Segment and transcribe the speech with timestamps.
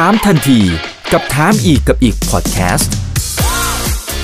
[0.00, 0.60] ถามทันที
[1.12, 2.92] กับถามอีกกับอีกพอดแคสต์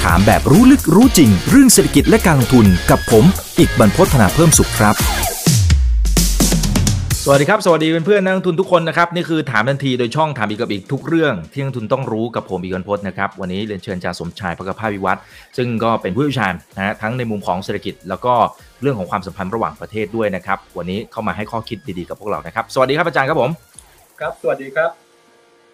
[0.02, 3.24] ถามแบบรู้ลึกรู้จริง เรื่องเศรษฐกิจและการลงทุนกับผม
[3.58, 4.94] อีกบรรพฒนาเพิ่มสุขครับ
[7.24, 15.22] สวัสดีครับ สวัสดีเพื่อนๆนักลงทุนทุกคนนะครับ นี่คือถามทันทีโดยช่องถามอีกกับอีกทุกเรื่องที่นักลงทุนต้องรู้กับผมอีกบรรพฒนะครับ วันนี้เรียนเชิญอาจารย์สมชายพกภาวิวัฒน์
[15.56, 18.34] ซึ่งก็เป็นผู้เชี่ยวชาญนะฮะทั้งในมุมของเศรษฐกิจแล้วก็
[18.82, 23.50] เรื่องของความสัมพันธ์ระหว่างประเทศด้วยนะครับวันนี้เข้ามาให้ข้อคิดดีๆกับพวกเรานะครับ สวัสดีครับอาจารย์ครับผม
[24.20, 25.09] ครับ สวัสดีครับ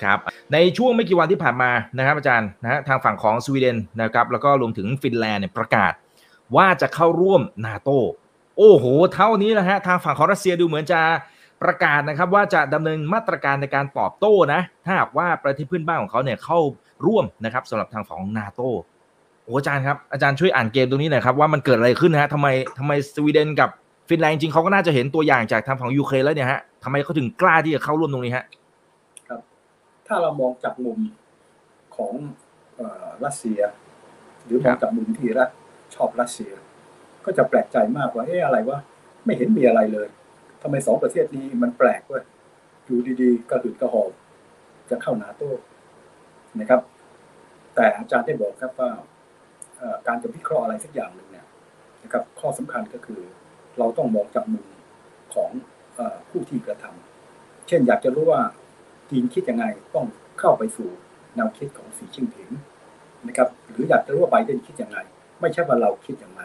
[0.03, 0.19] ครับ
[0.53, 5.93] ในช่วงไม่กี่วันที่ผ่านมานะครับอาจารย์นะฮะทางฝั่งของสวีเดนนะครับแล้วก็รวมถึงฟินแลนด์เนี่ยประกาศ
[6.57, 7.91] ว่าจะเข้าร่วมนาโต
[8.59, 11.01] โอ้โห เท่านี้นะฮะทางฝั่งของรัสเซียดูเหมือนจะ
[11.63, 16.59] ประกาศนะครับว่าจะดำเนินมาตรการในการตอบโต้นะ ถ้าหากว่าประเทศเพื่อนบ้านของเขาเนี่ยเข้า
[17.07, 18.61] ร่วมนะครับสำหรับทางฝั่งของนาโต
[19.45, 23.71] โอ้อาจารย์ครับอาจารย์ช่วยอ่านเกมตรงนี้หน่อยครับว่ามันเกิดอะไรขึ้นนะฮะทำไมทำไมสวีเดนกับ
[24.09, 28.45] ฟินแลนด์จริงเขาก็น่าจะเห็นตัวอย่างจากทางฝั่งยูเครนแล้วเนี่ยฮะทำไมเขาถึงกล้าที่จะเข้าร่วมตรงนี้ฮะ
[30.07, 30.99] ถ้าเรามองจากมุม
[31.97, 32.13] ของ
[32.77, 33.61] เออรัสเซีย
[34.45, 35.51] หรือมองจากมุมที่รัฐ
[35.95, 36.53] ชอบรัสเซีย
[37.25, 38.79] ก็จะแปลกใจมากว่าเอ๊ะอะไรวะ
[39.25, 40.09] ไม่เห็นมีอะไรเลย
[40.63, 42.25] ทำไมสองประเทศนี้มันแปลกเว้ย
[42.85, 44.11] อยู่ดีๆกระหืดกระหอบ
[44.91, 45.51] จะเข้านาโต้
[46.61, 46.81] นะครับ
[47.75, 48.91] แต่อาจารย์ได้บอกครับว่า
[49.77, 51.47] เอ่อการจะวิเคราะห์อะไรสักอย่างหนึ่งเนี่ย
[52.03, 53.21] นะครับ ข้อสำคัญก็คือ
[53.79, 54.67] เราต้องมองจากมุม
[55.35, 55.51] ของ
[55.95, 58.41] เออผู้ที่กระทำเช่นอยากจะรู้ว่า
[59.11, 60.07] จีนคิดยังไงต้อง
[60.41, 60.89] เข้าไปสู่
[61.37, 62.49] แนวคิดของสีจิ้นผิง
[63.29, 64.99] นะครับหรืออยากจะรู้ว่าไบเดนคิดยังไง
[65.41, 66.43] ไม่ใช่ว่าเราคิดอย่างไร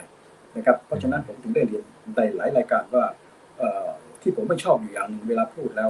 [0.58, 1.84] นะครับเพราะฉะนั้นผมถึงได้เรียน
[2.16, 3.06] ในหลายรายการว่า
[3.58, 3.88] เอ่อ
[4.22, 5.90] ที่ผมไม่ชอบอยู่อย่างหนึ่งเวลาพูดแล้ว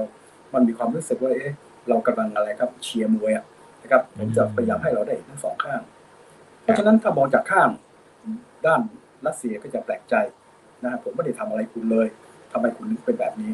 [0.54, 1.52] มันมีความรู้สึกว่าเอ๊ะ
[1.88, 3.44] เรากำลังอะไรครับเชียร์มวยอะ
[3.82, 5.80] นะครับผมจะพยายามให้เราได้เห็นทั้งสองข้าง
[6.62, 7.68] เพราะฉะนั้นถ้ามองจากข้าง
[8.66, 8.80] ด้าน
[9.26, 10.14] รัสเซียก็จะแปลกใจ
[10.84, 12.06] นะผมไม่ได้ทำอะไรคุณเลย
[12.52, 13.52] ทำไมคุณถึงเป็นแบบนี้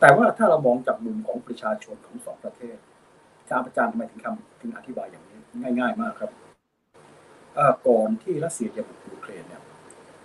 [0.00, 2.76] แต่ว่าถ้าเรามองจากมุมของประชาชนของสองประเทศ
[3.40, 5.38] อาจารย์อาจารย์ทำไมถึงคำถึงอธิบายอย่างนี้
[5.78, 6.30] ง่าย ๆ มากครับ
[7.88, 9.62] ก่อนที่รัสเซียจะบุกยูเครนเนี่ย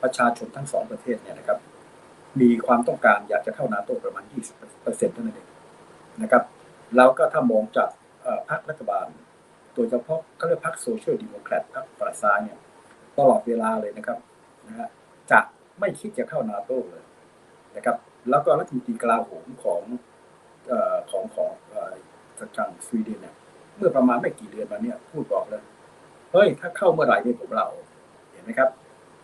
[0.03, 1.59] ประชาชนทั้งสองประเทศเนี่ยนะครับ
[2.41, 5.49] มีความต้องการอยากจะเข้านาโตประมาณ 20เปอร์เซ็นต์เท่านั้นเอง
[6.21, 6.43] นะครับ
[6.95, 7.89] แล้วก็ถ้ามองจาก
[8.49, 9.07] พรรครัฐบาล
[9.75, 12.57] โดยเฉพาะเขาเรียกพรรคโซเชียลดิโมแครตพรรคฝ่ายซ้ายเนี่ย
[13.17, 14.17] ตลอดเวลาเลยนะครับ
[14.67, 14.89] นะฮะ
[15.31, 15.39] จะ
[15.79, 17.03] ไม่คิดจะเข้านาโตเลย
[17.75, 17.95] นะครับ
[18.29, 19.81] แล้วก็รัฐมนตรีกลาโหมของ
[20.67, 21.93] เอ่อของของเอ่อ
[22.57, 23.35] ทางสวีเดนเนี่ย
[23.77, 25.63] เมื่อประมาณไม่กี่เดือนมาเนี่ยพูดบอกเลย
[26.31, 27.67] เฮ้ยถ้าเข้าเมื่อไหร่เนี่ยผมเรา
[28.31, 28.69] เห็นไหมครับ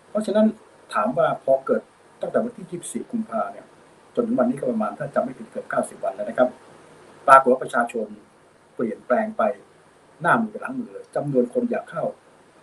[0.09, 0.45] เพราะฉะนั้น
[0.93, 1.81] ถามว่าพอเกิด
[2.21, 3.65] ตั้งแต่วันที่ 24 กุมภาเนี่ย
[4.15, 5.65] จนถึงวันนี้ก็ประมาณถ้าจำไม่ผิดเกือบ
[5.99, 6.49] 90 วันแล้วนะครับ
[7.27, 8.07] ปรากฏว่าประชาชน
[8.75, 9.43] เปลี่ยนแปลงไป
[10.21, 12.03] หน้ามือไปหลังมือเลยจำนวนคนอยากเข้า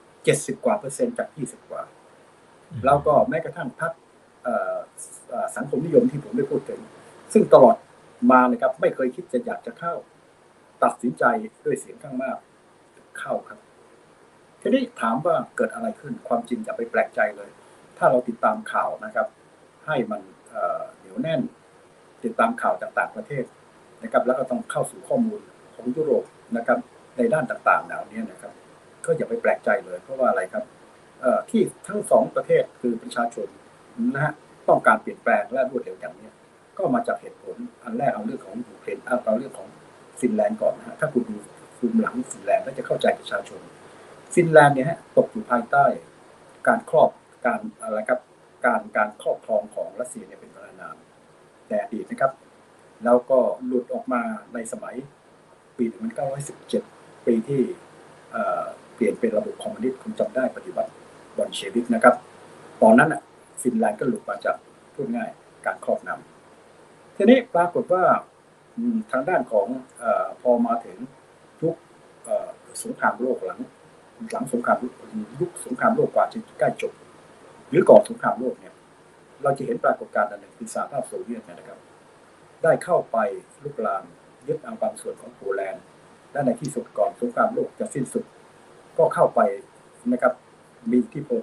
[0.02, 1.82] 70 กว่าเปอร์เซ็นต์จาก 20 กว่า
[2.84, 3.92] แล้วก็แม้กระทั่งพรรค
[4.42, 4.76] เอ่อ
[5.21, 5.21] เอ่อ
[5.56, 6.80] สังคมนิยมที่ผมได้พูดถึง
[7.32, 7.76] ซึ่งตลอด
[8.32, 9.94] มานะครับ ไม่เคยคิดจะอยากจะเข้า
[10.82, 11.24] ตัดสินใจ
[11.64, 12.36] ด้วยเสียงข้างมาก
[13.18, 13.58] เข้าครับ
[14.60, 17.50] ทีนี้ถามว่าเกิดอะไรขึ้นความจริงอย่าไปแปลกใจเลย
[17.98, 19.26] ถ้าเราติดตามข่าวนะครับ
[19.86, 20.20] ให้มัน
[20.98, 21.40] เหนียวแน่น
[22.24, 23.44] ติดตามข่าวจากต่างประเทศ
[24.02, 25.40] นะครับ แล้วก็ต้องเข้าสู่ข้อมูล
[25.74, 26.24] ของยุโรป
[26.56, 26.78] นะครับ
[27.16, 28.52] ในด้านต่างๆเหล่านี้นะครับ
[29.04, 30.64] ก็อย่าไปแปลกใจเลย เพราะว่าอะไรครับ
[31.50, 33.48] ที่ทั้งสองประเทศคือประชาชน
[34.14, 34.32] นะฮะ
[34.68, 36.30] ต้องการเปลี่ยนแปลงและรวดเร็วอย่างนี้
[36.78, 39.68] ก็มาจากเหตุผลอันแรกเอาเรื่องของยูเครนเอาเรื่องของ
[40.20, 41.36] ฟินแลนด์ก่อนนะฮะถ้าคุณดู
[41.78, 43.60] ภูมิหลังฟินแลนด์แล้วจะเข้าใจประชาชน
[44.34, 45.84] ฟินแลนด์เนี่ยฮะตกอยู่ภายใต้
[46.68, 47.10] การครอบ
[47.46, 48.20] การอะไรครับ
[48.66, 50.96] การการครอบครองของรัสเซียเนี่ยเป็นเวลานาน
[51.68, 52.32] แต่อดีตนะครับ
[53.04, 54.22] แล้วก็หลุดออกมา
[54.54, 54.94] ในสมัย
[55.76, 55.84] ปี
[56.56, 57.62] 1917 ปีที่
[58.32, 58.62] เอ่อ
[58.94, 60.90] เปลี่ยนเป็นระบบคอมมิวนิสต์คุณจำได้ปฏิวัติ
[61.36, 62.14] บอลเชวิกนะครับ
[62.82, 63.20] ตอนนั้นอะ
[63.62, 64.56] ฟินแลนด์ก็หลุดมาจาก
[64.94, 65.30] พูดง่าย
[65.66, 68.04] การครอบนำทีนี้ปรากฏว่า
[69.10, 69.66] ทางด้านของ
[70.02, 70.04] อ
[70.40, 70.98] พอมาถึง
[71.62, 71.74] ยุค
[72.82, 73.60] สงครามโลกหลัง
[74.30, 74.78] หลังสงคราม
[75.40, 76.92] ยุคสงครามโลกกว่าจะใกล้จบ
[77.68, 78.74] หรือก่อนสงครามโลกเนี่ย
[79.42, 81.78] เราจะเห็นปรากฏการณ์อันหนึ่งคือสหภาพโซเวียตนนะครับ
[82.62, 83.16] ได้เข้าไป
[83.62, 84.04] ลุกลาม
[84.46, 85.84] ยึดเอาบางส่วนของโปแลนด์
[86.32, 88.24] และในที่สุดก่อนสงครามโลกจะสิ้นสุด
[88.98, 89.40] ก็เข้าไป
[90.12, 90.32] นะครับ
[90.90, 91.42] มีอิทธิพล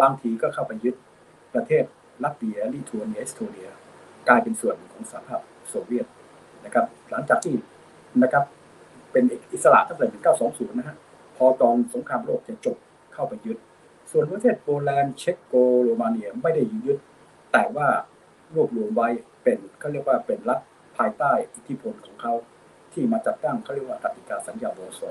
[0.00, 0.94] บางทีก็เข้าไปยึด
[1.56, 1.84] ประเทศ
[2.24, 3.68] ลัตเวียลิทัวเนียเอสโตเนีย
[4.28, 6.06] กลายเป็นส่วนของสหภาพโซเวียต
[6.64, 7.54] นะครับ หลังจากที่
[8.22, 8.44] นะครับ
[9.12, 10.08] เป็นอิสระตั้งแต่
[10.42, 10.96] 1920 นะฮะ
[11.36, 12.76] พอตอนสงครามโลกจะจบ
[13.14, 13.58] เข้าไปยึด
[14.10, 16.98] ส่วนประเทศโปแลนด์เช็กโกโรมาเนียไม่ได้ยึด
[17.52, 17.86] แต่ว่า
[18.54, 19.08] รวบรวมไว้
[19.42, 20.60] เป็นเขาเรียกว่าเป็นรัฐ
[20.96, 22.32] ภายใต้อิทธิพลของเขา
[22.92, 25.10] ที่มาจัดตั้งเขาเรียกว่ากติกาสัญญาวอร์ซอ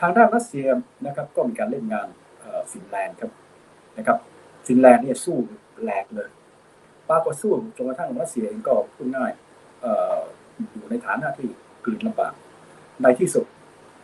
[0.00, 0.66] ทางด้านรัสเซีย
[1.06, 2.08] นะครับก็มีการเล่นงาน
[2.70, 3.30] ฟินแลนด์ครับ
[3.98, 4.18] นะครับ
[4.66, 5.36] ฟินแลนด์เนี่ยสู้
[5.82, 6.28] แหลกเลย
[7.08, 9.32] ปรากฏสู้จนกระทั่งรัสเซียเองก็พูดง่าย
[10.72, 11.48] อยู่ในฐานะที่
[11.84, 12.34] กลืนลำบาก
[13.02, 13.46] ในที่สุด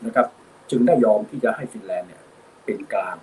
[0.07, 0.27] นะครับ
[0.71, 2.23] จึงได้ยอมที่จะให้ฟินแลนด์เนี่ย
[2.65, 3.17] เป็นกลาง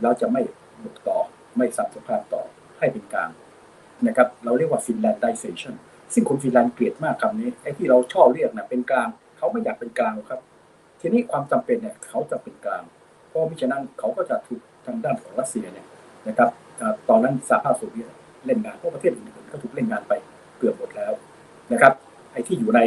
[0.00, 0.42] แล้วจะไม่
[0.82, 1.18] บุกต่อ
[1.56, 2.42] ไม่ทำสงครามต่อ
[2.78, 3.30] ให้เป็นกลาง
[4.06, 5.74] นะครับ เราเรียกว่า Finlandization
[6.14, 10.40] ซึ่งคนฟินแลนด์เกลียดมากคำนี้ไอ้ที่เราชอบเรียกนะเป็นกลาง เขาไม่อยากเป็นกลางครับ
[11.00, 12.82] ทีนี้ความจำเป็นเนี่ยเขาจะเป็นกลาง
[13.28, 15.86] เพราะมิฉะนั้นเขาก็จะถูกทางด้านของรัสเซียเนี่ย
[16.28, 16.50] นะครับ
[17.08, 18.10] ตอนนั้นสหภาพโซเวียต
[18.46, 20.12] เล่นงานพวกประเทศอื่นๆก็ถูกเล่นงานไป
[20.58, 21.12] เกือบหมดแล้ว
[21.72, 21.92] นะครับ
[22.32, 22.80] ไอ้ที่อยู่ใน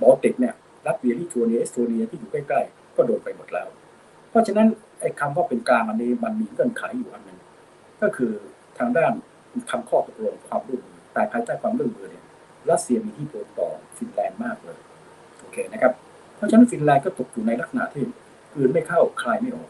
[0.00, 0.54] บอลติกเนี่ย
[0.86, 3.68] ลัตเวียลิทัวเนียเอสโตเนียที่อยู่ใกล้ๆ ก็โดนไปหมดแล้ว
[4.30, 4.68] เพราะฉะนั้น
[5.00, 7.38] ไอ้คำว่าเป็นกลางอันนี้มันมีเงื่อนไขอยู่อันหนึ่ง
[8.02, 8.32] ก็คือ
[8.78, 9.12] ทางด้าน
[9.70, 12.24] ทำข้อตกลงความร่วมมือแต่ภายใต้ความร่วมมือเนี่ย
[12.70, 14.78] รัสเซียมีอิทธิพลต่อฟินแลนด์มากเลย
[15.40, 15.92] โอเคนะครับ
[16.36, 18.04] เพราะฉะนั้นฟินแลนด์ก็ตกอยู่ในลักษณะที่
[18.56, 19.68] กลืนไม่เข้าคายไม่ออก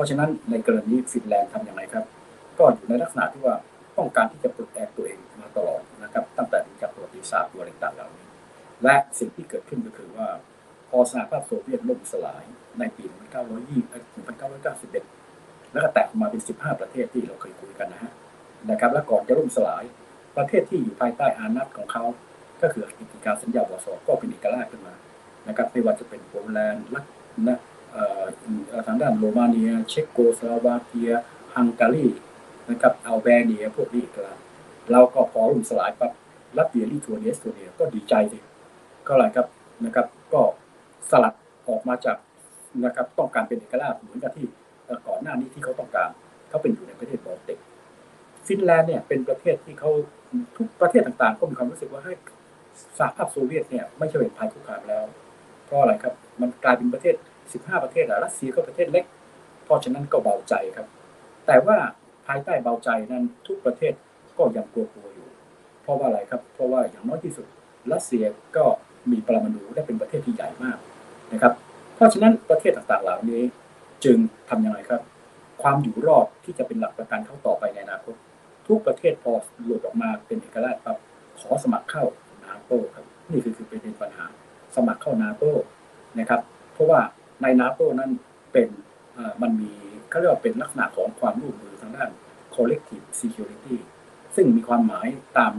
[0.00, 2.04] เพราะฉะนั้นในกรณีฟินแลนด์ทำอย่างไรครับ
[2.58, 3.56] ก็อยู่ในลักษณะที่ว่า
[3.96, 8.26] ต้องการที่จะปลดแอกตัวเองมาตลอดนะครับ ตั้งแต่จากประวัติศาสตร์ตัวต่างๆเหล่านี้
[8.84, 10.28] และสิ่งที่เกิดขึ้นก็คือว่า
[10.90, 12.44] พอสหภาพโซเวียตล่มสลาย
[12.78, 13.12] ในปี 1991
[15.72, 18.12] แล้วก็แตกมาเป็น 15 ประเทศที่เราเคยคุยกันนะฮะ
[18.70, 19.84] นะครับ และก่อนจะล่มสลาย
[20.36, 22.04] ประเทศที่อยู่ภายใต้อาณัติของเขา
[22.62, 24.94] ก็คือกติกาสัญญาวอร์ซอก็เป็นเอกราชขึ้นมา
[25.48, 27.04] นะครับไม่ว่าจะเป็นโปแลนด์ลัก
[27.48, 27.58] นะ
[28.86, 31.10] ทางด้านโรมาเนีย เช็กโกสโลวาเกีย
[31.54, 32.06] ฮังการี
[32.70, 34.38] นะครับอัลเบเนียพวกนี้อีกแล้ว
[34.92, 36.12] เราก็พอล่มสลายปั๊บ
[36.58, 38.38] ลัตเวียลิทัวเนียเอสโตเนียก็ดีใจสิ
[39.06, 39.46] ก็อะไรครับ
[39.84, 40.42] นะครับ ก็
[41.10, 41.34] สลัด
[41.68, 42.16] ออกมาจาก
[42.84, 44.46] นะครับต้องการเป็นเอกราชเหมือนกับที่
[45.06, 46.08] ก่อนหน้านี้ที่เขาต้องการ
[46.48, 47.58] เขาเป็นอยู่ในประเทศบอลติก
[48.46, 49.90] ฟินแลนด์เนี่ยเป็นประเทศที่เขา
[50.56, 52.12] ทุกประเทศต่างๆก็มีความรู้สึกว่าให้
[52.98, 55.04] สหภาพโซเวียตเนี่ยไม่ใช่เป็นภัยคุกคามแล้ว
[55.64, 57.14] เพราะอะไรครับ มันกลายเป็นประเทศ
[57.58, 59.04] 15 ประเทศอะรัสเซียก็ประเทศเล็ก
[59.64, 60.86] เพราะฉะนั้นก็เบาใจครับ
[61.46, 61.76] แต่ว่า
[62.26, 63.92] ภายใต้เบาใจนั้นทุกประเทศ
[64.38, 65.28] ก็ยังกลัวๆอยู่
[65.82, 67.46] เพราะว่าอะไรครับ เพราะว่าอย่างน้อยที่สุด
[67.92, 68.24] รัสเซีย
[68.56, 68.64] ก็
[69.10, 70.78] มีปรมาณูและเป็นประเทศที่ใหญ่มาก
[71.32, 71.52] นะครับ
[71.94, 73.42] เพราะฉะนั้นประเทศต่างๆเหล่านี้
[74.04, 74.16] จึง
[74.48, 75.00] ทำยังไงครับ
[75.62, 78.14] ความอยู่รอดที่จะเป็นหลักประกันเข้าต่อไปในอนาคต
[78.68, 79.32] ทุกประเทศพอ
[79.64, 80.96] หลุดออกมาเป็นเอกราชปั๊บ
[81.40, 82.04] ขอสมัครเข้า
[82.44, 84.26] นาโตครับนี่คือคือเป็นปัญหา
[84.76, 85.44] สมัครเข้านาโต
[86.18, 86.40] นะครับ
[86.72, 87.00] เพราะว่า
[87.42, 88.10] ในนาโตนั้น
[88.52, 88.68] เป็น
[89.42, 89.72] มันมี
[90.10, 92.10] เขาเรียกว่าเป็นลักษณะของความร่วมมือทางด้าน
[92.54, 93.76] collective security
[94.36, 95.08] ซึ่งมีความหมาย
[95.38, 95.52] ตาม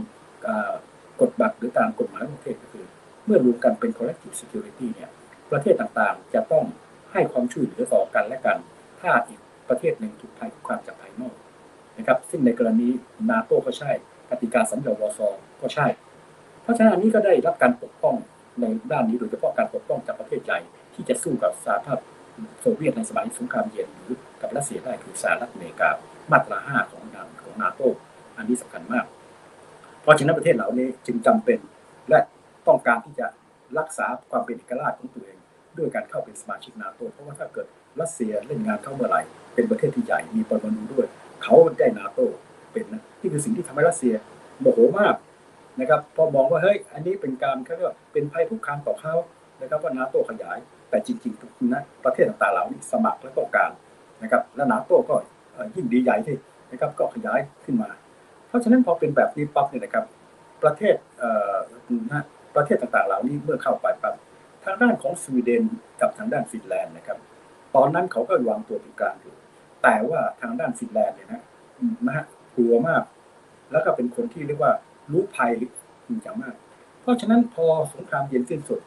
[1.20, 2.86] กฎบัตรหรือตามกฎหมายของประเทศก็คือ
[3.24, 5.10] เมื่อรวมกันเป็น collective security เนี่ย
[5.52, 6.64] ประเทศต่างๆ จะต้อง
[7.12, 8.58] ให้ความช่วยเหลือต่อกันและกัน
[9.00, 11.34] ถ้าอีกประเทศหนึ่งถูกภัยคุกคามจากภายนอก
[11.98, 12.88] นะครับ ซึ่งในกรณี
[13.30, 13.90] นาโตก็ใช่
[14.30, 15.28] กติกาสัญญาวอร์ซอ
[15.62, 15.86] ก็ใช่
[16.62, 18.16] เพราะฉะนั้นนนี้ก็ได้รับการปกป้อง
[18.60, 20.58] ในด้านนี้โดยเฉพาะการปกป้องจากประเทศใหญ่
[20.94, 21.98] ที่จะสู้กับสหภาพ
[22.60, 25.88] โซเวียตในสมัยสงครามเย็นหรือกับรัสเซียได้คือสหรัฐอเมริกา
[26.32, 27.80] มาตราห้าของนาของนาโต
[28.36, 29.04] อันนี้สำคัญมาก
[30.02, 31.58] เพราะฉะนั้นประเทศเหล่านี้จึงจำเป็น
[32.08, 32.18] และ
[32.66, 33.26] ต้องการที่จะ
[33.78, 35.38] รักษาความเป็นเอกราชของตัวเอง
[35.78, 37.66] ด้วยการเข้าเป็นสมาชิกนาโตเพราะว่าถ้าเกิด
[38.00, 39.22] รัสเซียเล่นงานเข้าเมื่อไหร่
[39.54, 41.06] เป็นประเทศที่ใหญ่มีปรมาณูด้วย
[41.42, 42.20] เขาได้นาโต
[42.72, 44.14] เป็นนะนี่คือสิ่งที่ทำให้รัสเซีย
[44.60, 45.14] โมโหมาก
[45.80, 49.14] นะครับพอมองว่าเฮ้ยอันนี้เป็นการเขาเรียกว่าเป็นภัยคุกคามต่อเขา
[49.60, 50.58] นะครับว่านาโตขยาย
[50.92, 53.70] แต่จริงๆนะประเทศต่างๆเหล่านี้สมัครและต้องการ
[54.22, 55.14] นะครับและนาโต้ก็
[55.74, 56.36] ยิ่งดีใหญ่ที่
[56.70, 57.90] นะครับก็ขยายขึ้นมา
[58.48, 60.04] เพราะฉะนั้นพอเป็นแบบนี้ปั๊บเนี่ยนะครับ
[60.62, 60.96] ประเทศ
[62.12, 62.24] นะ
[62.56, 64.14] ประเทศต่างๆเหล่านี้เมื่อเข้าไปปั๊บ
[64.64, 65.64] ทางด้านของสวีเดน
[66.00, 67.18] กับทางด้านฟินแลนด์นะครับ
[67.74, 69.34] ตอนนั้นเขาก็วางตัวเป็นกลางอยู่
[69.82, 71.42] แต่ว่าทางด้านฟินแลนด์เนี่ยนะ
[72.06, 72.24] นะฮะ
[72.56, 73.02] กลัวมาก
[73.72, 74.72] แล้วก็เป็นคนที่เรียกว่า
[75.12, 75.52] รู้ภัย
[76.08, 76.54] จริงจังมาก
[77.00, 78.80] เพราะฉะนั้นพอสงครามเย็นสิ้นสุด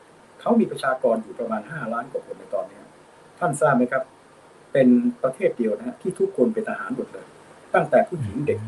[0.46, 2.80] เขามีประชากรอยู่ประมาณ 5 ล้านกว่าคนในตอนนี้
[3.40, 4.04] ท่านทราบไหมครับ
[4.74, 4.88] เป็น
[5.24, 7.26] ประเทศเดียวนะฮะที่ทุกคนเป็นทหารหมดเลย
[7.74, 8.60] ตั้งแต่ผู้หญิงเด็ก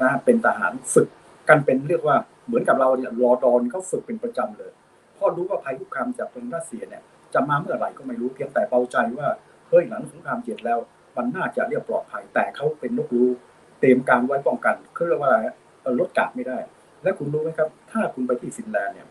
[0.00, 1.08] นะฮะเป็นทหารฝึก
[1.48, 4.72] กันเป็นเรียกว่าเหมือนกับเราเนี่ยรอดอนเขาฝึกเป็นประจำเลย
[5.14, 7.02] เพราะรู้ว่าภัยคุกคามจากทางรัสเซียเนี่ย
[7.34, 9.28] จะมาเมื่อไหร่ก็ไม่รู้เพียงแต่เบาใจว่า
[9.68, 10.78] เฮ้ยหลังสงครามเย็นแล้ว
[11.16, 13.28] มันน่าจะเรียบปลอดภัยแต่เขาเป็นนกรู้
[13.80, 16.58] เตรียมการไว้ป้องกันเขาเรียกว่าอะไรฮะเอ่อลดกาดไม่ได้
[17.02, 19.08] และคุณรู้ไหมครับ ถ้าคุณไปที่ฟินแลนด์เนี่ย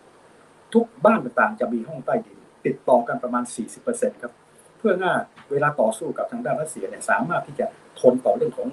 [0.73, 3.43] ทุกบ้านต่างๆ จะมีห้องใต้ดิน ติดต่อกันประมาณ
[3.83, 4.33] 40%ครับ
[4.77, 5.13] เพื่อง่า
[5.51, 7.65] เวลาต่อสู้กับทางด้านรัสเซียเนี่ยสามารถที่จะ
[7.99, 8.67] ทนต่อเรื่องของ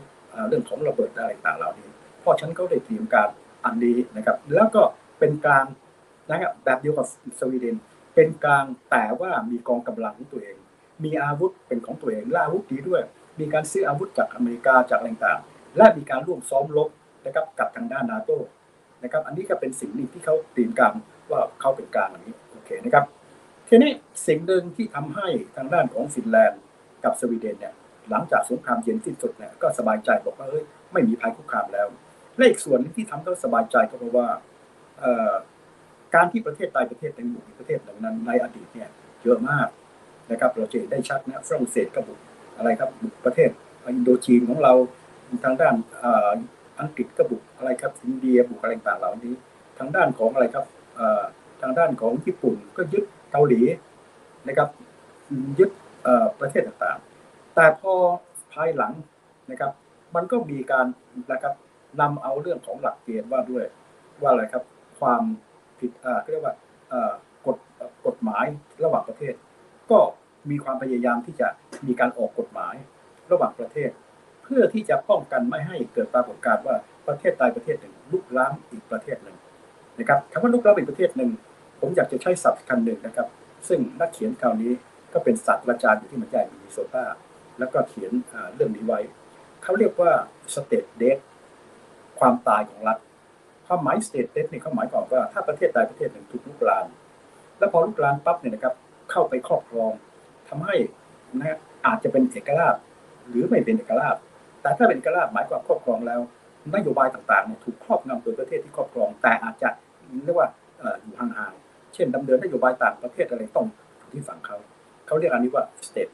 [0.48, 1.88] เรื่องของระเบิดอะไรต่างเหล่านี้
[2.20, 3.28] เพราะฉะนันก็ได้เตรียมการ
[3.64, 4.82] อันนี้นะครับแล้วก็
[5.18, 5.66] เป็นกลาง
[6.30, 7.06] นะครับแบบเดียวกับ
[7.40, 7.76] สวีเดน
[8.14, 10.56] เป็นกลางแต่ว่ามีกองกำลังของตัวเอง
[11.04, 13.02] มีอาวุธเป็นของตัวเองและอาวุธดีด้วย
[13.40, 16.88] มีการซื้ออาวุธจากอเมริกาจากอะไรต่างๆและมีการร่วมซ้อมรบ
[17.26, 18.30] นะครับกับทางด้านนาโต
[19.02, 20.92] นะครับอันนี้ก็เป็นสิ่งหนึ่งที่เขาเตรียมการ
[21.30, 23.04] ว่าเขาเป็นกลางอันนี้โอเคนะครับ
[23.68, 23.90] ทีนี้
[24.26, 26.60] สิ่งหนึ่งที่ทำให้ทางด้านของฟินแลนด์
[27.04, 27.74] กับสวีเดนเนี่ย
[28.10, 31.86] หลังจากสงครามเย็นสิ้นสุดเนี่ยก็สบายใจบอกว่าเฮ้ยไม่มีภัยคุกคามแล้ว
[32.36, 34.28] และอีกส่วนที่ทำให้สบายใจก็เพราะว่า
[36.14, 38.88] การที่ประเทศใดประเทศหนึ่งอยู่ในประเทศหนึ่งนั้นในอดีตเนี่ย
[39.22, 39.68] เยอะมาก
[40.30, 42.18] นะครับเราจะเห็นได้ชัดนะฝรั่งเศสก็บุก
[42.56, 43.50] อะไรครับบุกประเทศ
[43.84, 44.72] อินโดจีนของเรา
[45.44, 46.30] ทางด้านอ่อ
[46.80, 49.34] อังกฤษก็บุกอะไรครับอินเดียบุกอะไรต่างๆเหล่านี้
[49.78, 50.64] ทางด้านของอะไรครับ
[51.60, 53.60] ทางด้านของญี่ปุ่นก็ยึดเกาหลี
[54.48, 54.68] นะครับ
[55.58, 55.70] ยึด
[56.40, 57.94] ประเทศต่างๆ แต่พอ
[58.52, 58.92] ภายหลัง
[59.50, 59.72] นะครับ
[60.14, 60.86] มันก็มีการ
[61.32, 61.54] นะครับ
[62.00, 63.64] นำเอาเรื่องของหลักเกณฑ์ว่าด้วย
[64.20, 64.64] ว่าอะไรครับ
[65.00, 65.22] ความ
[65.78, 66.54] ผิดอ่าเรียกว่า
[67.46, 67.56] กฎ
[68.06, 68.46] กฎหมาย
[68.84, 69.34] ระหว่างประเทศ
[69.90, 69.98] ก็
[70.50, 71.48] มีความพยายามที่จะ
[71.86, 72.74] มีการออกกฎหมาย
[73.30, 73.90] ระหว่างประเทศ
[74.44, 76.76] เพื่อที่จะป้องกันไม่ให้เกิดปรากฏการณ์ว่า
[77.08, 79.35] ประเทศใดประเทศหนึ่งลุกล้ำอีกประเทศหนึ่ง
[79.98, 81.30] นะครับคำว่าลุกล้ำอีกประเทศหนึ่ง
[81.80, 83.26] ผมอยากจะใช้ศัพท์คำหนึ่งนะครับ
[83.68, 84.72] ซึ่งนักเขียนคราวนี้
[85.12, 87.04] ก็เป็นศาสตราจารย์อยู่ที่มัธยมมินนิโซตา
[87.58, 88.12] แล้วก็เขียน
[88.54, 89.00] เรื่องนี้ไว้
[89.62, 90.10] เขาเรียกว่า
[90.54, 91.22] state death
[92.18, 92.98] ความตายของรัฐ
[93.66, 96.86] ความหมาย state death นี่เขาหมายความว่าถ้าประเทศใดประเทศหนึ่งถูกลุกลาม
[97.58, 98.74] แล้วพอลุกลามปั๊บเนี่ยนะครับ
[99.10, 99.92] เข้าไปครอบครอง
[100.48, 100.76] ทำให้
[101.36, 102.74] นะฮะอาจจะเป็นเอกราช
[103.28, 104.16] หรือไม่เป็นเอกราช
[104.62, 106.20] แต่ถ้าเป็นเอกราชหมายความครอบครองแล้ว
[106.74, 109.68] นโยบายต่างๆเนี่ยถูกครอบงำโดยประเทศที่ครอบครอง แต่อาจจะ
[110.24, 110.48] เรียกว่า
[111.02, 113.66] อยู่ห่างๆเช่นดำเนินนโยบายต่างประเทศอะไรต้อง
[113.98, 114.56] อยู่ที่ฝั่งเขา
[115.06, 116.12] เขาเรียกอันนี้ว่า state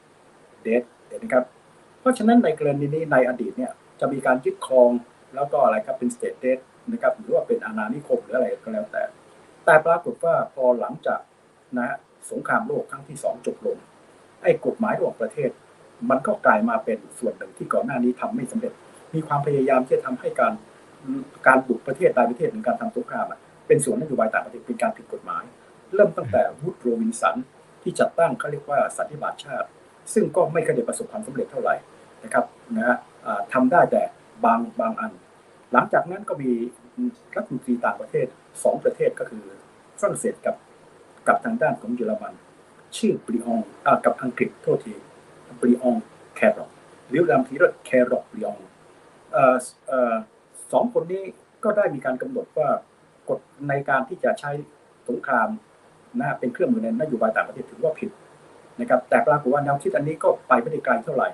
[0.67, 0.83] debt
[1.23, 1.45] นะครับ
[2.01, 4.91] เพราะฉะนั้นในกรณีนี้ในอดีตเนี่ยจะมีการยึดครอง
[5.35, 6.61] แล้วก็อะไรครับเป็น state debt
[6.93, 9.03] นะครับหรือว่าเป็นอาณานิคมหรืออะไรก็แล้วแต่
[9.65, 11.21] แต่ปรากฏว่าพอหลังจาก
[11.77, 11.97] นะฮะ
[12.31, 13.77] สงครามโลกครั้งที่สองจบลง
[14.43, 15.51] ไอ้กฎหมายระหว่างประเทศ
[16.11, 18.73] มันก็กลายมาเป็นส่วนหนึ่งที่ก่อนหน้านี้ทำไม่สำเร็จ
[19.15, 20.53] มีความพยายามที่จะทำให้การ
[21.47, 23.41] การบุกประเทศใดประเทศหนึ่งการทำสงครามอะ
[23.73, 25.45] เป็นส่วนนโยบายต่างประเทศเป็นการผิดกฎหมาย
[25.95, 27.37] เริ่มตั้งแต่วูดโรวินสัน
[27.83, 29.69] ที่จัดตั้งเขาเรียกว่าสันติบาตชาติ
[30.15, 31.75] ซึ่งก็ไม่เคยได้ประสบความสำเร็จเท่าไหร่
[32.25, 32.45] นะครับ
[32.77, 32.97] นะฮะ
[33.53, 34.03] ทำได้แต่
[34.45, 35.13] บางบางอัน
[35.73, 36.51] หลังจากนั้นก็มี
[37.37, 38.27] รัฐมนตรีต่างประเทศ
[38.65, 39.45] สองประเทศก็คือ
[40.01, 40.57] ฝรั่งเศสกับ
[41.29, 42.35] กับทางด้านของเยอรมัน
[42.97, 44.95] ชื่อบริองอ่ากับอังกฤษโทษที
[45.61, 45.95] บริอง
[46.35, 46.71] แครอท
[47.09, 48.57] หรือรามทีรถแครอทบริอง
[49.33, 49.57] เอ่อ
[49.91, 50.15] อ่อ
[50.73, 51.25] สองคนนี้
[51.65, 52.69] ก็ได้มีการกำหนดว่า
[53.37, 54.51] ฎในการที่จะใช้
[55.09, 55.49] สงคราม
[56.19, 58.11] นะเป็นเครื่องมือในนโยบายต่างประเทศถือว่าผิด
[58.81, 61.29] นะครับ แต่ปรากฏว่าแนวคิดอันนี้ก็ไปไม่ได้ไกลเท่าไหร่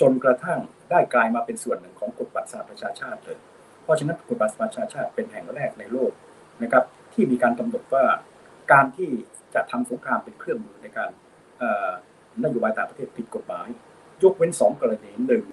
[0.00, 0.58] จนกระทั่ง
[0.90, 3.38] ได้กลายมาเป็นส่วนหนึ่งของกฎบัตรสหประชาชาติเลย
[3.82, 6.12] เพราะฉะนั้นกฎบัตรสหประชาชาติเป็นแห่งแรกในโลก
[6.62, 8.04] นะครับ ที่มีการกำหนดว่า
[8.72, 9.10] การที่
[9.54, 11.10] จะทำสงครามเป็นเครื่องมือในการ
[12.44, 13.68] นโยบายต่างประเทศผิดกฎหมาย
[14.22, 15.44] ยกเว้นสองกรณีหนึ่ง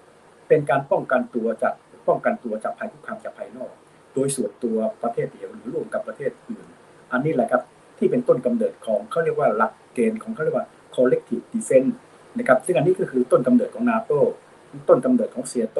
[0.48, 1.74] เป็นการป้องกันตัวจาก
[2.08, 3.72] ป้องกันตัวจากภัยคุกคามจากภายนอก
[4.14, 6.66] โดยส่วนตัวประเทศเดียวหรือร่วมกับประเทศอื่น
[7.12, 7.62] อันนี้แหละครับ
[7.98, 11.92] ที่เป็นต้นกำเนิดของเขาเรียกว่าหลักเกณฑ์ของเขาเรียกว่า collective defense
[12.38, 14.12] นะครับซึ่งอันนี้ก็คือต้นกำเนิดของนาโต
[14.88, 15.78] ต้นกำเนิดของเซียโต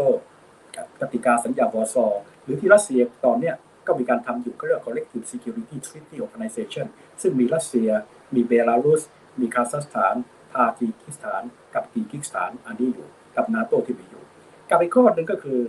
[1.01, 2.07] กติกาสัญญาวอร์ซอ
[2.45, 3.55] หรือที่รัสเซียตอนเนี้ย
[3.87, 6.87] ก็มีการทำอยู่ก็เรียกว่า collective security treaty organization
[7.23, 7.89] ซึ่งมีรัสเซีย
[8.35, 9.03] มีเบลารุส
[9.41, 10.15] มีคาซัคสถาน
[10.53, 11.43] ทาจิกิสถาน
[11.75, 14.23] กับกีกิสถานอันนี้อยู่ กับนาโตที่มีอยู่
[14.71, 15.61] กับอีกข้อหนึ่งก็คือ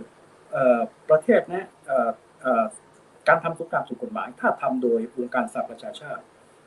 [0.54, 0.56] อ
[1.10, 1.66] ประเทศนะ
[3.28, 6.22] การทำสงครามถูกกฎหมาย ถ้าทำโดยองค์การสหประชาชาติ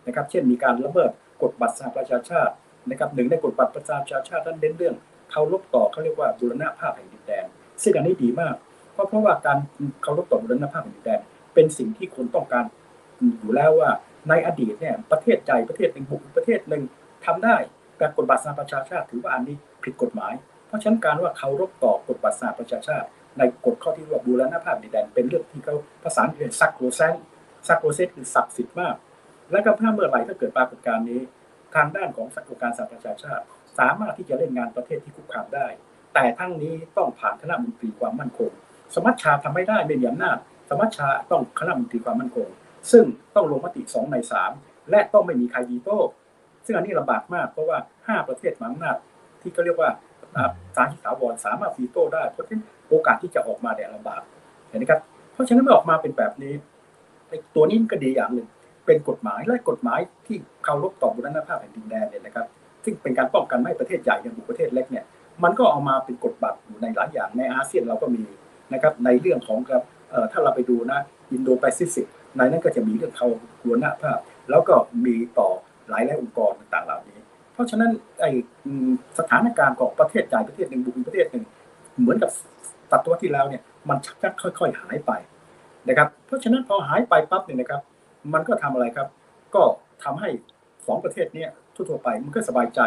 [0.07, 2.53] นะครับ เช่นมีการละเมิดกฎบัตรสหประชาชาติ
[2.89, 4.95] นะครับหนึ่งในกฎบัตรประชาชาตินั้นเน้นเรื่อง
[5.31, 7.45] เคารพต่อเขาเรียกว่าบูรณภาพแห่งดินแดน
[7.83, 8.55] ซึ่งอันนี้ดีมาก
[8.93, 9.57] เพราะเพราะว่าการ
[10.03, 11.19] เคารพต่อบูรณภาพแห่งดินแดน
[11.53, 12.65] เป็นสิ่งที่คนต้องการ
[13.39, 13.89] อยู่แล้วว่า
[14.29, 16.83] ในอดีตเนี่ยประเทศใดประเทศหนึ่งบุกประเทศหนึ่ง
[17.25, 17.55] ทำได้
[17.97, 20.33] แต่กฎบัตรสหประชาชาติถือว่าอันนี้ผิดกฎหมาย
[20.67, 23.07] เพราะฉะนั้นการว่าเคารพต่อกฎบัตรสหประชาชาติ
[23.37, 27.15] ในกฎข้อที่เรียกว่าบูรณภาพดินแดนเป็นเรื่องที่เขาภาษาอังกฤษซักโคเซน
[27.67, 28.95] ซักโคเซนคือศักดิ์สิทธิ์มาก
[29.51, 31.21] และก็ถ้าเมื่อไหร่ถ้าเกิดปรากฏการณ์นี้
[31.75, 33.43] ทางด้านของสังการสหประชาชาติ
[33.79, 35.67] สามารถที่จะเล่นงานประเทศที่คุกคามได้
[36.13, 38.51] แต่ทั้งนี้ต้องผ่านคณะมนตรีความมั่นคง
[38.95, 40.37] สมัชชาทำไม่ได้ไม่มีอำนาจ
[40.69, 42.47] สมัชชาต้องคณะมนตรีความมั่นคง
[42.91, 43.05] ซึ่ง
[43.35, 44.51] ต้องลงมติสองในสาม
[44.89, 45.99] และต้องไม่มีใครวีโต้
[46.65, 48.97] ซึ่งอันนี้ลำบากมากเพราะว่าห้าประเทศมหาอำนาจ
[49.41, 49.89] ที่เขาเรียกว่า
[50.75, 54.21] สาธิตถาวรสามารถวีโต้ได้เพราะฉะนั้นโอกาสที่จะออกมาเนี่ยลำบาก
[54.69, 54.99] เห็นไหมครับ
[55.33, 56.53] เพราะฉะนั้นเมื่อออกมาเป็นแบบนี้
[57.29, 58.47] ไอ้ตัวนี้มันก็ดีอย่างหนึ่ง
[58.85, 62.45] เป็นกฎหมายและกฎหมายที่เคารพต่อบุรณภาพแห่งดินแดนเนี่ยนะครับ
[62.83, 65.05] ซึ่งเป็นการป้องกันไม่ประเทศใหญ่อย่างบุกประเทศเล็กเนี่ย
[65.43, 68.23] มันก็เอามาเป็นกฎบัตรอยู่ในหลายอย่างในอาเซียนเราก็มี
[68.73, 69.83] นะครับในเรื่องของครับ
[70.31, 70.99] ถ้าเราไปดูนะ
[71.31, 73.27] อินโดแปซิฟิกในนั้นก็จะมีเรื่องเขา
[73.61, 74.19] บุรณภาพ
[74.49, 75.49] แล้วก็มีต่อ
[75.89, 77.18] หลายหลายองค์กรต่างๆเหล่านี้
[77.59, 78.31] ราะฉะนั้นไอ้
[79.19, 81.43] สถานการณ์ของประเทศใหญ่ประเทศหนึ่งบุกประเทศหนึ่ง
[81.99, 82.29] เหมือนกับ
[82.91, 85.11] ศตวรรษที่แล้วเนี่ยมันชักจะค่อยๆหายไป
[85.87, 87.81] นะครับ เพราะฉะนั้นพอหายไปปั๊บเนี่ยนะครับ
[88.33, 89.07] มันก็ทำอะไรครับ
[89.55, 89.61] ก็
[90.03, 90.29] ทำให้
[90.87, 92.79] สองประเทศนี้ทั่วๆไปมันก็สบายใจ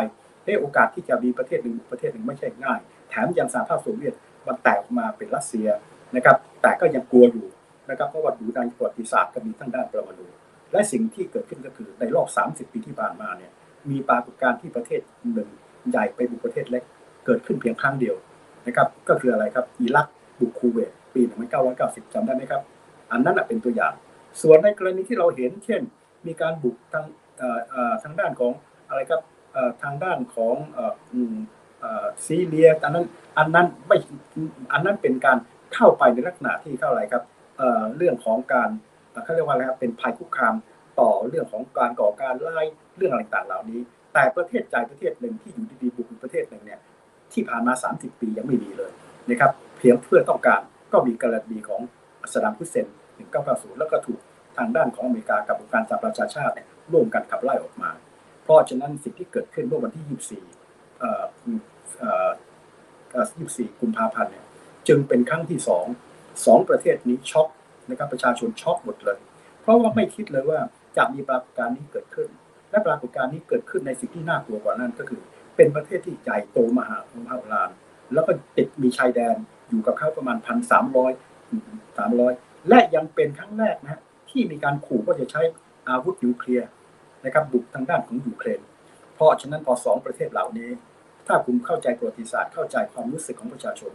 [0.44, 4.14] ได้โอกาสที่จะมีประเทศหนึ่งประเทศหนึ่งไม่ใช่ง่าย แถมยังสหภาพโซเวียต
[4.46, 5.68] มันแตกออกมาเป็นรัสเซีย
[6.16, 7.46] นะครับ แต่ก็ยังกลัวอยู่
[7.90, 10.26] นะครับเพราะว่าดูในประวัติศาสตร์ก็มีทั้งด้านปรมาณู
[10.72, 13.52] และสิ่งที่เกิดขึ้นก็คือในรอบ 30 ปีที่ผ่านมาเนี่ย
[13.90, 15.00] มีปรากฏการณ์ที่ประเทศ
[15.32, 15.48] หนึ่ง
[15.90, 16.82] ใหญ่ไปบุกประเทศเล็ก
[17.26, 18.16] เกิดขึ้นเพียงครั้งเดียว
[18.66, 20.06] นะครับ ก็คืออะไรครับอิรัก
[20.40, 21.22] บุกคูเวตปี
[21.68, 22.62] 1990จำได้ไหมครับ
[23.12, 23.92] อันนั้นเป็นตัวอย่าง
[24.42, 25.82] ส่วนในกรณีที่เราเห็น เช่น
[26.26, 27.04] มีการบุกทาง
[28.02, 28.52] ทางด้านของ
[28.88, 29.22] อะไรครับ
[29.82, 30.54] ทางด้านของ
[32.26, 33.06] ซีเรียอันนั้น
[33.38, 33.96] อันนั้นไม่
[34.72, 35.38] อันนั้นเป็นการ
[35.74, 37.22] เข้าไปในลักษณะที่เข้าอะไรครับ
[37.96, 38.70] เรื่องของการ
[39.10, 40.54] เอ่อเขาเรียกว่าอะไรครับเป็นภัยคุกคาม
[41.00, 43.80] ต่อเรื่องของการก่อการร้ายเรื่องอะไรต่างเหล่านี้
[44.14, 46.80] แต่ประเทศใจประเทศหนึ่งที่อยู่ดีๆบุกอีกประเทศหนึ่งเนี่ย
[47.32, 48.92] ที่ผ่านมา 30 ปียังไม่มีเลย
[49.28, 50.60] นะครับเพียงเพื่อต้องการ
[50.92, 51.80] ก็มีกรณีของ
[52.32, 52.86] สดามฮุเซน
[53.32, 54.20] 1990 แล้วก็ถูก
[54.56, 57.90] ทางด้านของอเมริกากับองค์การสหประชาชาติเนี่ยร่วมกันขับไล่ออกมา
[58.42, 61.24] เพราะฉะนั้นสิ่งที่เกิดขึ้นเมื่อวันที่ 24เอ่อ
[61.98, 62.30] เอ่อ
[63.12, 64.44] เอ่อ24 กุมภาพันธ์เนี่ย
[64.88, 65.86] จึงเป็นครั้งที่สอง
[66.46, 67.48] สองประเทศนี้ช็อก
[67.90, 69.18] นะครับประชาชนช็อกหมดเลย
[69.60, 70.60] เพราะว่าไม่คิดเลยว่า
[70.96, 72.28] จะมีปรากฏการณ์นี้เกิดขึ้น
[72.70, 75.20] และปรากฏการณ์นี้เกิดขึ้นในสิ่งที่น่ากลัวกว่านั้นก็คือ
[75.56, 77.68] เป็นประเทศที่ใหญ่โตมหามหาศาล
[78.14, 79.36] แล้วก็ติดมีชายแดน
[79.68, 81.12] อยู่กับเขาประมาณพันสามร้อย
[81.98, 82.32] สามร้อย
[82.68, 85.42] และยังเป็นครั้งแรกนะฮะที่มีการขู่ว่าจะใช้
[85.88, 86.68] อาวุธนิวเคลียร์
[87.24, 88.60] นะครับบุกทางด้านของยูเครน
[89.14, 90.70] เพราะฉะนั้นพอสองประเทศเหล่านี้
[91.26, 93.92] ถ้าคุณเข้าใจประวัติศาสตร์เข้าใจความรู้สึกของประชาชน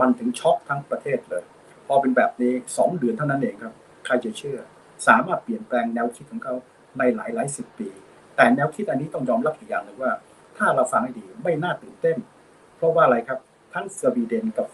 [0.00, 1.44] มันถึงช็อกทั้งประเทศเลย
[1.86, 3.74] พอเป็นแบบนี้สองเดือนเท่านั้นเองครับ
[4.06, 4.58] ใครจะเชื่อ
[5.06, 6.54] สามารถเปลี่ยนแปลงแนวคิดของเขา
[6.98, 7.88] ในหลายหลายสิบปี
[8.36, 10.12] แต่แนวคิดอันนี้ต้องยอมรับอีกอย่างหนึ่งว่า
[10.56, 12.16] ถ้าเราฟังให้ดีไม่น่าตื่นเต้น
[12.76, 13.38] เพราะว่าอะไรครับ
[13.74, 14.66] ทั้งสวีเดนกับ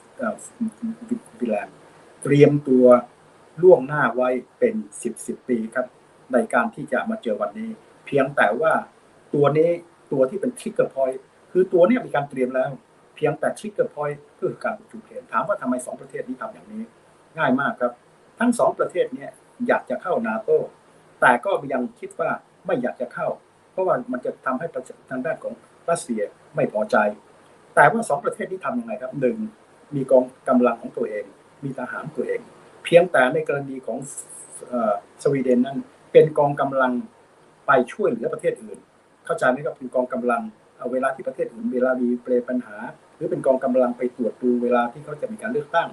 [1.39, 1.75] ฟินแลนด์
[2.23, 2.87] เตรียมตัว
[3.63, 4.29] ล่วงหน้าไว้
[4.59, 5.87] เป็นสิบสิบปีครับ
[6.33, 7.71] ในการที่จะมาเจอวันนี้
[8.07, 8.73] เพียงแต่ว่า
[9.35, 9.71] ตัวนี้
[10.13, 11.11] ตัวที่เป็น trigger point
[11.53, 12.71] คือตัวนี้มีการเตรียมแล้ว
[13.17, 16.83] เพียงแต่ trigger point คือการบุกยูเครนถามว่าทำไมสองประเทศนี้ทำอย่างนี้
[17.39, 17.93] ง่ายมากครับ
[18.39, 19.27] ทั้งสองประเทศเนี้
[19.69, 20.51] อยากจะเข้านาโต
[21.21, 22.31] แต่ก็ยังคิดว่า
[22.67, 23.29] ไม่อยากจะเข้า
[23.73, 24.67] เพราะว่ามันจะทำให้
[25.11, 25.55] ทางด้านของ
[25.91, 26.23] รัสเซีย
[26.57, 26.97] ไม่พอใจ
[27.75, 29.37] แต่ว่าสองประเทศนี้ทำยังไงครับหนึ่ง
[29.95, 31.25] มีกองกำลังของตัวเอง
[31.65, 32.41] มีทหารตัวเอง
[32.85, 33.99] เพียงแต่ในกรณีของ
[35.23, 35.79] สวีเดนนั้น
[36.13, 36.93] เป็นกองกำลัง
[37.67, 38.79] ไปช่วยเหลือประเทศอื่น
[39.25, 40.43] เข้าใจไหมครับเป็นกองกำลัง
[40.79, 42.77] เอาเวลาที่ประเทศอื่นเวลามีเปรปัญหา
[43.15, 45.89] หรือเป็นกองกำลังไปตรวจดูเวลาที่เขาจะมีการเลือกตั้ง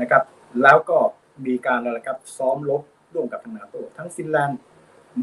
[0.00, 0.22] นะครับ
[0.62, 0.98] แล้วก็
[1.46, 2.82] มีการอะไรครับซ้อมรบ
[3.14, 4.58] ร่วมกับทางนาโตทั้งฟินแลนด์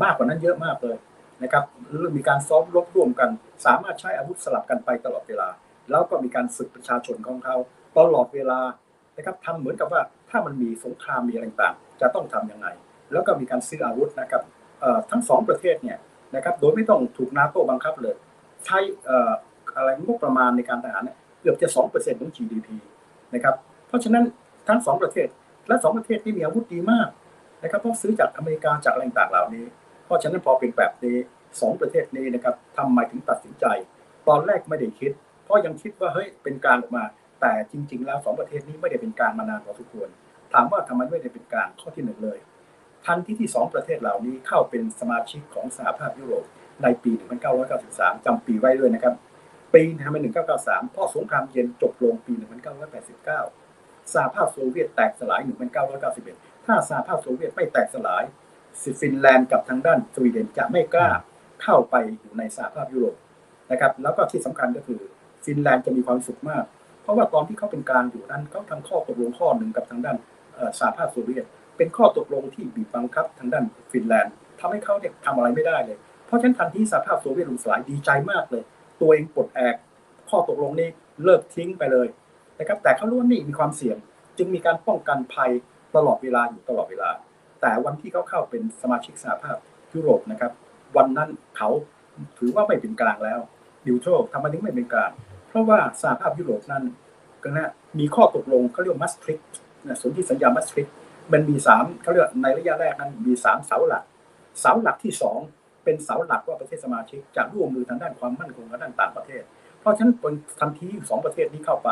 [0.03, 0.97] มากกว่านั้นเยอะมากเลย
[1.43, 3.29] นะครับรือมีการซ้อมรบร่วมกัน
[3.65, 5.49] สามารถใช้อาวุธสลับกันไปตลอดเวลา
[5.89, 7.55] แล้วก็มีการฝึกประชาชนของเขา
[7.97, 8.59] ตลอดเวลา
[9.17, 12.67] นะครับทำเหมือนกับว่าถ้ามันมีสงครามมีอะไรต่างจะต้องทำยังไง
[13.11, 14.41] แล้วก็มีการซื้ออาวุธนะครับ
[15.11, 15.97] ทั้งสองประเทศเนี่ย
[16.35, 18.15] นะครับโดยไม่ต้องถูกนาโตบังคับเลย
[18.65, 19.31] ใช้ออ
[19.75, 22.67] อะไรงบประมาณในการทหารเนี่ยเกือบจะสองเปอร์เซ็นต์ของ GDP
[23.33, 23.55] นะครับ
[23.87, 24.23] เพราะฉะนั้น
[24.67, 25.27] ทั้งสองประเทศ
[25.67, 27.07] และสองประเทศที่มีอาวุธดีมาก
[27.63, 29.65] นะครับเพราะซื้อจากอเมริกาจากอะไรต่างเหล่านี้
[30.05, 31.17] เพราะฉะนั้นพอเป็นแบบนี้
[31.61, 33.65] สองประเทศนี้นะครับทำไมถึงตัดสินใจ
[34.27, 35.11] ตอนแรกไม่ได้คิด
[35.43, 37.03] เพราะยังคิดว่าเฮ้ยเป็นการออกมา
[37.41, 40.09] แต่จริง ๆ แล้วสองประเทศนี้ไม่ได้เป็นการมานานพอสมควร
[40.53, 42.37] ถามว่าทำไมไม่ได้เป็นการข้อที่หนึ่งเลย
[43.05, 46.45] ทันที่ที่สองประเทศเหล่านี้เข้าเป็นสมาชิกของสหภาพยุโรป
[46.83, 47.11] ในปี
[47.69, 49.15] 1993 จำปีไว้ด้วยนะครับ
[49.73, 49.83] ปี
[50.37, 52.33] 1993เพราะสงครามเย็นจบลงปี
[53.43, 55.41] 1989 สหภาพโซเวียตแตกสลาย
[56.01, 58.23] 1991 ถ้าสหภาพโซเวียตไม่แตกสลาย
[59.01, 61.09] ฟินแลนด์กับทางด้านสวีเดนจะไม่กล้า
[61.63, 63.15] เข้าไปอยู่ในสหภาพยุโรป
[63.71, 64.99] นะครับแล้วก็ที่สำคัญก็คือ
[65.45, 66.63] ฟินแลนด์จะมีความสุขมาก
[67.01, 70.17] เพราะว่าตอนที่เขาเป็นกลางอยู่นั้นเขาทำข้อตกลงข้อหนึ่งกับทางด้าน
[70.79, 71.45] สหภาพโซเวียต
[71.77, 78.63] เป็นข้อตกลงที่บีบบังคับทางด้านฟินแลนด์ทำให้เขาเนี่ยทำอะไรไม่ได้เลย เพราะฉะนั้นทันทีสหภาพโซเวียตล่มสลายดีใจมากเลย
[79.01, 79.75] ตัวเองปลดแอก
[80.29, 80.89] ข้อตกลงนี้
[81.23, 82.07] เลิกทิ้งไปเลย
[82.59, 83.97] นะครับแต่เขารู้ว่านี่มีความเสี่ยง
[84.37, 85.51] จึงมีการป้องกันภัย
[85.95, 87.09] ตลอดเวลาอยู่ตลอดเวลา
[87.61, 89.57] แต่วันที่เขาเข้าเป็นสมาชิกสหภาพ
[89.93, 90.51] ยุโรปนะครับ
[90.97, 91.69] วันนั้นเขา
[92.37, 93.39] ถือว่าไม่เป็นกลางแล้ว
[93.85, 95.11] ดิวโตรทำไมถึงไม่เป็นกลาง
[95.47, 96.83] เพราะว่าสหภาพยุโรปนั้น
[97.43, 99.39] ก็นะมีข้อตกลงเขาเรียกมัสทริก
[99.85, 100.87] นะสนธิสัญญามัสทริก
[101.31, 104.03] มันมีสามเขาเรียกในระยะแรกนั้นมีสามเสาหลัก
[104.59, 105.39] เสาหลักที่สอง
[105.83, 109.43] เป็นเสาหลักว่าประเทศสมาชิกจะร่วมมือทางด้านความมั่นคงและด้านต่างประเทศ
[109.79, 110.13] เพราะฉะนั้น
[110.59, 111.89] ทันทีสองประเทศนี้เข้าไป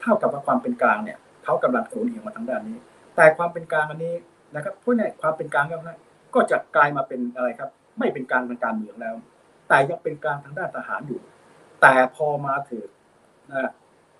[0.00, 2.78] เท่ากับว่าความเป็นกลางเนี่ยเขากำลังโอนเอียงมาทางด้านนี้
[3.16, 4.14] แต่ความเป็นกลางอันนี้
[4.54, 5.76] นะครับเพราะนี่ยความเป็นกลางก็
[6.34, 9.14] ก็จะกลายมาเป็นอะไรครับ ไม่เป็นกลางทางการเมืองแล้ว
[9.68, 11.20] แต่ยังเป็นกลางทางด้านทหารอยู่
[11.82, 12.86] แต่พอมาถึง
[13.52, 13.72] นะ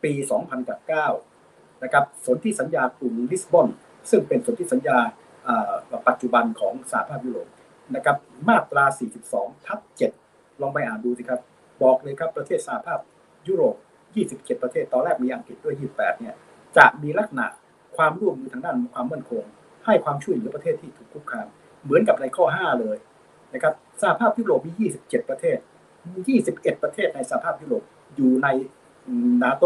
[0.05, 0.13] ปี
[0.99, 3.69] 2009 นะครับสนธิสัญญากรุงลิสบอน
[4.11, 4.99] ซึ่งเป็นสนธิสัญญา
[6.09, 7.49] ปัจจุบันของสหภาพยุโรป
[7.95, 8.17] นะครับ
[8.49, 8.85] มาตรา
[9.27, 9.81] 42 ทับ
[10.21, 11.41] 7 ลองไปอ่านดูสิครับ
[11.83, 12.99] บอกเลยครับประเทศสหภาพ
[13.49, 13.75] ยุโรป
[14.19, 16.35] 27 ประเทศตอนแรกมีอังกฤษด้วย 28 เนี่ย
[16.77, 17.47] จะมีลักษณะ
[17.97, 19.45] ความร่วมมือทางด้านความมั่นคง
[19.87, 21.47] ให้ความช่วยเหลือประเทศที่ถูกคุกคาม
[21.85, 22.97] เหมือนกับในข้อ 5 เลย
[23.55, 25.59] นะครับสหภาพยุโรปมี 27 ประเทศ
[26.21, 27.83] 21 ประเทศในสหภาพยุโรป
[28.17, 28.49] อยู่ใน
[29.43, 29.65] นาโต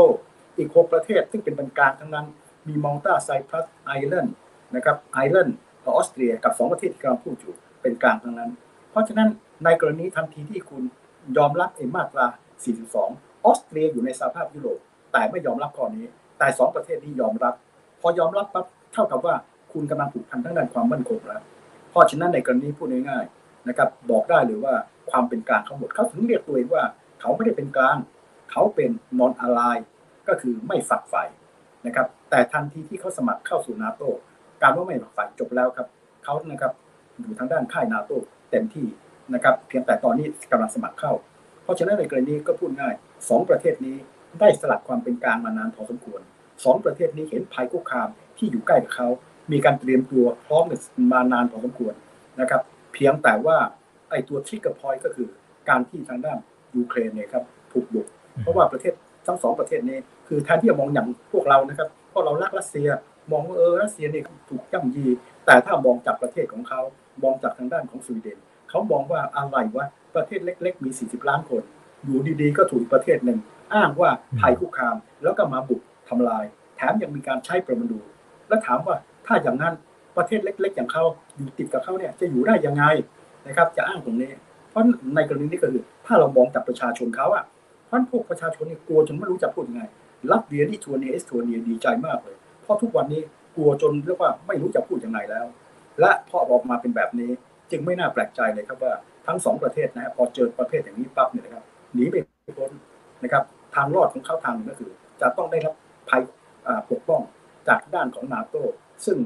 [0.56, 2.26] อีก 6 ประเทศซึ่งเป็นเป็นกลางทั้งนั้น
[2.68, 4.36] มีมอลตาไซปรัสไอร์แลนด์
[4.74, 5.56] นะครับไอร์แลนด์
[5.88, 8.50] ออสเตรียกับ 2 ประเทศที่กำลังพูดอยู่เป็นกลางทั้งนั้น
[8.90, 9.28] เพราะฉะนั้น
[9.64, 10.82] ในกรณีทันทีที่คุณ
[11.36, 12.26] ยอมรับไอ้มาตรา
[12.86, 14.78] 42 ออสเตรียอยู่ในสหภาพยุโรป
[15.12, 16.06] แต่ไม่ยอมรับข้อนี้
[16.38, 17.54] แต่ 2 ประเทศนี้ยอมรับ
[18.00, 19.34] พอยอมรับปั๊บเท่ากับว่า
[19.72, 21.42] คุณกำลังผูกพันทั้งด้านความมั่นคงแล้ว
[21.90, 24.74] เพราะฉะนั้นในกรณีพูดง่ายๆนะครับ บอกได้เลยว่า
[25.10, 26.84] ความเป็นกลางเขาหมดเขาถึงเรียกตัวเองว่า
[27.20, 27.96] เขาไม่ได้เป็นกลาง
[28.50, 29.60] เขาเป็นนอนอะไร
[30.28, 31.24] ก็คือไม่ฝักใฝ่
[31.86, 34.02] นะครับ แต่ทันทีที่เขาสมัครเข้าสู่นาโต
[34.62, 35.86] การว่าไม่ฝักใฝ่จบแล้วครับ
[36.24, 36.72] เขานะครับ
[37.20, 38.10] อยู่ทางด้านค่ายนาโต
[38.50, 38.86] เต็มที่
[39.34, 41.12] นะครับ เพียงแต่ตอนนี้กำลังสมัครเข้า
[41.62, 42.94] เพราะฉะนั้นในกรณีก็พูดง่าย
[43.28, 43.96] สองประเทศนี้
[44.40, 46.20] ได้สลัดความเป็นกลางมานานพอสมควร
[46.64, 49.08] สองประเทศนี้เห็นภัยคุกคามที่อยู่ใกล้กับเขา
[49.52, 50.64] มีการเตรียมตัวพร้อม
[51.12, 51.94] มานานพอสมควร
[52.40, 53.56] นะครับ เพียงแต่ว่า
[54.10, 55.28] ไอ้ตัว trigger point ก็คือ
[55.68, 56.38] การที่ทางด้าน
[56.76, 58.06] ยูเครนเนี่ยครับถูกบุก
[58.42, 58.92] เพราะว่าประเทศ
[59.26, 62.88] ทั้งสองประเทศนี้คือแทนที่จะมองอย่างพวกเรานะครับเพราะเรารักรัสเซีย
[63.32, 65.06] มองว่าเออรัสเซียเนี่ยถูกย่ำยี
[65.46, 66.80] แต่ถ้ามองจากประเทศของเขา
[67.22, 68.38] มองจากทางด้านของสวีเดน
[68.70, 71.62] เขามองว่าอะไรวะประเทศเล็ก ๆ มี 40 ล้านคน
[72.04, 73.38] อยู่ดีๆ ก็ถูกประเทศหนึ่ง
[73.74, 76.44] อ้างว่าภัยคุกคาม แล้วก็มาบุก ทำลาย
[76.76, 77.98] แถมยังมีการใช้ประมาณู
[78.48, 78.96] แล้วถามว่า
[79.26, 79.74] ถ้าอย่างนั้น
[80.16, 81.04] ประเทศเล็ก ๆ อย่างเขา
[81.36, 82.84] อยู่ติดกับเขาเนี่ยจะอยู่ได้ยังไง
[83.46, 84.30] นะครับ จะอ้างตรงนี้
[84.70, 84.82] เพราะ
[85.14, 87.44] ในกรณีนี้ก็คือถ้าเรามองจากประชาชนเขาอะ
[87.86, 89.82] เพราะพวกประชาชนเนี่ยกลัวจนไม่รู้จะพูดยังไง
[90.32, 93.22] รัสเซียนี่ทัวเนียเอสทัวเนียดีใจมากเลย เพราะทุกวันนี้
[93.56, 95.46] กลัวจนเรียกว่าไม่รู้จะพูดยังไงแล้ว
[96.00, 97.30] และพอออกมาเป็นแบบนี้
[97.70, 98.94] จึงไม่น่าแปลกใจเลยครับว่า
[99.26, 102.16] ทั้งสองประเทศนะฮะพอเจอประเภทอย่างนี้ปั๊บเนี่ยนะครับหนีไป
[102.58, 102.70] พ้น
[103.22, 103.44] นะครับ
[103.74, 105.74] ทางรอดของเขาทางก็คือ จะต้องได้รับ
[106.10, 106.22] ภัย
[106.90, 107.22] ปกป้อง
[107.68, 108.56] จากด้านของนาโต
[109.06, 109.18] ซึ่ง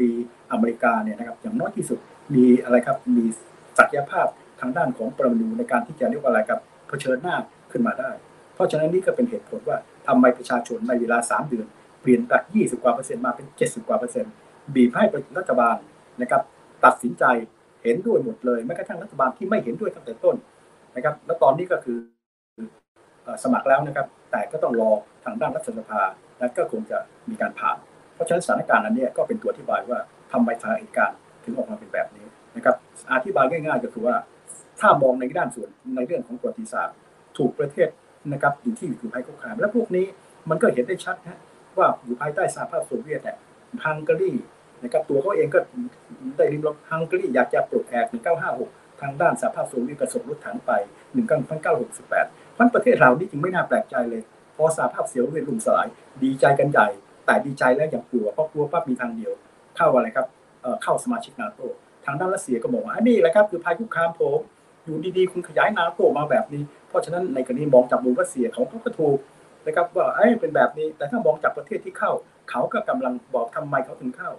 [0.00, 0.10] มี
[0.52, 1.98] อเมริกาเนี่ยนะครับอย่างน้อยที่สุด
[2.34, 3.24] มีอะไรครับมี
[3.78, 4.26] ศักยภาพ
[4.60, 7.36] ทางด้านของปรมาณูในการที่จะเรียกว่าอะไรครับเผชิญหน้า
[7.72, 8.10] ขึ้นมาได้
[8.54, 11.66] เพราะฉะนั้นนี่ก็เป็นเหตุผลว่าทำไมประชาชนในเวลา 3 เดือน
[12.00, 14.32] เปลี่ยนจาก 20 กว่าเปอร์เซ็นต์มาเป็น 70 กว่าเปอร์เซ็นต์
[14.74, 15.04] บีบให้
[15.38, 15.76] รัฐบาล
[16.20, 16.42] นะครับ
[16.84, 17.24] ตัดสินใจ
[17.82, 20.36] เห็นด้วยหมดเลยแม้กระทั่งรัฐบาลที่ไม่เห็นด้วยตั้งแต่ต้น
[20.96, 21.98] นะครับ แล้วตอนนี้ก็คือ
[23.44, 24.90] สมัครแล้วนะครับ แต่ก็ต้องรอ
[25.24, 26.02] ทางด้านรัฐสภา
[26.38, 26.98] และก็คงจะ
[27.30, 27.76] มีการผ่าน
[28.14, 29.98] เพราะฉะนั้นสถานการณ์อันนี้ก็เป็นตัวอธิบายว่า
[30.32, 32.76] ทำไมสถานการณ์ถึงออกมาเป็นแบบนี้นะครับ
[33.14, 34.16] อธิบายง่าย ๆ ก็คือว่า
[34.80, 36.96] ถ้ามองในด้านส่วนในเรื่องของประวัติศาสตร์
[37.38, 37.88] ถูกประเทศ
[38.32, 40.06] นะครับอยู่ที่อยู่ภายคุกคาม และพวกนี้
[40.50, 41.38] มันก็เห็นได้ชัดนะ
[41.78, 43.36] ว่าอยู่ภายใต้สหภาพโซเวียตเนี่ย
[43.84, 44.32] ฮังการี
[44.82, 45.58] นะครับตัวเขาเองก็
[46.36, 48.06] ได้ริมรถฮังการีอยากจะปลดแอก
[48.54, 50.70] 1956 ทางด้านสหภาพโซเวียตกระส่งรถถังไป
[51.64, 54.22] 1968พันประเทศเรานี่จึงไม่น่าแปลกใจเลย
[54.58, 55.88] พอสหภาพเสียวเวียตล่มสลาย
[56.22, 56.88] ดีใจกันใหญ่
[57.26, 59.32] แต่ดีใจแล้วยังกลัวเพราะกลัวปั๊บมีทางเดียว
[59.76, 60.26] เข้าอะไรครับ
[60.82, 61.60] เข้าสมาชิกนาโต
[62.04, 64.38] ทางด้านรัสเซียก็บอกว่าอันนี้แหละครับคือภัยคุกคามผม
[64.84, 69.18] อยู่ดีๆ คุณขยายนาโตมาแบบนี้ เพราะฉะนั้นในกรณีมองจากมุมรัสเซียเขาก็ถูก
[69.66, 72.12] นะครับว่าไอ้เป็นแบบนี้ แต่ถ้ามองจากประเทศที่เข้า
[72.50, 74.30] เขาก็กำลังบอกทำไมเขาถึงเข้า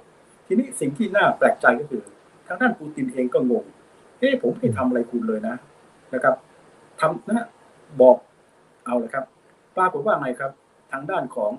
[0.47, 2.01] ทีนี้สิ่งที่น่าแปลกใจก็คือ
[2.47, 3.65] ทางด้านปูตินเองก็งง
[4.19, 5.55] เฮ้ผมไม่ทำอะไรคุณเลยนะ
[6.13, 6.35] นะครับ
[6.99, 7.45] ทำนะ
[8.01, 8.17] บอก
[8.85, 9.25] เอาเลยครับ
[9.79, 10.51] ปรากฏว่าไงครับ
[10.91, 11.51] ทางด้านของ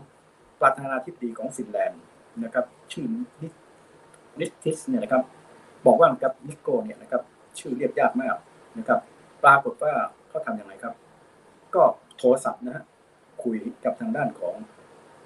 [0.60, 2.00] ประธานาธิบดีของฟินแลนด์
[2.44, 3.06] นะครับ ชื่อ
[4.40, 5.22] นิทิสเนี่ยนะครับ
[5.86, 7.22] บอกว่าครับนิโกเนี่ยนะครับ
[7.58, 8.36] ชื่อเรียกยากมาก
[8.78, 9.00] นะครับ
[9.44, 9.92] ปรากฏว่า
[10.28, 10.94] เขาทำยังไงครับ
[11.74, 11.82] ก็
[12.18, 12.84] โทรศัพท์นะฮะ
[13.42, 14.54] คุยกับทางด้านของ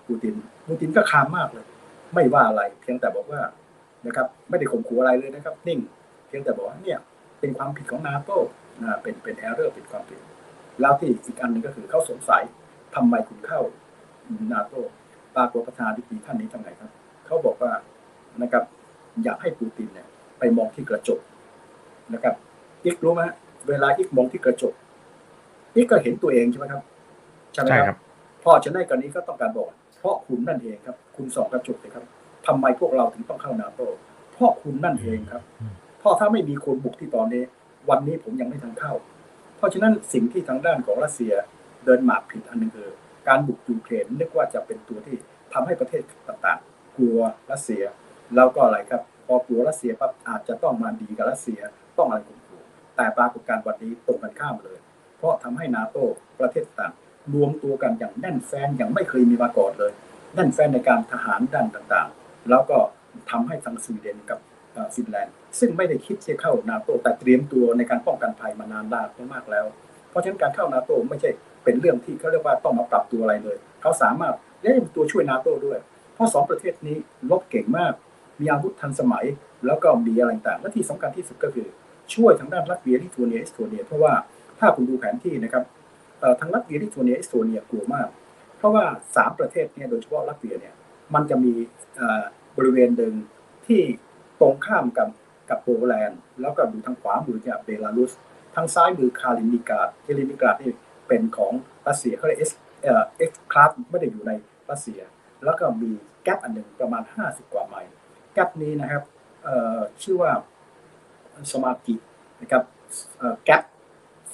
[0.06, 0.34] ปูติน
[0.66, 1.66] ปูตินก็คามมากเลย
[2.14, 3.40] ไม่ว่าอะไร เพียงแต่บอกว่า
[4.06, 5.80] นะครับ ไม่ได้ข่มขู่อะไรเลยนะครับ นิ่ง
[6.26, 6.98] เพียงแต่บอกว่าเนี่ย
[7.40, 8.38] เป็นความผิดของนาโต้
[8.80, 10.20] นะเป็นเป็นแอร์เรอร์เป็นความผิด
[10.80, 12.42] แล้วที่อีกอันหนึ่งก็คือเขาสงสัย
[12.94, 13.60] ทำไมคุณเข้า
[14.52, 14.80] นาโต้
[15.36, 16.90] ปรากฏประธานาธิบดีท่านนี้ทำไงครับ
[17.26, 17.72] เขาบอกว่า
[18.42, 18.64] นะครับ
[19.24, 20.06] อยากให้ปูตินเนี่ย
[20.38, 21.20] ไปมองที่กระจก
[22.14, 22.34] นะครับ
[22.84, 23.22] อีกรู้ไหม
[23.68, 24.74] เวลาอีกมองที่กระจก
[25.74, 26.82] อีกก็เห็นตัวเองใช่ไหมครับ
[27.52, 27.98] ใช่ไหมครับ
[28.44, 32.04] พ่อจะได้กรณีก็ต้องการบอก เพราะคุณนั่นเองครับ คุณสองกระจกเลยครับ
[32.46, 33.86] ทำไมพวกเราถึงต้องเข้านาโต้
[34.32, 35.42] เพราะคุณนั่นเองครับ
[35.98, 37.42] เพราะถ้าไม่มีคนบุกที่ตอนนี้
[37.90, 38.92] วันนี้ผมยังไม่ทันเข้า
[39.56, 41.32] เพราะฉะนั้นสิ่งที่ทางด้านของรัสเซีย
[41.86, 42.90] เดินหมากผิดอันนึงคือ
[43.28, 45.16] การบุกยูเครนนึกว่าจะเป็นตัวที่
[45.52, 47.18] ทำให้ประเทศต่างๆ กลัว
[47.50, 47.82] รัสเซีย
[48.34, 51.60] แล้วก็อะไรครับพอกลัวรัสเซียปั๊บอาจจะต้องมาดีกับรัสเซีย
[51.98, 52.62] ต้องอะไรกลัว
[52.96, 54.78] แต่ปรากฏการณ์วันนี้ตรงกันข้ามเลย
[55.18, 56.04] เพราะทำให้นาโต้
[56.40, 56.92] ประเทศต่าง
[57.34, 59.92] รวมตัวกันอย่างแน่นแฟนอย่างไม่เคยมีมาก่อนเลย
[60.34, 62.78] แน่นแฟนในการทหารด้านต่างๆ แล้วก็
[63.30, 64.38] ทำให้ทางสวีเดนกับ
[64.94, 69.66] ฟินแลนด์ซึ่งไม่ได้คิดจะเข้านาโตแต่เตรียมตัวในการป้องกันภัยมานานมากมากแล้ว
[70.10, 71.30] เพราะฉะนั้นการเข้านาโตไม่ใช่
[71.64, 75.78] เป็นเรื่องที่เขาเรียกว่าต้องมาปรับตัวอะไรเลย เขาสามารถได้ตัวช่วยนาโต้ด้วย
[76.14, 76.96] เพราะสองประเทศนี้
[77.30, 77.92] รบเก่งมาก
[78.40, 79.24] มีอาวุธทันสมัย
[79.66, 81.66] แล้วก็มีอะไรต่างและที่สำคัญที่สุดก็คือ
[82.14, 84.12] ช่วยทางด้านลัตเวียลิทัวเนียเอสโตเนียเพราะว่า
[84.58, 85.64] ถ้าคุณดูแผนที่นะครับ
[86.40, 88.08] ทางลัตเวียลิทัวเนียเอสโตเนียกลัวมาก
[88.58, 88.84] เพราะว่า
[89.16, 90.74] สามประเทศเนี่ยโดยเฉพาะลัตเวียเนี่ย
[91.14, 91.52] มันจะมี
[92.56, 93.12] บริเวณหนึ่ง
[93.66, 93.80] ที่
[94.40, 95.08] ตรงข้ามกับ
[95.50, 98.12] กับโปแลนด์แล้วก็ดูทางขวามือเนี่ยเบลารุส
[98.54, 100.70] ทางซ้ายมือคาลินิกาดคลินิกาดนี่
[101.08, 101.52] เป็นของ
[101.88, 102.50] รัสเซียเขาเรียกเอส
[102.82, 104.32] เอ่อเอ็กซ์คลาสไม่ได้อยู่ใน
[104.70, 105.00] รัสเซีย
[105.44, 105.90] แล้วก็มี
[106.22, 107.90] แกลบอันหนึ่งประมาณ 50 กว่าไมล์
[108.34, 109.02] แกลบนี้นะครับ
[109.44, 110.32] เอ่อชื่อว่า
[111.50, 111.94] สมากิ
[112.40, 112.62] นะครับ
[113.18, 113.62] เอ่อแกลบ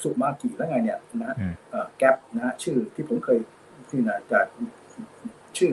[0.02, 3.38] สุมากิแล้วไงเนี่ยนะฮะอืมเอ่อแกลบนะฮะชื่อที่ผมเคย
[3.90, 4.46] ที่นะจาก
[5.58, 5.72] ชื่อ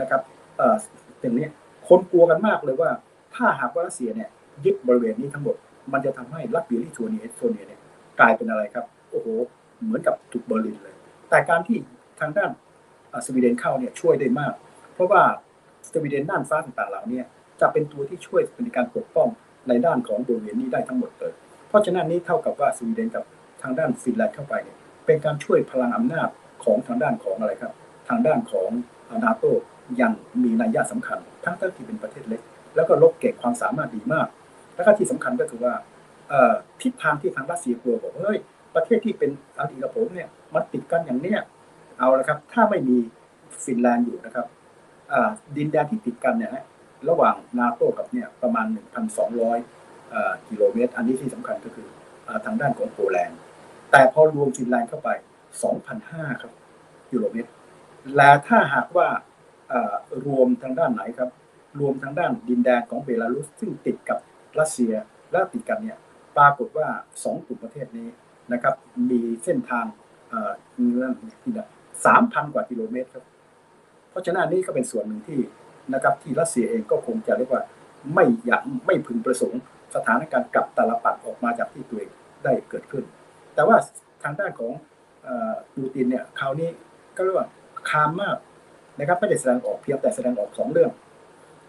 [0.00, 0.22] นะครับ
[0.56, 0.76] เอ่อ
[1.20, 1.50] เป็นเนี้ย
[1.88, 2.90] คนกลัวกันมากเลยว่า
[3.34, 4.28] ถ้าหากว่ารัสเซียเนี่ย
[4.64, 5.56] ยึดบริเวณนี้ทั้งหมด
[5.92, 7.80] มันจะทำให้ลัตเวียลิทัวเนียเอสโตเนียเนี่ย
[8.20, 9.28] กลายเป็นอะไรครับ โอ้โห
[9.82, 10.94] เหมือนกับถูกเบอร์ลินเลย
[11.30, 11.78] แต่การที่
[12.20, 12.50] ทางด้าน
[13.26, 14.52] สวีเดนเข้าเนี่ยช่วยได้มาก
[14.94, 15.22] เพราะว่า
[15.92, 17.22] สวีเดนด้านฟ้าต่างๆเหล่านี้
[17.60, 19.28] จะเป็นตัวที่ช่วยในการปกป้อง
[19.68, 21.32] ในด้านของบริเวณนี้ได้ทั้งหมดเลย
[21.68, 23.24] เพราะฉะนั้นนี้เท่ากับว่าสวีเดนกับ
[23.62, 26.28] ทางด้านฟินแลนด์เข้าไปเนี่ยเป็นการช่วยพลังอำนาจ
[26.64, 27.72] ของทางด้านของอะไรครับ
[28.08, 28.68] ทางด้านของ
[29.24, 29.44] นาโต
[30.00, 30.12] ยัง
[30.42, 32.42] มีนัยยะสำคัญ ทั้งที่เป็นประเทศเล็ก
[32.76, 34.26] แล้วก็ลบเก็บความสามารถดีมาก
[34.74, 35.74] แล้วก็ที่สำคัญก็คือว่า
[36.82, 38.40] ทิศทางที่ทางรัสเซียกลัวบอกว่าเฮ้ย
[38.76, 41.40] ประเทศที่เป็นอาติกับผมเนี่ยมันติดกันอย่างเนี้ย
[41.98, 42.96] เอาละครับ ถ้าไม่มี
[43.64, 44.46] ฟินแลนด์อยู่นะครับ
[45.56, 46.64] ดินแดนที่ติดกันเนี่ยฮะ
[47.08, 48.66] ระหว่างนาโตกับเนี่ยประมาณ
[49.40, 51.88] 1,200อ่ากิโลเมตร อันนี้ที่สำคัญก็คือ
[52.26, 53.38] อทางด้านของโปแลนด์
[53.90, 55.08] แต่พอรวมฟินแลนด์เข้าไป
[55.76, 56.52] 2,500ครับ
[57.10, 57.50] กิโลเมตร
[58.16, 59.08] และถ้าหากว่า
[59.72, 59.94] อ่า
[60.26, 61.30] รวมทางด้านไหนครับ
[61.80, 64.18] รวมทางด้านดินแดนของเบลารุสซึ่งติดกับ
[64.58, 64.94] รัสเซีย
[65.32, 65.98] และติดกันเนี่ย
[66.36, 66.88] ปรากฏว่า
[67.24, 68.08] สองกลุ่มประเทศนี้
[68.52, 68.74] นะครับ
[69.10, 69.84] มีเส้นทาง
[70.28, 70.52] เอ่อ
[72.06, 73.24] สามพันกว่ากิโลเมตรครับ
[74.10, 75.40] เพราะฉะนั้นนี่ก็เป็นส่วนหนึ่งที่
[75.94, 77.62] นะครับที่รัสเซียเองก็คงจะเรียกว่า
[78.14, 79.60] ไม่อยากไม่พึงประสงค์
[79.94, 82.10] สถานการณ์กลับตาลปัดออกมาจากที่ตัวเอง
[82.44, 83.04] ได้เกิดขึ้น
[83.54, 83.76] แต่ว่า
[84.22, 84.72] ทางด้านของ
[85.74, 86.68] ปูตินเนี่ยคราวนี้
[87.16, 87.48] ก็เรียกว่า
[87.90, 88.36] คามมาก
[88.98, 90.90] นะครับไม่ได้แสดงออกเพียงแต่แสดงออกสองเรื่อง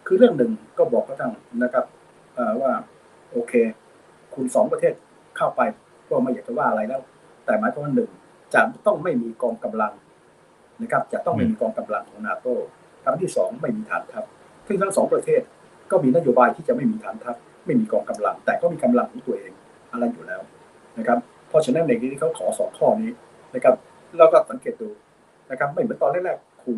[0.08, 1.86] คือเรื่องหนึ่งก็บอกก็ทั้งนะครับ
[2.62, 2.72] ว่า
[3.32, 3.54] โอเค
[4.34, 4.94] คุณสองประเทศ
[5.38, 5.62] เข้าไป
[6.10, 7.02] ก็ไม่อยากจะว่าอะไรแล้ว
[7.46, 8.10] แต่หมายความว่าหนึ่ง
[8.54, 9.94] จะต้องไม่มีกองกำลัง
[10.82, 12.54] นะครับ จะต้องไม่มีกองกำลังของนาโต้
[13.04, 14.26] ครั้งที่สองไม่มีฐานทัพ
[14.68, 15.42] ซึ่งทั้งสองประเทศ
[15.92, 19.52] ก็มีนโยบายที่จะไม่มีฐานทัพไม่มีกองกำลัง แต่ก็มีกำลังของตัวเอง
[19.92, 20.42] อะไรอยู่แล้ว
[20.98, 23.12] นะครับเพราะฉะนั้นในที่เขาขอสองข้อนี้
[23.56, 23.76] นะครับ
[24.18, 24.90] เราก็สังเกตดู
[25.52, 26.74] นะครับไม่เหมือนตอนแรกๆครู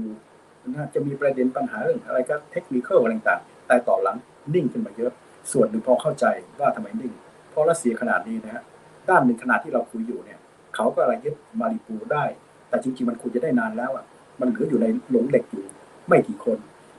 [0.67, 4.17] นะจะมีประเด็นปัญหาเรื่องอะไรก็เทคนิคอะไรต่างๆแต่ต่อหลัง
[4.53, 5.11] นิ่งขึ้นมาเยอะ
[5.51, 6.25] ส่วนหนึ่งพอเข้าใจ
[6.59, 7.13] ว่าทำไมนิ่ง
[7.49, 8.63] เพราะรัสเซียขนาดนี้นะฮะ
[9.09, 10.39] ด้านหนึ่งขนาดที่เราคุยอยู่เนี่ย
[10.75, 12.23] เขาก็อะไรยึดมาริปูได้
[12.69, 14.05] แต่จริงๆมันควรจะได้นานแล้วอะ
[14.39, 15.65] มันเหลืออยู่ในหลงเหล็กอยู่
[16.07, 16.57] ไม่กี่คน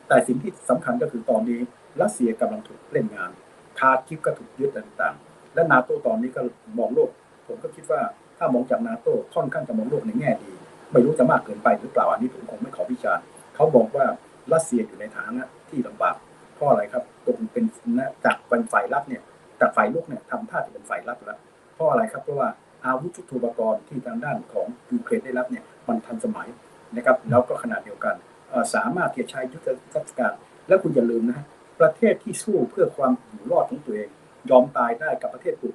[0.09, 1.61] แต่สิ่งที่สำคัญก็คือตอนนี้
[2.03, 3.31] รัสเซียกำลังถูกเล่นงาน
[3.79, 6.41] คาคิฟก็ถูกยึดต่างๆ และนาโตตอนนี้ก็
[6.79, 7.11] มองโลก
[7.47, 8.01] ผมก็คิดว่า
[8.39, 10.53] ถ้ามองจากนาโตค่อนข้างจะมองโลกในแง่ดี
[10.93, 14.05] ไม่รู้จะมากเกินไปหรือเปล่าอันนี้ผมคงไม่ขอวิจารณ์เขาบอกว่า
[14.53, 16.17] รัสเซียอยู่ในฐานะที่ลำบาก
[16.55, 17.65] เพราะอะไรครับตรงเป็น
[17.99, 19.23] นะจากเป็นฝ่ายรับเนี่ย
[19.61, 21.39] จากฝ่ายลุกเนี่ยทำท่าจะเป็นฝ่ายรับแล้ว
[21.81, 22.49] ราะอะไรครับเพราะว่า
[22.85, 26.49] อาวุธยุทโธปกรณ์ที่ทางด้านของยูเครนได้รับเนี่ยมันทันสมัย
[26.97, 28.15] นะครับแล้วก็ขนาดเดียวกัน
[28.49, 29.69] เอ่อสามารถที่จะใช้ยุทธ
[30.09, 30.33] ศการ
[30.69, 31.47] แล้วคุณอย่าลืมนะฮะ
[31.81, 34.09] ประเทศที่สู้เพื่อความอยู่รอดของตัวเอง
[34.51, 35.75] ยอมตายได้กับประเทศถูก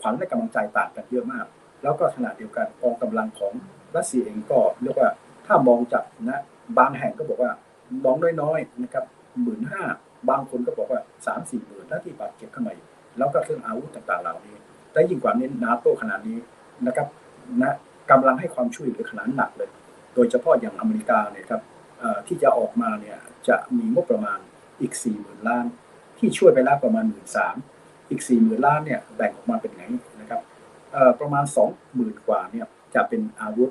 [0.00, 1.46] ขวัญและกำลังใจต่างกันเยอะมาก
[1.82, 3.52] แล้วก็ขนาดเดียวกันกองกำลังของ
[3.96, 5.10] รัสเซียเองก็เรียกว่า
[5.46, 6.42] ถ้ามองจากนะ
[6.78, 7.52] บางแห่งก็บอกว่า
[8.04, 9.04] มองน้อยๆนะครับ
[9.42, 9.82] หมื่นห้า
[10.28, 12.70] บางคนก็บอกว่าสามสี่หมื่นถ้าที่บาดเจ็บข้างใน
[13.18, 14.56] แล้วก็เครื่องอาวุธต่างๆเหล่านี้
[14.92, 16.38] และยิ่งกว่านี้นาโต้ขนาดนี้
[16.86, 17.06] นะครับ
[17.60, 17.74] นะ
[18.10, 19.70] กำลังให้ความช่วยเหลือขนาดหนักเลย
[20.14, 21.62] โดยเฉพาะอย่างอเมริกาเนี่ยครับ
[22.26, 24.38] ที่จะออกมาเนี่ยจะมีงบประมาณ
[24.80, 25.66] อีก 4 0,000 ล้าน
[26.18, 27.54] ที่ช่วยไปแล้วประมาณ 1 3ื่น
[28.10, 29.84] อีก 4 0,000 ล้านเนี่ยแบ่งออกมาเป็นไง
[30.20, 30.40] นะครับ
[31.20, 31.44] ประมาณ
[31.84, 33.70] 20,000 กว่าเนี่ยจะเป็นอาวุธ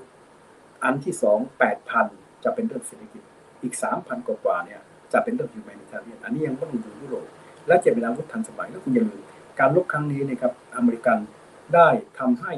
[0.83, 3.23] อันที่ 2 8,000 จะเป็นเรื่องเศรษฐกิจ
[3.61, 4.81] อีก 3,000 กว่าๆเนี่ย
[5.13, 7.25] จะเป็นเรื่อง humanitarian อันนี้ยังต้องอยู่ยุโรป
[7.67, 9.21] และจะเป็นอาวุธทันสมัยแล้วคุณอย่าลืม
[9.61, 11.17] การลบครั้งนี้นะครับอเมริกัน
[11.75, 11.87] ได้
[12.19, 12.53] ทำให้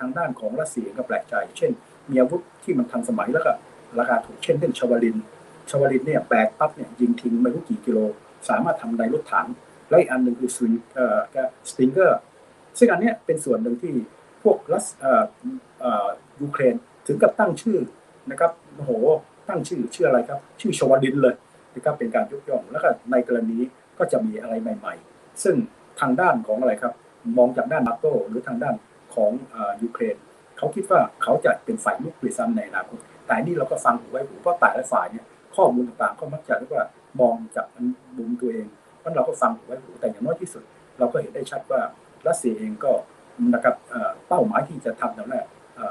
[0.00, 1.70] ทางด้านของรัสเซียก็แปลกใจ เช่น
[2.10, 3.52] มีอาวุธที่มันทันสมัยแล้วก็
[3.98, 5.16] ราคาถูกเช่นเรื่องชาวลิน
[5.70, 7.98] ชาวลินเนี่ยแบกปั๊บเนี่ยยิงทิ้งไม่รู้กี่กิโล
[8.48, 9.46] สามารถทำในรถถัง
[9.88, 11.18] แล้วอีกอันหนึ่งคือสวิงเอ่อ
[11.70, 12.20] สติงเกอร์
[12.78, 13.94] ซึ่งอันนี้เป็นส่วนหนึ่งที่
[14.42, 15.24] พวกรัสอ่อ
[15.80, 16.08] เอ่อ
[16.40, 16.74] ยูเครน
[17.06, 17.78] ถึงกับตั้งชื่อ
[18.30, 18.90] นะครับโอ้โห
[19.48, 21.34] ตั้งชื่อชื่ออะไรครับ ชื่อชวลินเลย
[21.74, 23.58] นะครับเป็นการยกย่องแล้วก็ในกรณี
[23.98, 25.56] ก็จะมีอะไรใหม่ ๆ ซึ่ง
[26.00, 26.94] ทางด้านของอะไรครับ
[27.38, 28.74] มองจากด้านนาโตหรือทางด้าน
[29.14, 30.16] ของอยูเครน
[30.58, 35.24] เขาคิดว่าเขาจะเป็นฝ่ายลุกด้วยซ้ำในอนาคตแต่นี่เราก็ฟังหูไว้หูเพราะแต่ละฝ่ายเนี่ย
[35.56, 36.84] ข้อมูลต่างๆก็มักจะเรียกว่า
[37.20, 37.66] มองจาก
[38.16, 38.66] มุมตัวเอง
[39.00, 40.62] เพราะเราก็ฟังหูไว้หูแต่อย่างน้อยที่สุด
[40.98, 41.80] เราก็เห็นได้ชัดว่า
[42.26, 42.92] รัสเซียเองก็
[43.54, 43.74] นะครับ
[44.28, 45.44] เป้าหมายที่จะทำนั่นแหละ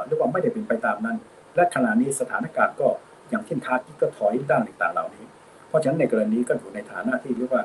[0.07, 1.17] เรียกว่าไม่ได้เป็นไปตามนั้น
[1.55, 2.87] และขณะนี้สถานการณ์ก็
[3.29, 5.25] อย่างเช่นคาร์ที่ก็ถอยด้านต่างๆเหล่านี้
[5.67, 7.63] เพราะฉะนั้นในกรณีก็อยู่ในฐานะที่เรียกว่า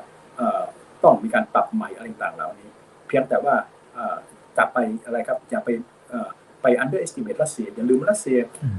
[1.03, 2.69] ต้องมีการปรับใหม่อะไรต่างๆเหล่านี้
[3.07, 3.55] เพียงแต่ว่า
[3.93, 4.15] เอ่อ
[4.57, 5.69] จะไปอะไรครับอย่าไป
[6.09, 6.29] เอ่อ
[6.61, 8.37] ไป underestimate รัสเซียอย่าลืมรัสเซีย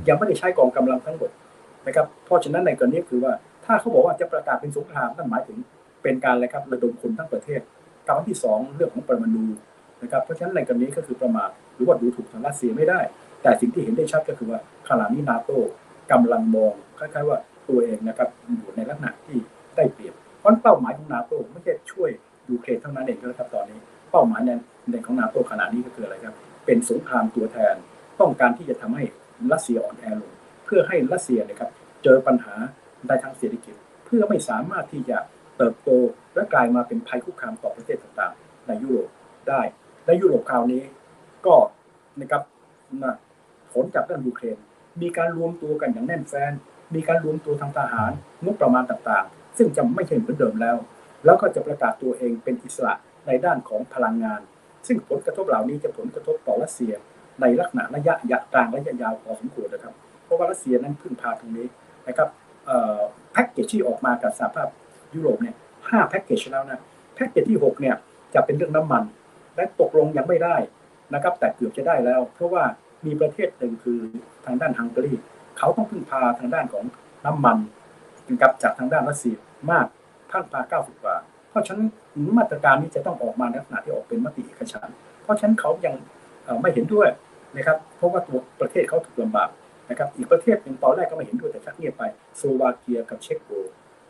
[0.09, 1.31] ยังไม่ได้ใช้กองกำลังทั้งหมด
[1.87, 3.33] นะครับเพราะฉะนั้นในกรณีคือว่า
[3.65, 5.59] ถ้าเขาบอกว่าจะประกาศเป็นสงครามนั่นหมายถึง
[6.03, 7.61] เป็นการอะไรครับระดมคนทั้งประเทศ
[8.09, 9.47] การที่สองเรื่องของปรมาณู
[10.03, 13.01] นะครับเพราะฉะนั้นในกรณีก็คือประมาทหรือว่าดูถูกทางรัสเซียไม่ได้
[13.43, 15.59] แต่สิ่งที่เห็นได้ชัดก็คือว่าขณะนี้นาโต้
[16.13, 19.39] กำลังมองคล้ายๆว่าตัวเองนะครับอยู่ในลักษณะที่
[19.77, 22.11] ได้เปรียบ เพราะเป้าหมายของนาโต้ไม่ใช่ช่วย
[22.51, 23.79] ยูเครนเท่านั้นเองนะครับตอนนี้
[24.11, 24.51] เป้าหมายใน
[24.91, 26.35] ในของนาโต้ขณะนี้ก็คืออะไรครับ
[26.67, 27.75] เป็นสงครามตัวแทน
[28.21, 29.05] ต้องการที่จะทำให้
[29.53, 30.33] รัสเซียอ่อนแอลง
[30.65, 31.71] เพื่อให้รัสเซียนะครับ
[32.05, 32.55] เจอปัญหา
[33.07, 33.75] ในทางเศรษฐกิจ
[34.07, 35.19] เพื่อไม่สามารถที่จะ
[35.57, 35.91] เติบโต
[36.35, 39.09] และกลายมาเป็นภัยคุกคามต่อประเทศต่างๆ ในยุโรป
[39.49, 39.61] ได้
[40.05, 40.83] และยุโรปคราวนี้
[41.47, 41.57] ก็
[42.21, 42.43] นะครับ
[43.03, 43.17] นะ
[43.73, 44.57] ผลจากเรื่องยูเครน
[45.03, 46.53] มีการรวมตัวกันอย่างแน่นแฟ้น
[46.95, 48.13] มีการรวมตัวทางทหาร
[48.45, 50.77] งบประมาณต่างๆ ซึ่งจะไม่ใช่เหมือนเดิมแล้ว
[51.25, 52.95] แล้วก็จะประกาศตัวเองเป็นอิสระ
[53.27, 54.41] ในด้านของพลังงาน
[54.87, 56.93] ซึ่งผลกระทบเหล่านี้จะผลกระทบต่อรัสเซีย
[57.41, 61.67] ในลักษณะระยะยะกลางระยะยาวพอสมควรนะครับ เพราะว่ารัสเซียนั้นพึ่งพาตรงนี้
[62.09, 62.29] นะครับ
[63.33, 64.69] แพ็กเกจที่ออกมากับสหภาพ
[65.15, 65.57] ยุโรปเนี่ย
[65.91, 66.81] ห้าแพ็กเกจแล้วนะ
[67.15, 67.95] แพ็กเกจที่หกเนี่ย
[68.35, 69.03] จะเป็นเรื่องน้ำมัน
[69.57, 70.57] และตกลงยังไม่ได้
[71.15, 72.65] นะครับ แต่เกือบจะได้แล้ว เพราะว่า
[73.07, 73.99] มีประเทศหนึ่งคือ
[74.45, 75.13] ทางด้านฮังการี
[75.59, 76.85] เขาต้องพึ่งพาทางด้านของ
[77.27, 77.59] น้ำมัน
[78.31, 79.35] นะครับจากทางด้านรัสเซีย
[79.71, 79.87] มาก
[80.31, 81.17] พันพาเก้าสิบกว่า
[81.51, 81.87] เพราะฉะนั้น
[82.39, 84.89] มาตรการนี้จะต้องออกมาในลักษณะที่ออกเป็นมติเอกฉัน
[85.23, 85.95] เพราะฉะนั้นเขายัง
[86.63, 87.09] ไม่เห็นด้วย
[87.57, 89.49] นะครับ เพราะว่าตัวประเทศเขาถูกลำบาก
[89.91, 92.03] นะครับ อีกประเทศหนึ่งตอนแรกก็ไม่เห็นด้วยแต่ชักเงียบไป
[92.37, 93.51] โซวาเกียกับเช็กโก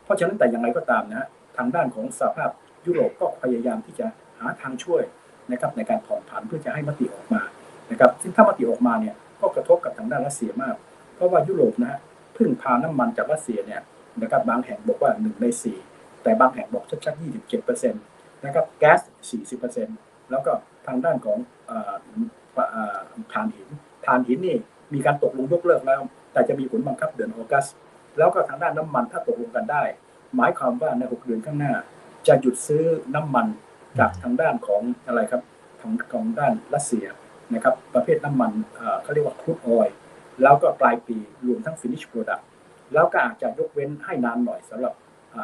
[0.03, 2.49] เพราะฉะนั้นแต่อย่างไรก็ตามนะทางด้านของสหภาพ
[2.85, 4.07] ยุโรปก็พยายามที่จะ
[4.39, 5.03] หาทางช่วย
[5.51, 7.41] นะครับในการผ่อนผันเพื่อจะให้มติออกมา
[7.91, 10.75] นะครับ ซึ่งถ้ามติออกมาเนี่ยก็กระทบกับทางด้านรัสเซียมาก
[11.15, 11.99] เพราะว่ายุโรปนะฮะ
[12.37, 13.81] พึ่งพาน้ำมันจากรัสเซียเนี่ย
[14.21, 15.45] นะครับบางแห่งบอกว่า 1 ใน
[15.85, 17.21] 4 แต่บางแห่งบอกชัดๆ
[17.59, 18.99] 27%นะครับแก๊ส
[19.65, 20.51] 40%แล้วก็
[20.87, 21.37] ทางด้านของ
[23.33, 23.69] ถ่านหิน
[24.05, 24.57] ถ่านหินนี่
[24.93, 26.01] มีการตกลงยกเลิกแล้ว
[26.33, 27.65] แต่จะมีผลบังคับเดือนออกัส
[28.17, 29.83] แล้วก็ทางด้านน้ำมันถ้าตกลงกันได้
[30.35, 31.73] หมายความว่าใน 6 เดือนข้างหน้า
[32.27, 32.83] จะหยุดซื้อ
[33.15, 33.47] น้ำมัน
[33.99, 35.41] จากทางด้านของอะไรครับ
[35.81, 37.05] ทางของด้านรัสเซีย
[37.53, 38.51] นะครับประเภทน้ำมัน
[39.01, 39.95] เขาเรียกว่าครูดออยล์
[40.41, 42.43] แล้วก็ปลายปีรวมทั้ง finish product
[42.93, 44.93] แล้วก็อาจจะยกเว้นให้นานหน่อยสำหรับ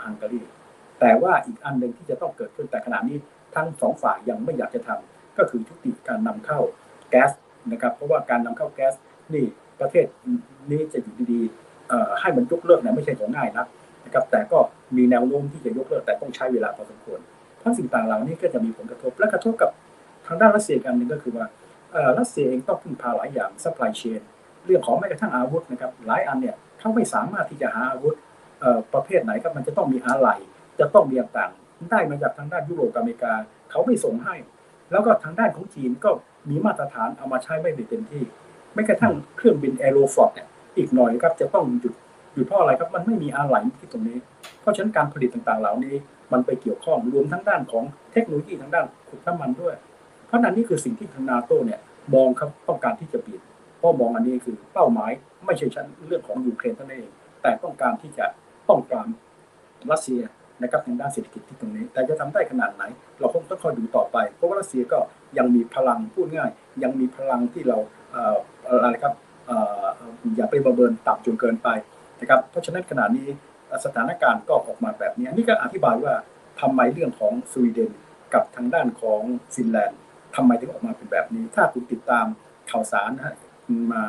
[0.05, 0.41] ฮังการี
[0.99, 3.17] แต่ว่าอีกอันหนึ่งที่จะต้องเกิดขึ้นแต่ขณะนี้
[3.55, 6.59] ทั้งสองฝ่ายยังไม่อยากจะทำก็คือยุติการนำเข้า
[7.09, 7.31] แก๊ส
[7.71, 8.93] นะครับเพราะว่าการนำเข้าแก๊ส
[9.33, 9.45] นี่
[9.79, 10.05] ประเทศ
[10.71, 13.65] นี้จะอยู่ดีๆให้มันยกเลิกเนี่ยไม่ใช่ของง่ายนะ
[14.05, 14.59] นะครับแต่ก็
[14.95, 17.19] มีแนวโน้มที่จะยกเลิกแต่ต้องใช้เวลาพอสมควร
[17.63, 19.69] ทั้งสิ่งต่างเหล่านี้ก็จะมีผลกระทบและกระทบกับ
[20.27, 21.45] ทางด้านรัสเซียอันหนึ่งก็คือว่า
[22.19, 24.21] รัสเซียเองต้องพึ่งพาหลายอย่าง supply chain
[24.65, 28.15] เรื่องของแม้กระทั่งอาวุธนะครับหลายอันเนี่ย เขาไม่สามารถที่จะหาอาวุธ
[28.93, 30.35] ประเภทไหนก็มันจะต้องมีอะไหล่
[30.79, 31.51] จะต้องมีต่าง
[31.91, 33.33] ได้มาจากทางด้านยุโรปอเมริกา
[33.71, 34.35] เขาไม่ส่งให้
[34.91, 36.09] แล้วก็ทางด้านของจีนก็
[36.49, 38.23] มีมาตรฐานเอามาใช้ไม่ได้เต็มที่
[38.73, 41.93] ไม่กระทั่งเครื่องบินแอโรฟอร์ดเนี่ยอีกหน่อยครับจะต้องหยุด
[42.33, 44.17] หยุดเพราะอะไรครับมันไม่มีอะไหล่ที่ตรงนี้
[44.61, 45.95] เพราะฉะนั้นการผลิตต่างๆ เหล่านี้
[46.31, 49.75] มันไปเกี่ยวข้องรวมทั้งด้านของเทคโนโลยีทางด้านขุดน้ำมันด้วย
[50.27, 51.79] เพราะนั้นนี่คือสิ่งที่ทางนาโตเนี่ย
[52.13, 55.11] มองครับต้องการที่จะปิดเพราะมองอันนี้คือเป้าหมาย
[55.45, 58.25] ไม่ใช่ชั้นเรื่องของยูเครนเท่านั้นเอง แต่ต้องการที่จะ
[58.69, 59.05] ป้องกัน
[59.91, 60.21] รัสเซีย
[60.61, 62.83] นะครับทางด้านเศรษฐกิจที่ตรงนี้ แต่จะทำได้ขนาดไหน
[63.19, 64.99] เราคงต้องคอยดูต่อไป เพราะว่ารัสเซียก็
[65.37, 66.51] ยังมีพลังพูดง่าย
[66.83, 67.77] ยังมีพลังที่เรา
[68.65, 69.13] อะไรครับ
[70.35, 71.69] อย่าไปประเมินต่ำจนเกินไป
[72.19, 73.27] นะครับเพราะฉะนั้นขณะนี้
[73.85, 76.13] สถานการณ์ก็ออกมาแบบนี้นี่ก็อธิบายว่า
[76.61, 77.91] ทำไมเรื่องของสวีเดน
[78.33, 79.21] กับทางด้านของ
[79.55, 79.99] ฟินแลนด์
[80.35, 82.25] ทำไมถึงออกมาเป็นแบบนี้ ถ้าคุณติดตาม
[82.71, 83.35] ข่าวสารนะฮะ
[83.93, 84.03] มา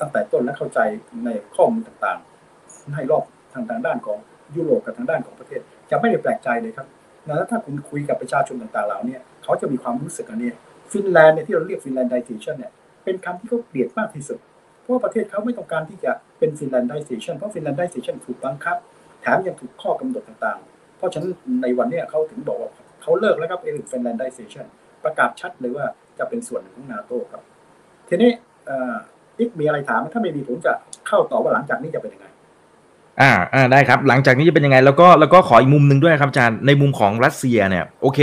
[0.00, 0.78] ตั้งแต่ต้นและเข้าใจ
[1.24, 4.18] ในข้อมูลต่างๆ ให้รอบทางทางด้านของ
[4.56, 5.60] ยุโรปกับทางด้านของประเทศ
[5.90, 6.86] จะไม่ได้แปลกใจเลยครับ
[7.26, 10.50] แล้วถ้าคุณคุยกับประชาชนต่างๆเหล่านี้เขาจะมีความรู้สึกอันนี้
[10.92, 12.72] ฟินแลนด์เนี่ยที่เราเรียก Finlandization เนี่ย
[13.04, 14.38] เป็นคำที่เขาเกลียดมากที่สุด
[14.80, 18.76] เพราะประเทศเขาไม่ต้องการที่จะเป็น Finlandization เพราะ Finlandization ถูกบังคับ
[19.20, 21.32] แถมยังถูกข้อกำหนดต่างๆ เพราะฉะนั้น
[21.62, 22.70] ในวันนี้เขาถึงบอกว่า
[23.02, 24.66] เขาเลิกแล้วครับเลิก Finlandization
[25.04, 25.86] ประกาศชัดเลยว่า
[26.18, 27.42] จะเป็นส่วนหนึ่งของนาโต้ครับ
[28.08, 28.30] ทีนี้
[29.38, 30.72] อีกมีอะไรถามถ้าไม่มีผมจะ
[31.08, 32.26] เข้าต่อว่าหลังจากนี้จะเป็นยังไง
[33.20, 38.18] อ่าอ่าได้ครับ หลังจากนี้จะเป็นยังไง แล้วก็แล้วก็ขออีกมุมหนึ่งด้วยครับอาจารย์ในมุมของรัสเซียเนี่ยโอเค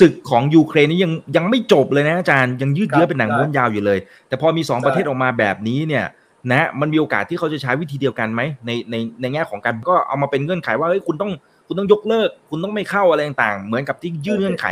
[0.00, 6.04] ศึกของยูเครนนี่ยังยังไม่จบเลยนะอาจารย์ยังยืดเยื้อเป็นหนังม้วนยาวอยู่เลย แต่พอมีสองประเทศออกมาแบบนี้เนี่ย
[6.50, 11.32] นะมันมีโอกาสที่เขาจะใช้วิธีเดียวกันไหมในในในแง่ของการก็เอามาเป็นเงื่อนไขว่าเฮ้ยคุณต้อง
[11.66, 14.66] คุณต้องยกเลิก คุณต้องไม่เข้าอะไรต่างๆ เหมือนกับที่ยื่นเงื่อนไข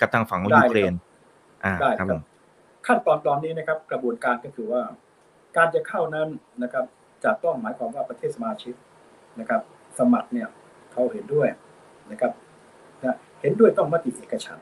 [0.00, 0.92] กับทางฝั่งของยูเครน
[1.64, 2.22] อ่าครับผม
[2.86, 4.82] ขั้นตอนตอนนี้นะครับ กระบวนการก็คือว่า
[5.56, 6.28] การจะเข้านั้น
[6.62, 6.84] นะครับ
[7.24, 8.74] จะต้องหมายความว่าประเทศสมาชิก
[9.40, 9.60] นะครับ
[9.98, 10.48] สมัครเนี่ย
[10.92, 11.48] เขาเห็นด้วย
[12.10, 12.32] นะครับ
[13.02, 14.58] นะเห็นด้วยต้องมติเอกฉัน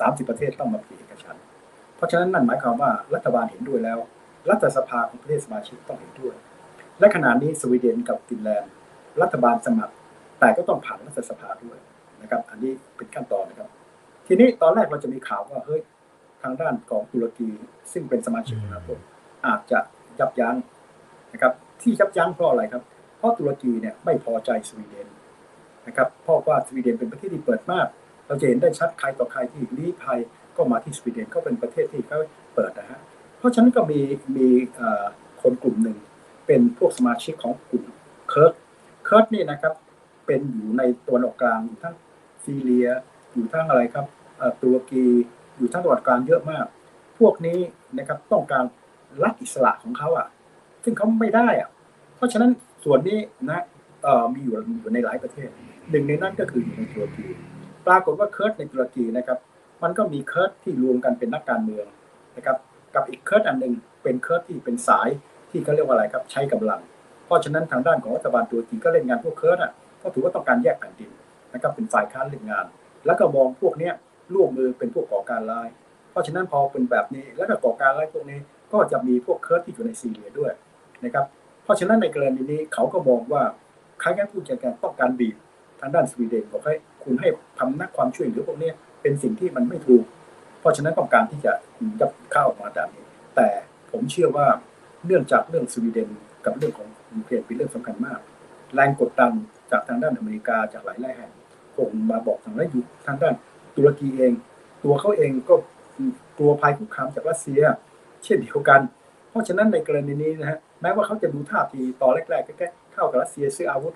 [0.00, 1.36] สามสิบประเทศต้องมติเอกฉัน
[1.96, 3.98] เพราะฉะนั้นนั่นหมายความว่ารัฐบาลเห็นด้วยแล้ว
[4.50, 6.34] รัฐสภาของประเทศสมาชิกต้องเห็นด้วย
[7.00, 8.72] และขณะนี้สวีเดนกับฟินแลนด์
[9.22, 9.94] รัฐบาลสมัคร
[10.40, 11.78] แต่ก็ต้องผ่านรัฐสภาด้วย
[12.22, 13.68] นะครับ อันนี้เป็นขั้นตอนนะครับ
[14.26, 15.80] ทีนี้ตอนแรกเราจะมีข่าวว่าเฮ้ย
[16.42, 17.50] ทางด้านของตุรกี
[17.92, 18.88] ซึ่งเป็นสมาชิกของนาโต
[19.46, 19.78] อาจจะ
[20.18, 20.56] ยับยั้ง
[21.32, 22.82] นะครับ ที่ยับยั้งเพราะอะไรครับ
[23.18, 25.08] เพราะตุรกีเนี่ยไม่พอใจสวีเดน
[25.86, 27.86] นะครับเพราะว่าสวีเดนเป็นประเทศที่เปิดมาก
[28.26, 30.20] เราจะเห็นได้ชัดใครต่อใครที่ลี้ภัย
[30.56, 32.18] ก็มาที่สวีเดนก็เป็นประเทศที่เขา
[32.54, 33.00] เปิดนะฮะ
[33.38, 34.00] เพราะฉะนั้นก็มี
[34.36, 35.04] มีเอ่อ
[35.42, 35.96] คนกลุ่มหนึ่ง
[36.46, 37.84] เป็นพวกสมาชิกของกลุ่ม
[38.28, 38.52] เคิร์ด
[39.04, 39.74] เคิร์ดนี่นะครับ
[40.26, 41.94] เป็นอยู่ในตะวันออกกลางอยู่ทั้ง
[42.44, 42.88] ซีเรีย
[43.32, 44.06] อยู่ทั้งอะไรครับ
[44.38, 45.06] เอ่อตุรกี
[45.60, 46.66] อยู่ทั้งตะวันออกกลางเยอะมาก
[47.18, 47.58] พวกนี้
[47.98, 48.64] นะครับต้องการ
[49.22, 50.26] รัฐอิสระของเขาอะ
[50.84, 51.68] ซึ่งเขาไม่ได้อะ
[52.16, 52.50] เพราะฉะนั้น
[52.84, 53.18] ส่วนนี้
[53.50, 53.60] นะ
[54.02, 55.48] เอ่อมีอยู่อยู่ในหลายประเทศ
[55.90, 57.26] หนึ่งในนั้นก็คืออยู่ในตุรกี
[57.86, 59.38] ปรากฏว่าเคิร์ดในตุรกีนะครับ
[59.82, 61.86] มันก็มีเคิร์ดที่รวมกันเป็นนักการเมือง
[62.36, 62.56] นะครับ
[62.94, 65.08] กับอีกเคิร์ดอันหนึ่งเป็นเคิร์ดที่เป็นสาย
[65.50, 66.80] ที่เขาเรียกว่าอะไรครับ ใช้กำลัง
[67.26, 71.10] เพราะฉะนั้นทางด้านของรัฐบาลตุรกีก็เล่นงานพวกเคิร์ดอะก็ถือว่าต้องการแยกแผ่นดิน
[71.54, 72.66] นะครับเป็นฝ่ายค้านเล่นงาน
[73.06, 73.92] แล้วก็มองพวกเนี้ย
[74.34, 75.68] ร่วมมือเป็นพวกก่อการร้าย
[76.10, 78.38] เพราะฉะนั้นพอเป็นแบบนี้แล้วก็ก่อการร้ายพวกนี้
[78.72, 80.52] ก็จะมีพวกเคิร์ดที่อยู่ในซีเรียด้วย
[81.04, 81.24] นะครับ
[81.64, 83.42] เพราะฉะนั้นในกรณีนี้เขาก็มองว่า
[84.02, 85.36] คล้ายๆผู้จัดการต้องการบีบ
[85.80, 87.28] ทางด้านสวีเดนบอกให้คุณให้
[87.58, 88.70] ทำนักความช่วยเหลือพวกนี้
[89.02, 90.04] เป็นสิ่งที่มันไม่ถูก
[90.60, 91.52] เพราะฉะนั้นต้องการที่จะ
[92.00, 93.04] ยับเข้าออกมาแบบนี้
[93.36, 93.48] แต่
[93.90, 94.46] ผมเชื่อว่า
[95.06, 96.08] เนื่องจากเรื่องสวีเดน
[96.44, 98.20] กับเรื่องของยูเครนเป็นเรื่องสำคัญมาก
[98.74, 99.32] แรงกดดัน
[99.70, 101.32] จากทางด้านอเมริกาจากหลายๆแห่ง
[101.76, 103.34] คงมาบอกทางด้านยูทางด้าน
[103.76, 104.32] ตุรกีเอง
[104.84, 105.54] ตัวเขาเองก็
[106.38, 107.60] กลัวภัยคุกคามจากรัสเซีย
[108.24, 108.80] เช่นเดียวกัน
[109.30, 113.94] เพราะฉะนั้นในกรณีนี้นะฮะแม้ว่าเขาจะดูท่าทีตอนแรกๆใกล้ๆเข้ากับรัสเซียซื้ออาวุธ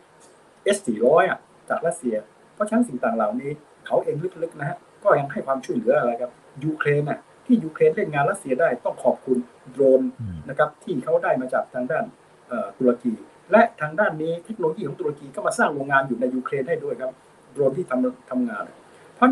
[0.77, 2.15] S400 อะจากรัสเซีย
[2.55, 3.51] เพราะฉะนั้นสิ่งต่างเหล่านี้
[3.87, 6.31] เขาเองลึกๆนะฮะก็ยังให้ความช่วยเหลืออะไรครับ
[6.65, 9.39] ยูเครนอะที่ยูเครนเล่นงานรัสเซียได้ต้องขอบคุณ
[9.73, 12.05] โดรนอืมนะครับที่เขาได้มาจากทางด้าน
[12.49, 13.13] เอ่อตุรกี
[13.51, 17.13] และทางด้านนี้เทคโนโลยีของตุรกีก็มาสร้างโรงงานอยู่ในยูเครนให้ด้วยครับ
[17.53, 18.84] โดรนที่ทำทำงานเพ
[19.25, 19.31] ราะ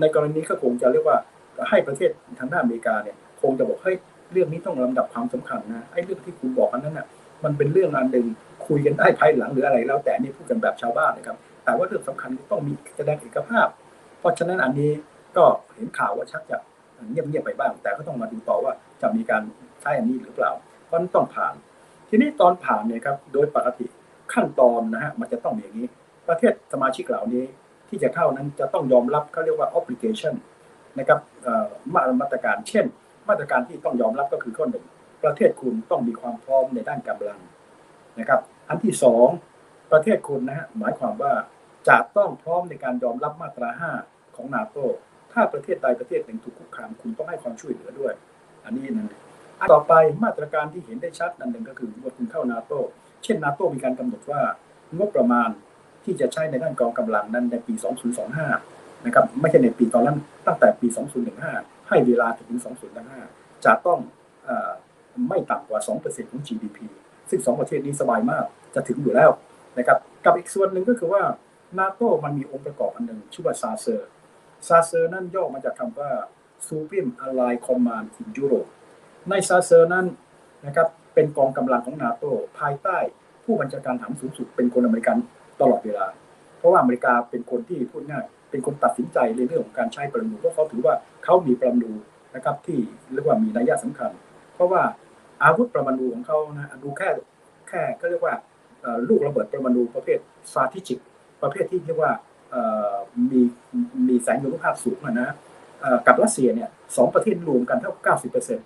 [0.00, 1.16] ในกรณีก็คงจะเรียกว่า
[1.68, 3.96] ให้ประเทศทางด้านอเมริกาเนี่ยคงจะบอกเฮ้ย
[4.32, 7.06] เรื่องนี้ต้องลำดับความสำคัญนะไอ้เรื่องที่คุณบอกอันนั้นน่ะ
[7.44, 8.26] มันเป็นเรื่องอันหนึ่ง
[8.66, 13.66] คุยกันได้ภายหลังหรืออะไรแล้วแต่นี่พูดกันแบบชาวบ้านนะครับ แต่ว่าเรื่องสำคัญต้องมีแสดงเอกภาพ
[14.18, 14.90] เพราะฉะนั้นอันนี้
[15.36, 16.58] ก็เห็นข่าวว่าชักจะ
[17.10, 18.72] เงียบๆไปบ้าง แต่ก็ต้องมาดูต่อว่า
[19.02, 19.42] จะมีการ
[19.80, 20.52] ใช้อันนี้หรือเปล่า
[20.84, 21.54] เพราะฉะนั้นต้องผ่าน
[22.08, 23.86] ทีนี้ตอนผ่านเนี่ยครับโดยปกติ
[24.32, 25.86] ขั้นตอนนะฮะมันจะต้องมีอย่างนี้
[26.28, 27.44] ประเทศสมาชิกเหล่านี้
[27.92, 30.34] ที่จะเข้านั้นจะต้องยอมรับเขาเรียกว่า obligation
[30.98, 31.18] นะครับ
[32.20, 32.84] มาตรการ เช่น
[33.28, 34.84] มาตรการที่ต้องยอมรับก็คือข้อหนึ่ง
[35.22, 37.40] ประเทศคุณต้องมีความพร้อมในด้านกำลัง
[38.18, 39.26] นะครับ อันที่สอง
[39.92, 41.32] ประเทศคุณนะฮะหมายความว่า
[41.88, 43.92] จะต้องพร้อมในการยอมรับมาตราห้า
[44.36, 44.76] ของนาโต
[45.32, 48.12] ถ้าประเทศใดประเทศหนึ่งถูกคุกคามคุณต้องให้ความช่วยเหลือด้วย
[48.64, 49.08] อันนี้นั่น
[49.60, 52.72] อันต่อไปมาตรการที่เห็นได้ชัดนั่นหนึ่งก็คือเมื่อคุณเข้านาโต
[53.24, 54.40] เช่นนาโตมีการกำหนดว่า
[54.98, 55.50] งบประมาณ
[56.04, 57.74] ที่จะใช้ในด้านกองกำลังนั้นในปี
[58.40, 60.86] 2025 นะครับไม่ใช่ในปีตอนนั้นตั้งแต่ปี
[61.38, 62.60] 2015 ให้เวลาถึง
[63.10, 63.98] 2025 จะต้อง
[64.48, 64.50] อ
[65.28, 66.78] ไม่ต่ำกว่า 2%ของ GDP
[67.30, 68.44] ซึ่งสองประเทศนี้สบายมาก
[68.74, 69.30] จะถึงอยู่แล้ว
[69.78, 71.22] นะครับกับอีกส่วนหนึ่งก็คือว่า
[71.78, 74.08] นาโตมันมีองค์ประกอบอันหนึ่งชื่อว่าซาเซอร์
[74.68, 76.10] SACEUR นั่นย่อมาจากคำว่า
[76.66, 78.68] Supreme Allied Command in Europe
[79.30, 80.06] ใน SACEUR นั้น
[80.66, 82.24] นะครับเป็นกองกำลังของนาโต
[82.58, 82.98] ภายใต้
[83.44, 85.16] ผู้บัญชาการทหารสูงสุดเป็นคนอเมริกัน
[85.62, 86.06] ตลอดเวลา
[86.58, 90.94] เพราะว่าอเมริกาเป็นคนที่พูดง่าย เป็นคนตัดสินใจในเรื่องของการใช้ปรมาณูเพราะเขาถือว่า
[91.24, 91.92] เขามีปรมาณู
[92.34, 92.78] นะครับที่
[93.12, 94.10] เรียกว่ามีนัยยะสำคัญ
[94.54, 94.82] เพราะว่า
[95.42, 97.08] อาวุธปรมาณูของเขานะดูแค่
[97.68, 98.34] แค่ก็เรียกว่า
[99.08, 100.18] ลูกระเบิดปรมาณูประเภท
[100.52, 100.98] ซาทิจิก
[101.42, 102.12] ประเภทที่เรียกว่า
[103.30, 103.40] มี
[104.08, 105.28] มีแสงยนุภาพสูงอะนะ
[106.06, 108.60] กับรัสเซียเนี่ยสองประเทศรวมกันเท่ากับ90%น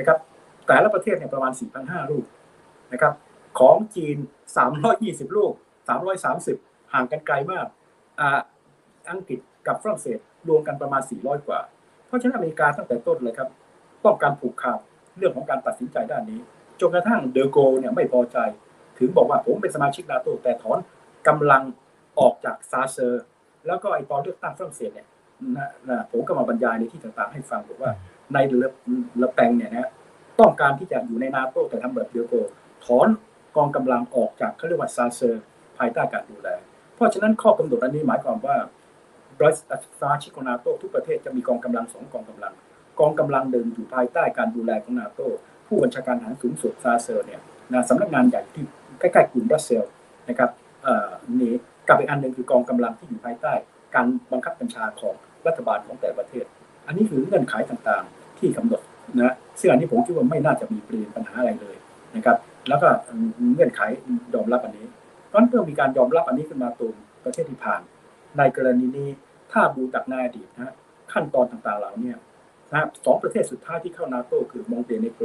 [0.00, 0.18] ะครับ
[0.66, 2.24] แต่ละประเทศเนี่ยประมาณ 4,500 ลูก
[2.92, 3.12] นะครับ
[3.58, 4.16] ของจีน
[4.76, 5.52] 320 ลูก
[5.86, 7.66] 330ห่างกันไกลมาก
[8.20, 8.40] อ่า
[9.10, 10.18] อังกฤษกับฝรั่งเศส
[10.48, 11.60] รวมกันประมาณ400กว่า
[12.06, 13.48] เพราะฉะนั้นอเมริกาตั้งแต่ต้นเลยครับ
[14.04, 14.78] ต้องการผูกขาด
[15.18, 16.40] เรื่องของการตัดสินใจด้านนี้
[16.80, 18.38] จนกระทั่งเดอโกลเนี่ยไม่พอใจ
[18.98, 20.78] ถึงบอกว่าผมเป็นสมาชิกนาโตแต่ถอน
[21.28, 21.62] กำลัง
[22.20, 23.24] ออกจาก SACEUR
[23.66, 25.06] แล้วก็ไอตอนเลือกตั้งฝรั่งเศสเนี่ย
[25.56, 27.92] นะนะผมก็มาบรรยายในที่ต่างๆให้ฟังบอกว่า
[28.32, 28.62] นางเลอ
[29.18, 29.90] เลอแปนเนี่ยนะ
[30.40, 32.34] ต้องการที่จะอยู่ในนาโตแต่ทำแบบเดอโกล
[32.84, 33.08] ถอน
[33.56, 35.42] กองกำลังออกจากเขาเรียกว่า SACEUR
[35.78, 36.48] ภายใต้การดูแล
[36.94, 38.56] เพราะฉะนั้นข้อกำหนดอันนี้หมายความว่า
[39.42, 39.56] รัฐ
[40.00, 42.54] สมาชิกนาโตทุกประเทศจะมีกองกำลังสองกองกำลัง
[43.00, 45.20] กองกำลังเดิมอยู่ภายใต้การดูแลของนาโต
[45.66, 47.40] ผู้บัญชาการทหารสูงสุดซาเซอร์เนี่ย
[47.72, 48.64] นะสำนักงานใหญ่ที่
[48.98, 49.84] ใกล้ๆกรุงบรัสเซล
[50.28, 50.50] นะครับ
[50.86, 51.10] อ่อ
[51.40, 51.52] นี่
[51.88, 53.52] กับอีกอันหนึ่งคือกองกำลังที่อยู่ภายใต้
[53.94, 55.14] การบังคับบัญชาของ
[55.46, 56.44] รัฐบาลของแต่ประเทศ
[56.86, 58.80] อันนี้คือเงื่อนไขต่างๆ ที่กำหนด
[59.16, 61.76] นะซึ่งอันนี้ผมคิดว่าไม่น่าจะมีประเด็นปัญหาอะไรเลย
[62.16, 62.36] นะครับ
[62.68, 62.88] แล้วก็
[63.52, 63.80] เงื่อนไข
[64.34, 64.86] ยอมรับอันนี้
[65.36, 67.80] นั้นเมื่อมีการยอมรับอันนี้ขึ้นมาตรงประเทศที่ผ่าน
[68.38, 69.08] ในกรณีนี้
[69.52, 70.74] ถ้าดูจากในอดีตนะ
[71.12, 72.12] ขั้นตอนต่างๆเหล่านี้
[72.72, 75.24] นะสองประเทศสุดท้ายที่เข้านาโตคือมอนเตเนโกร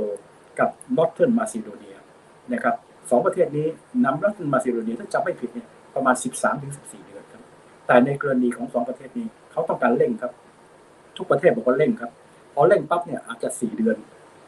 [0.59, 1.97] กับนอร์เทิร์นมาซิโดเนีย
[2.53, 2.75] นะครับ
[3.09, 3.67] สองประเทศนี้
[4.03, 6.15] นำนอร์เทิร์นมาซิโดเนียถ้าจำไม่ผิดเนี่ยประมาณ
[6.61, 7.41] 13-14 เดือนครับ
[7.87, 10.31] แต่ในกรณีของสองประเทศนี้เขาต้องการเร่งครับ
[11.17, 12.11] ทุกประเทศบอกว่าเร่งครับ
[12.53, 13.95] พอเร่งปั๊บเนี่ยอาจจะ 4 เดือน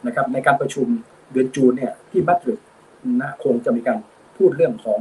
[0.06, 0.88] นะครับในการประชุม
[1.32, 2.60] เดือน June เนี่ยที่มาดริด
[3.22, 3.98] นะคงจะมีการ
[4.38, 5.00] พูดเรื่องของ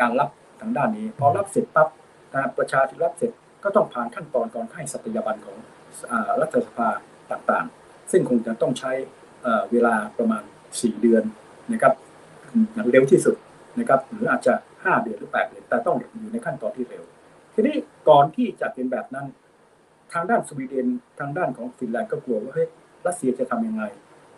[0.00, 0.28] การรับ
[0.60, 1.88] ทางด้านนี้ พอรับเสร็จปั๊บ
[2.34, 3.32] นะประชาธิรับเสร็จ
[3.64, 5.56] ก็ต้องผ่านขั้นตอนก่อนให้สัตยาบันของ
[6.40, 6.88] รัฐสภา
[7.30, 8.92] ต่างๆ ซึ่งคงจะต้องใช้
[9.72, 10.42] เวลาประมาณ
[10.72, 11.22] 4 เดือน
[11.72, 11.94] นะครับ
[12.74, 13.36] อย่างเร็วที่สุด
[13.78, 17.02] นะครับหรืออาจจะ 5 เดือนหรือ 8 เดือน แต่ต้องอยู่ในขั้นตอนที่เร็ว
[17.54, 17.76] ทีนี้
[18.08, 19.26] ก่อนที่จะเป็นแบบนั้น
[20.12, 20.86] ทางด้านสวีเดน
[21.20, 22.68] ทางด้านของฟินแลนด์ก็กลัวว่าเฮ้ย
[23.06, 23.82] รัสเซียจะทำยังไง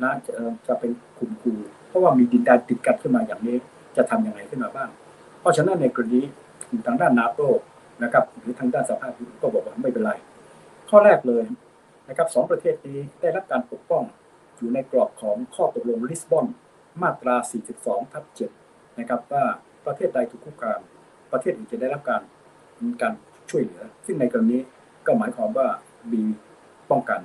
[0.02, 0.32] นะจะ
[0.66, 1.52] จะเป็นขุมคู
[1.88, 3.56] เพราะว่ามีดินแดนติดกันขึ้นมาอย่างนี้
[3.96, 4.88] จะทำยังไงขึ้นมาบ้าง
[5.44, 6.22] เพราะฉะนั้นในกรณี
[6.86, 7.40] ทางด้านนาโต
[8.02, 10.12] นะครับหรือทางด้านสภาพยุโรปก็บอกว่าไม่เป็นไร
[10.90, 11.44] ข้อแรกเลย
[12.08, 14.02] นะครับสองประเทศนี้ได้รับการปกป้อง
[14.56, 16.46] อยู่ในกรอบของข้อตกลงลิสบอน
[17.02, 17.36] มาตรา
[17.74, 18.24] 42 ทับ
[18.62, 19.44] 7 นะครับว่า
[19.86, 20.80] ประเทศใดถูกคุกคาม
[21.32, 22.22] ประเทศอื่นจะได้รับการ
[23.02, 23.14] การ
[23.50, 24.58] ช่วยเหลือ ซึ่งในกรณี
[25.06, 25.68] ก็หมายความว่า
[26.12, 26.22] มี
[26.90, 27.20] ป้องกัน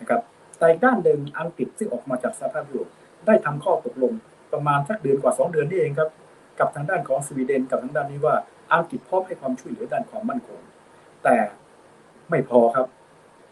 [0.00, 0.20] นะครับ
[0.58, 2.88] แต่ด้านหนึ่งอังกฤษซึ่งออกมาจากสภาพยุโรป
[3.26, 4.12] ได้ทำข้อตกลง
[4.52, 6.10] ประมาณสักเดือนกว่า 2 เดือนนี่เองครับ
[6.58, 8.34] กับทางด้านของสวีเดนกับทางด้านนี้ว่า
[8.72, 10.60] อังกฤษพร้อมให้ความช่วยเหลือด้านความมั่นคง
[11.24, 11.36] แต่
[12.30, 12.86] ไม่พอครับ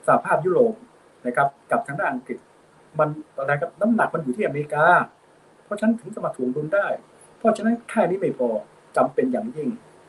[0.07, 0.75] สหภาพยุโรป
[1.27, 2.39] นะครับ กับทางด้านอังกฤษ
[2.99, 4.85] มันอะไรครับน้ำหนักมันอยู่ที่อเมริกา
[5.65, 6.87] เพราะฉะนั้นถึงจะมาถ่วงดุลได้
[7.39, 8.49] เพราะฉะนั้นแค่นี้ไม่พอ
[8.97, 9.69] จำเป็นอย่างยิ่ง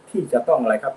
[0.10, 0.94] ที่จะต้องอะไรครับ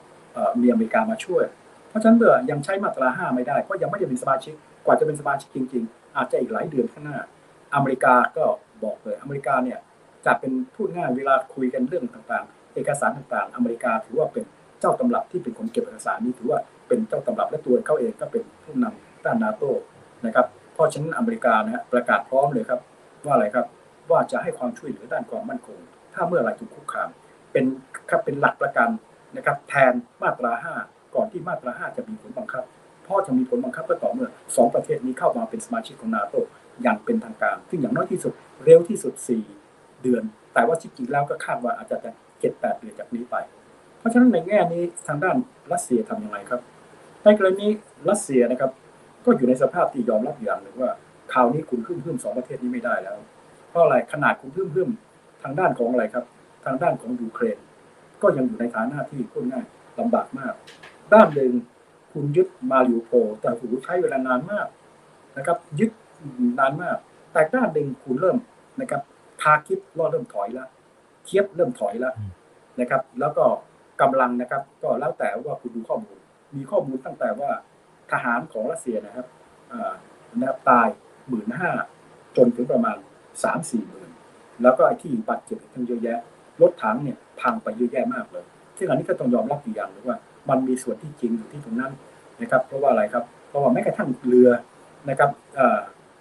[0.62, 1.45] มีอเมริกามาช่วย
[1.88, 7.18] เพราะฉะนั้นเมื่อยังใช้มาตราห้าไม่ได้เพราะยังไม่ได้เป็นสมาชิกกว่าจะเป็นสมาชิกจริง ๆ อาจจะอีกหลายเดือนข้างหน้า
[7.74, 8.45] อเมริกาก็
[8.84, 9.78] บอกเลยอเมริกาเนี่ย
[10.27, 14.45] จะเป็นพูดง่ายเวลาคุยกันเรื่องต่างๆ เอกสารต่างๆ อเมริกาถือว่าเป็น
[14.81, 16.59] เจ้าตำรับที่เป็นคนเก็บเอกสารนี้ถือว่า
[16.89, 19.70] เป็นเจ้าตำรับและตัวเขาเองก็เป็นผู้นำด้านนาโต้
[20.27, 22.81] นะครับเพราะฉะนั้นอเมริกานะฮะประกาศพร้อมเลยครับ
[23.25, 23.66] ว่าอะไรครับ
[24.11, 25.79] ว่าจะให้ความช่วยเหลือด้านความมั่นคง
[26.14, 27.09] ถ้าเมื่อไรถูกคุกคาม
[27.53, 27.64] เป็น
[28.11, 28.89] ครับเป็นหลักประกัน
[29.37, 30.53] นะครับแทนมาตรา
[30.85, 32.64] 5 ก่อนที่มาตรา 5 จะมีผลบังคับ
[33.05, 36.35] เพราะจะมีผลบังคับก็ต่อเมื่อสองประเทศนี้เข้ามาเป็นสมาชิกของนาโต
[36.83, 38.33] อย่างเป็นทางการ ซึ่งอย่างน้อยที่สุด
[38.64, 39.64] เร็วที่สุด 4
[40.05, 40.23] เดือน
[40.55, 41.97] แต่ว่าจริงๆแล้วก็คาดว่าอาจจะ
[42.41, 43.37] เจ็ดแปดเดือนจากนี้ไป
[43.99, 45.37] เพราะฉะนั้นในแง่นี้ทางด้าน
[45.73, 46.61] รัสเซียทำยังไงครับ
[47.25, 47.67] ในกรณี
[48.11, 48.71] รัสเซียนะครับ
[49.25, 50.91] ก็อยู่ในสภาพที่ยอมรับอย่างหนึ่งว่า
[51.33, 53.17] คราวนี้คุณพึ่มพึ่มสองประเทศนี้ไม่ได้แล้ว
[53.69, 54.91] เพราะอะไรขนาดคุณพึ่มพึ่ม
[55.43, 56.25] ทางด้านของอะไรครับ
[56.65, 57.59] ทางด้านของยูเครน
[58.23, 59.65] ก็ยังอยู่ในฐานะที่พูดง่าย
[59.99, 60.55] ลำบากมาก
[61.15, 61.53] ด้านหนึ่ง
[62.13, 64.67] คุณยึดมาริโอโพแต่คุณใช้เวลานานมาก
[65.37, 65.91] นะครับ ยึด
[66.59, 66.97] นานมาก
[67.33, 68.37] แต่ด้านหนึ่งคุณเริ่ม
[68.81, 69.03] นะครับ
[69.45, 70.68] คาคิปก็เริ่มถอยแล้ว
[71.24, 72.14] เคียบเริ่มถอยแล้ว
[72.80, 73.45] นะครับ แล้วก็
[74.01, 76.18] กำลังนะครับ ก็แล้วแต่ว่าคุณดูข้อมูล
[76.57, 77.51] มีข้อมูลตั้งแต่ว่า
[78.12, 79.26] ทหารของรัสเซียนะครับ
[79.72, 79.92] อ่า
[80.38, 80.88] นะครับตาย
[81.28, 81.70] หมื่นห้า
[82.36, 82.97] จนถึงประมาณ
[83.45, 84.11] สามสี่หมื่น
[84.62, 86.18] แล้วก็ไอ้ที่บาดเจ็บอีกตั้งเยอะแยะ
[86.61, 88.45] รถถังเนี่ยพังไปเยอะแยะมากเลย
[88.78, 90.18] ซึ่งอันนี้ก็ต้องยอมรับอยู่อย่างหนึงว่า
[90.51, 91.92] มันมีส่วนที่จริงอยู่ที่ตรงนั้น
[92.40, 94.51] นะครับ เพราะว่าอะไรครับ เพราะว่าแม้กระทั่งเรือ
[95.09, 95.80] นะครับเอ่อ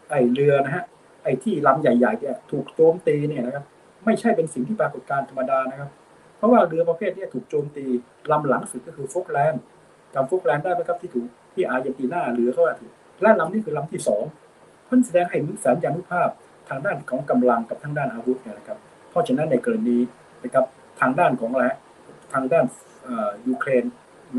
[0.10, 0.84] ไอเรือนะฮะ
[1.24, 3.64] ไอ้ที่ลำใหญ่ๆเนี่ยถูกโจมตีเนี่ยนะครับ
[4.06, 5.90] ไม่ใช่เป็นสิ่งที่ปรากฏการธรรมดานะครับ
[6.38, 7.86] เพราะว่าเรือประเภทนี้ถูกโจมตี
[8.32, 9.62] ลำหลังสุดก็คือฟอล์กแลนด์
[10.14, 14.24] จำฟอล์กแลนด์ได้ไหมครับที่ถูกที่อาร์เจนตินาเรือเขาว่าถูกและลำนี้คือลำที่สอง
[14.86, 16.30] เพื่อแสดงให้เห็นแสนยานุภาพ
[16.70, 18.78] ทางด้านของกำลังกับทางด้านอาวุธเนี่ยนะครับ
[19.10, 19.98] เพราะฉะนั้นในกรณี
[20.44, 20.66] นะครับ
[21.02, 21.78] ทางด้านของอะไรฮะ
[22.34, 22.66] ทางด้าน
[23.48, 23.84] ยูเครน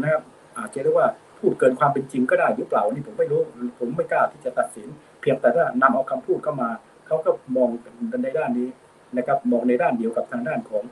[0.00, 0.22] นะครับ
[0.58, 1.08] อาจจะเรียกว่า
[1.38, 3.40] พูดเกินความเป็นจริงก็ได้หรือเปล่าอันนี่ผมไม่รู้
[3.78, 4.88] ผมไม่กล้าที่จะตัดสิน
[5.24, 6.70] พียงแต่ว่านำเอาคำพูดเข้ามา
[7.06, 7.68] เขาก็มอง
[8.24, 8.68] ในด้านนี้
[9.16, 10.82] นะครับมองในด้านเดียวกับทางด้านของ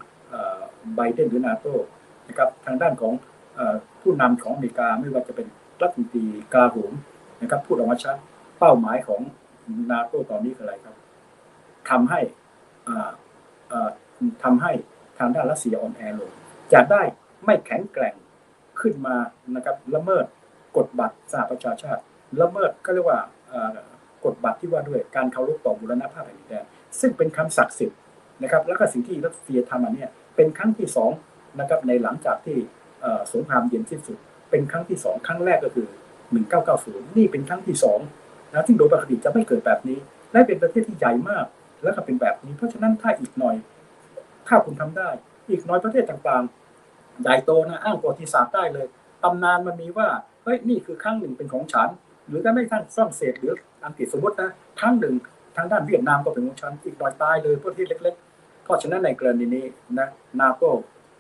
[0.95, 1.66] ไบเดนหรือนาโต
[2.28, 3.12] นะครับทางด้านของ
[3.59, 3.61] อ
[4.03, 5.47] ผู้นำของอเมริกาไม่ว่าจะเป็น
[5.83, 6.24] รัฐมนตรี
[6.55, 6.93] กาโหม
[7.43, 8.16] นะครับพูดออกมาชัด
[8.59, 9.20] เป้าหมายของ
[9.91, 10.97] นาโตตอนนี้คืออะไรครับ
[11.91, 12.20] ทำให้
[12.89, 13.11] อ่า
[13.72, 13.91] อ่า
[14.45, 14.72] ทำให้
[15.18, 16.33] ทางด้านรัสเซียอ่อนแอลง
[16.72, 17.03] จะได้
[17.45, 18.14] ไม่แข็งแกร่ง
[18.80, 19.16] ขึ้นมา
[19.57, 20.24] นะครับละเมิด
[20.76, 22.03] กฎบัตรสหประชาชาติ
[22.41, 23.20] ละเมิดก็เรียกว่า
[24.25, 26.64] กฎบัตรที่ว่าด้วยการเคารพต่อบูรณภาพแผ่นดินแดน
[27.01, 27.99] ซึ่งเป็นคำศักดิ์สิทธิ์
[28.43, 31.11] นะครับแล้วก็สิ่งที่รัสเซียทำอันเนี้ยเป็นครั้งที่สอง
[31.61, 32.57] นะครับในหลังจากที่
[33.33, 34.18] สงครามเย็นสิ้นสุด
[34.51, 35.87] เป็นครั้งที่สองครั้งแรกก็คือ
[36.53, 38.01] 1990 นี่เป็นครั้งที่สอง
[38.53, 39.99] นะซึ่งโดยปกติจะไม่เกิดแบบนี้
[40.33, 41.45] และเป็นประเทศที่ใหญ่มาก
[41.83, 43.57] แล้วก็เป็นแบบนี้ เพราะฉะนั้นถ้าอีกหน่อย
[44.49, 45.09] ถ้าคุณทำได้
[45.51, 48.87] อีกน่อยประเทศต่างๆ ใหญ่โตนะอ้างประวัติศาสตร์ได้เลย
[49.25, 50.09] ตำนานมันมีว่า
[50.45, 51.89] เฮ้ยนี่คือครั้งหนึ่งเป็นของฉัน
[52.33, 53.55] หรือถ้าไม่ทั้งฝรั่งเศสหรือ
[53.85, 55.14] อังกฤษสมมตินะครั้งหนึ่ง
[55.57, 59.64] ทางด้านเวียดนามก็เป็นของฉันอีกหน่อยตายเลยประเทศเล็ก ๆ เพราะฉะนั้นในกรณีนี้
[59.99, 60.09] นะ
[60.41, 60.62] นาโต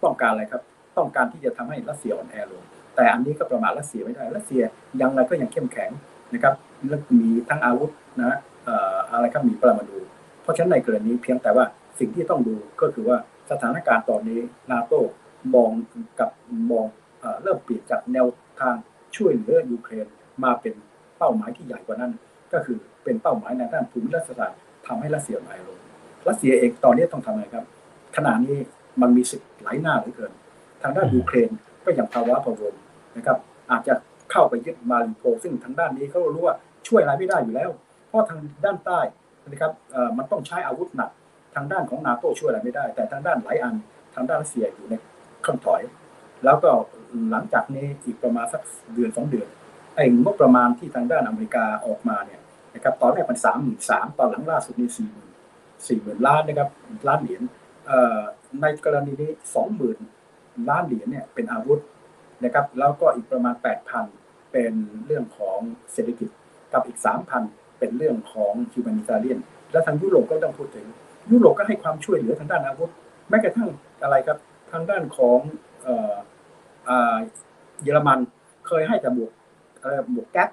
[0.02, 0.62] ต้องการอะไรครับ
[0.96, 2.64] ต้องการที่จะทำให้รัสเซียอ่อนแอลง
[2.96, 4.62] แต่อันนี้ก็ประมาทรัสเซียไม่ได้รัสเซีย
[5.00, 5.90] ยังไงก็ยังเข้มแข็ง
[6.32, 6.54] นะครับ
[6.88, 7.90] และมีทั้งอาวุธ
[8.20, 8.38] นะ
[9.12, 9.98] อะไรครับมีปรมาณู
[10.42, 11.64] เพราะฉะนั้นในกรณีเพียงแต่ว่า
[11.98, 13.18] สิ่งที่ต้องดูก็คือว่า
[13.50, 14.40] สถานการณ์ตอนนี้
[14.70, 14.92] นาโต
[15.54, 15.70] มอง
[16.20, 16.30] กับ
[16.70, 16.86] มอง
[17.42, 18.26] เริ่มเปลี่ยนจากแนว
[18.60, 18.74] ทาง
[19.16, 20.06] ช่วยเหลือยูเครน
[20.44, 20.74] มาเป็น
[21.22, 22.12] เป้าหมายที่ใหญ่กว่านั้น
[22.52, 25.78] ก็คือเป็นเป้าหมายในด้านภูมิรัฐศาสตร์ทำให้รัสเซียอ่อนแอลง
[26.28, 27.64] รัสเซียเองตอนนี้ต้องทำอะไรครับ
[28.16, 28.56] ขณะนี้
[29.02, 30.32] มันมีสิทธิ์หลายหน้าเหลือเกิน
[30.82, 31.50] ทางด้านยูเครน
[31.84, 32.74] ก็ยังพะว้าพะวง
[33.16, 33.38] นะครับ
[33.70, 33.94] อาจจะ
[34.30, 36.54] เข้าไปยึดมาริอูโปลซึ่งทางด้านนี้เขารู้ว่า
[36.88, 37.70] ช่วยอะไรไม่ได้อยู่แล้ว
[38.08, 39.00] เพราะทางด้านใต้
[39.48, 39.72] นะครับ
[40.18, 41.10] มันต้องใช้อาวุธหนัก
[41.54, 43.74] ทางด้านของนาโต้ช่วยอะไรไม่ได้ แต่ทางด้านหลายอัน
[44.14, 44.94] ทางด้านรัสเซียอยู่ใน
[45.46, 45.82] ขั้นถอย
[46.44, 46.70] แล้วก็
[47.30, 48.62] หลังจากนี้อีกประมาณสัก
[48.94, 49.48] เดือนสองเดือน
[49.94, 52.40] ไอ้งบประมาณที่ทางด้านอเมริกาออกมาเนี่ย
[52.74, 55.30] นะครับตอนแรกมันสามหมื่นสามตอนหลังล่าสุดนี่สี่หมื่น
[55.88, 56.68] สี่หมื่นล้านนะครับ
[57.08, 57.42] ล้านเหรียญ
[58.60, 59.98] ในกรณีนี้สองหมื่น
[60.68, 61.80] ล้านเหรียญเนี่ยเป็นอาวุธ
[62.44, 64.04] นะครับแล้วก็อีกประมาณแปดพัน
[64.52, 64.72] เป็น
[65.06, 65.58] เรื่องของ
[65.92, 66.28] เศรษฐกิจ
[66.72, 67.42] กับอีกสามพัน
[67.78, 69.38] เป็นเรื่องของฮิวแมนิตาเลียน
[69.72, 70.86] และทางยุโรปก็ต้องพูดถึง
[71.30, 72.90] ยุโรปก็ให้ความช่วยเหลือทางด้านอาวุธ
[73.28, 73.68] แม้กระทั่ง
[74.02, 74.38] อะไรครับ
[74.72, 75.38] ทางด้านของ
[77.82, 78.18] เยอรมัน
[78.66, 79.32] เคยให้แต่บวก
[79.82, 80.50] อะไรบวกแก๊ส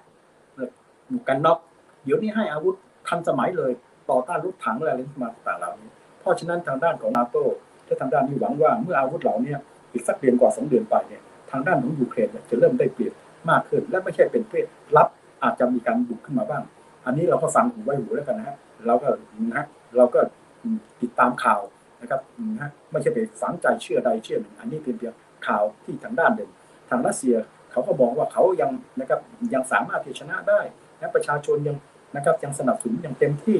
[1.12, 1.58] บวกกันน็อก
[2.04, 2.76] เดี๋ยวนี้ให้อาวุธ
[3.08, 3.72] ทันสมัยเลย
[4.10, 7.44] ต่อต้านรถถังอะไรมาต่างๆเหล่านี้ เพราะฉะนั้นทางด้านของนาโต้
[7.86, 9.56] และทางด้านนี้หวังว่าเมื่ออาวุธเหล่านี้
[9.94, 11.22] อีกสักเดือนกว่าสองเดือนไปเนี่ย
[11.52, 13.14] ทางด้านของยูเครนจะเริ่มได้เปรียบ
[13.50, 14.66] มากขึ้น และไม่ใช่เป็นเพศ
[14.98, 15.08] ลับ
[15.44, 16.64] อาจจะมีการบุกขึ้นมาบ้าง
[17.06, 18.58] อันนี้เราก็ฟังหูไว้หูแล้วกันนะฮะ
[18.88, 19.10] เราก็
[19.50, 19.68] นะฮะ
[19.98, 20.20] เราก็
[21.02, 21.62] ติดตามข่าว
[22.02, 22.22] นะครับ
[22.56, 25.14] นะฮะไม่ใช่ไปฝังใจเชื่อใดเชื่อหนึ่ง อันนี้เป็นเพียง
[25.48, 26.50] ข่าวที่ทางด้านหนึ่ง
[26.90, 27.36] ทางรัสเซีย
[27.72, 29.20] เขาก็มองว่าเขายังนะครับ
[29.54, 30.60] ยังสามารถที่ชนะได้
[31.00, 31.78] นะประชาชนยัง
[32.16, 33.58] นะครับยังสนับสนุนอย่างเต็มที่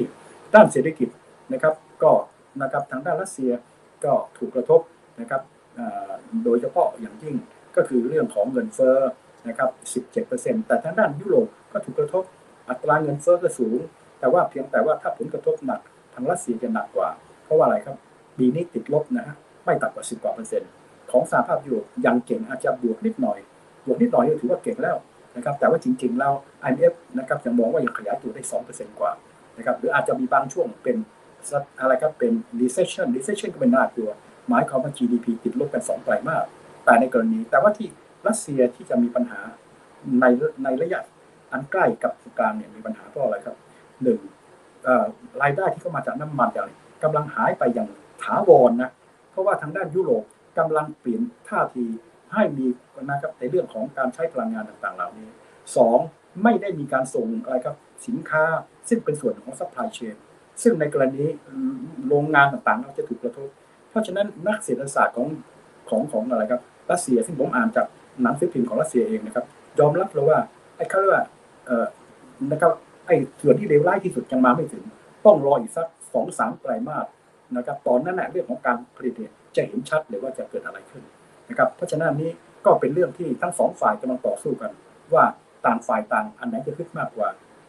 [0.54, 1.08] ด้านเศรษฐกิจ
[1.52, 2.12] นะครับ ก็
[2.62, 3.52] นะครับทางด้านรัสเซีย
[4.04, 4.80] ก็ถูกกระทบ
[5.20, 5.42] นะครับ
[6.44, 7.36] โดยเฉพาะอย่างยิ่ง
[7.76, 8.98] ก็คือเรื่องของเงินเฟ้อ
[9.48, 9.70] นะครับ
[10.24, 12.24] 17%แต่ทางด้านยุโรปก็ถูกกระทบ
[12.68, 13.78] อัตราเงินเฟ้อก็สูง
[14.18, 15.80] แต่ว่าเพียงแต่ว่าถ้าผลกระทบหนัก
[16.14, 17.08] ทางรัสเซียจะหนักกว่า
[17.44, 17.96] เพราะว่าอะไรครับ
[18.38, 20.70] ปีนี้ติดลบนะฮะไม่ต่ำกว่า 10กว่าเปอร์เซ็นต์
[21.10, 23.38] ของสหภาพยุโรปยังเก่งอาจจะบวกนิดหน่อย
[23.86, 24.96] บวกนิดหน่อยก็ถือว่าเก่งแล้ว
[25.36, 26.32] นะครับแต่ว่าจริง ๆ แล้ว
[26.68, 29.10] IMF นะครับยังมองว่ายังขยายตัวได้2%กว่า
[29.58, 30.96] นะครับหรืออาจจะมีบางช่วงเป็น
[31.80, 34.10] อะไรครับเป็น recession recession ก็เป็นน่ากลัว
[34.48, 36.44] หมายความว่า GDP ติดลบกัน2ไตรมาส
[36.84, 37.88] แต่ในกรณี แต่ว่าที่
[38.26, 39.40] รัสเซียที่จะมีปัญหา
[40.20, 40.24] ใน
[40.64, 41.00] ในระยะ
[41.52, 43.56] อันใกล้กับกลางเนี่ยมีปัญหาเพราะอะไรครับ
[44.02, 44.18] หนึ่ง
[45.42, 46.72] รายได้ที่เข้ามาจากน้ำมันจากอะไร
[47.04, 47.88] กำลังหายไปอย่าง
[48.22, 48.90] ถาวรนะ
[49.30, 50.24] เพราะว่าทางด้านยุโรป
[50.58, 51.84] กำลังเปลี่ยนท่าที
[52.34, 52.66] ให้มี
[53.04, 55.28] นะครับในเรื่องของการใช้พลังงานต่างๆ เหล่านี้
[55.76, 55.98] สอง
[56.42, 57.76] ไม่ได้มีการส่งอะไรครับ
[58.06, 58.44] สินค้า
[58.88, 60.16] ซึ่งเป็นส่วนของ supply chain
[60.62, 61.24] ซึ่งในกรณี
[62.08, 63.48] โรงงานต่างๆเราจะถูกกระทบ
[63.90, 65.28] เพราะฉะนั้นนักเศรษฐศาสตร์ของ
[65.88, 67.86] ของของอะไรครับรัสเซียซึ่งผมอ่านจาก
[68.22, 69.44] หนังสือพิมพ์ของรัสเซียเองนะครับ
[69.78, 70.38] ยอมรับเลยว่า
[70.76, 71.24] ไอ้เขาเรียกว่า
[71.66, 71.86] เอ่อ
[72.52, 72.72] นะครับ
[73.06, 74.84] ไอ้ส่วนที่เลวร้ายที่สุดยังมาไม่ถึง
[75.24, 77.06] ต้องรออีกสักสองสามไตรมาส
[77.56, 81.02] นะครับตอนนั้นแหละเรื่องของการผลิตเนี่ยจะเห็นชัดเลยว่าจะเกิดอะไรขึ้น
[81.50, 82.30] นะครับเพราะฉะนั้นนี้
[82.64, 84.72] ก็เป็นเรื่องที่ทั้งสองฝ่ายกำลังต่อสู้กัน
[85.14, 85.24] ว่า
[85.66, 87.28] ต่างฝ่ายต่างอันไหนจะขึ้นมากกว่า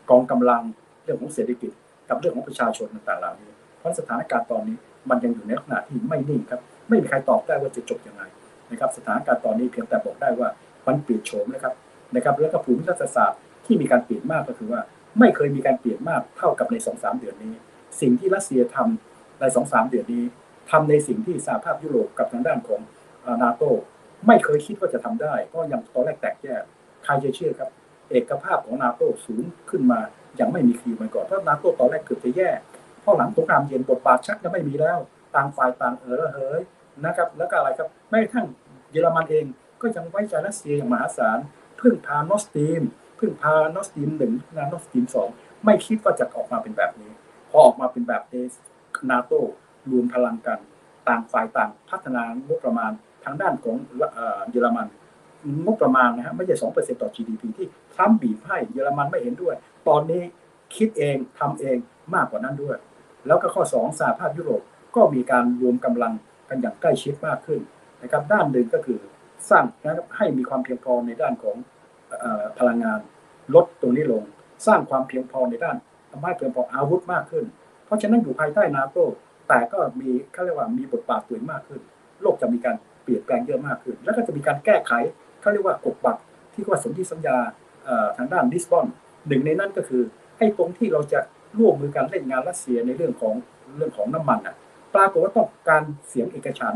[0.09, 0.61] กองกำลัง
[1.03, 1.71] เรื่องของเศรษฐกิจ
[2.09, 4.77] กับเรื่องของประชาชนต่างๆเหล่านี้เพราะสถานการณ์ตอนนี้
[5.09, 8.23] มันยังอยู่ในลักษณะที่ไม่นิ่งครับไม่มีใครตอบได้ว่าจะจบยังไง
[8.71, 10.49] นะครับสถานการณ์ตอนนี้เพียงแต่บอกได้ว่า
[10.87, 11.73] มันเปลี่ยนโฉมนะครับ
[12.15, 14.81] นะครับแล้วก็ภูมิรัฐศาสตร์ที่มีการเปลี่ยนมากก็คือว่า
[15.19, 17.53] ไม่เคยมีการเปลี่ยนมากเท่ากับในสองสามเดือนนี้
[18.01, 20.23] สิ่งที่รัสเซียทำในสองสามเดือนนี้
[20.71, 22.81] ทำในสิ่งที่สหภาพยุโรปกับทางด้านของ
[23.43, 23.63] นาโต
[24.27, 26.63] ไม่เคยคิดว่าจะทำได้เพราะยังตอนแรกแตกแยก
[27.03, 27.69] ใครจะเชื่อครับ
[28.09, 29.99] เอกภาพของนาโตสูงขึ้นมา
[30.39, 32.49] ย่างไม่มีคีมาก่อนเพราะนาโตตอนแรกเกือบจะแย่
[33.03, 34.99] พอหลังสงครามเย็นบทบาทชักจะไม่มีแล้ว
[35.35, 36.61] ต่างฝ่ายต่างเออระเหย
[37.05, 38.45] นะครับ แล้วก็อะไรครับแม้กระทั่ง
[38.91, 39.45] เยอรมันเอง
[39.81, 41.39] ก็ยังไว้ใจรัสเซียอย่างมหาศาล
[41.81, 42.81] พึ่งพานอสตีม
[43.19, 45.29] พึ่งพานอสตีมหนึ่งนานอสตีมสอง
[45.65, 47.11] ไม่คิดว่าจะออกมาเป็นแบบนี้
[47.49, 48.43] พอออกมาเป็นแบบนี้
[49.09, 49.33] นาโต
[49.91, 50.59] รวมพลังกัน
[51.07, 52.91] ต่างฝ่ายต่างพัฒนางบประมาณ
[53.25, 53.75] ทางด้านของ
[54.51, 54.87] เยอรมัน
[55.63, 59.55] งบประมาณนะฮะไม่ใช่สองเปอร์เซ็นต์ต่อ GDP ที่ทรัมป์บีบให้เยอรมันไม่เห็นด้วย
[59.87, 60.21] ตอนนี้
[60.75, 61.77] คิดเองทำเอง
[62.15, 62.77] มากกว่านั้นด้วย
[63.27, 64.61] แล้วก็ข้อสองสหภาพยุโรป
[64.95, 66.13] ก็มีการรวมกำลัง
[66.49, 67.59] กันอย่างใกล้ชิดมากขึ้น
[68.01, 68.99] นะครับด้านหนึ่งก็คือ
[69.49, 71.55] สร้างนะครับให้มีความเพียงพอในด้านของ
[72.59, 72.99] พลังงาน
[73.55, 74.23] ลดตรงนี้ลง
[74.67, 75.77] สร้างความเพียงพอในด้าน
[76.11, 77.45] ทำให้เพียงพออาวุธมากขึ้น
[77.85, 78.97] เพราะฉะนั้นอยู่ภายใต้นาโต
[79.47, 81.81] แต่ก็มีเขาเรียกว่ามีบทบาทตัวเองมากขึ้น
[82.21, 84.91] โลกจะมีการ เปลี่ยนแปลงเยอะมากขึ้น แล้วก็จะมีการแก้ไข
[85.41, 86.21] เขาเรียกว่ากฎบัตร
[86.53, 87.37] ที่ว่าสนธิสัญญา
[88.17, 88.85] ทางด้านลิสบอน
[89.27, 90.03] หนึ่งในนั้นก็คือ
[90.37, 91.19] ให้ตรงที่เราจะ
[91.57, 93.33] ร่วมมือกันเล่นงานรัสเซียในเรื่องของ
[93.77, 94.55] เรื่องของน้ำมันอะ
[94.95, 96.73] ปรากฏว่าต้องการเสียงเอกฉัน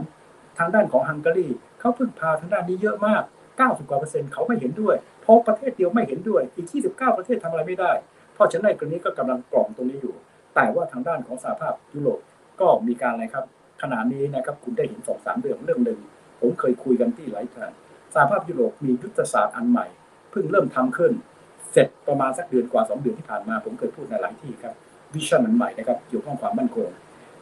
[0.58, 1.48] ทางด้านของฮังการี
[1.80, 3.24] เขาพึ่งพาทางด้านนี้เยอะมาก
[3.56, 7.92] 90กว่าเปอร์เซ็นต์เขาไม่เห็นด้วยเพราะประเทศเดียวไม่เห็นด้วยอีก 29 ประเทศทำอะไรไม่ได้
[8.34, 10.16] เพราะฉะนั้นในกรณีก็กำลังกล่อมตรงนี้อยู่
[10.56, 12.20] แต่ว่าทางด้านของสหภาพยุโรป
[12.60, 13.46] ก็มีการอะไรครับ
[13.82, 16.00] ขณะนี้นะครับคุณได้เห็นสองสามเรื่องเรื่องหนึ่ง
[16.46, 17.74] ผมเคยคุยกันที่หลายครั้ง
[18.14, 19.86] สหภาพยุโรปมียุทธศาสตร์อันใหม่
[20.32, 21.12] เพิ่งเริ่มทำขึ้น
[21.72, 24.76] เสร็จประมาณสักเดือนกว่าสองเดือนที่ผ่านมา ผมเคยพูดในหลายที่ครับ
[25.14, 26.90] vision อันใหม่นะครับเกี่ยวข้องความมั่นคง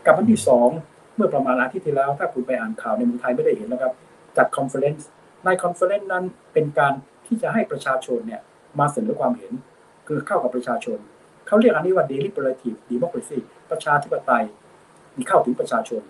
[0.06, 0.70] กับอันที่สอง
[1.16, 3.94] เมื่อประมาณอาทิตย์ที่แล้ว ถ้าคุณไปอ่านข่าวในเมืองไทยไม่ได้เห็นนะครับ
[4.38, 5.08] จัด conference
[5.46, 6.24] ใน conference นั้น
[6.54, 6.94] เป็นการ
[7.28, 8.42] ที่จะให้ประชาชนเนี่ย
[8.80, 9.54] มาเสนอความเห็น
[10.08, 10.98] คือเข้ากับประชาชน
[11.48, 13.40] เขาเรียกอันนี้ว่า deliberative democracy
[13.72, 14.46] ประชาธิปไตย
[15.18, 16.02] มีเข้าถึงประชาชน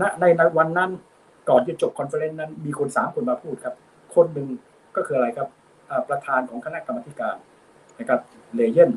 [0.00, 0.90] ณในในวันนั้น
[1.48, 3.74] ก่อนจะจบ conference นั้นมีคนสามคนมาพูดครับ
[4.14, 4.48] คนหนึ่ง
[4.96, 5.48] ก็คืออะไรครับ
[6.08, 7.36] ประธานของคณะกรรมการ
[8.00, 8.20] นะครับ
[8.54, 8.90] เลเยน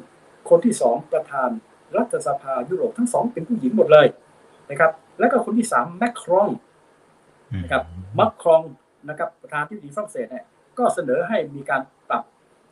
[0.50, 1.50] คนที่สองประธาน
[1.97, 4.08] รัฐสภายุโรปทั้งสองเป็นผู้หญิงหมดเลย
[4.70, 6.50] นะครับ แล้วก็คนที่สามแมคครอง
[7.64, 7.84] นะครับ
[8.20, 8.62] มัคครอง
[9.10, 10.45] นะครับประธานที่ดีฝรั่งเศสเนี่ย
[10.78, 12.24] ก็เสนอให้มีการปรับ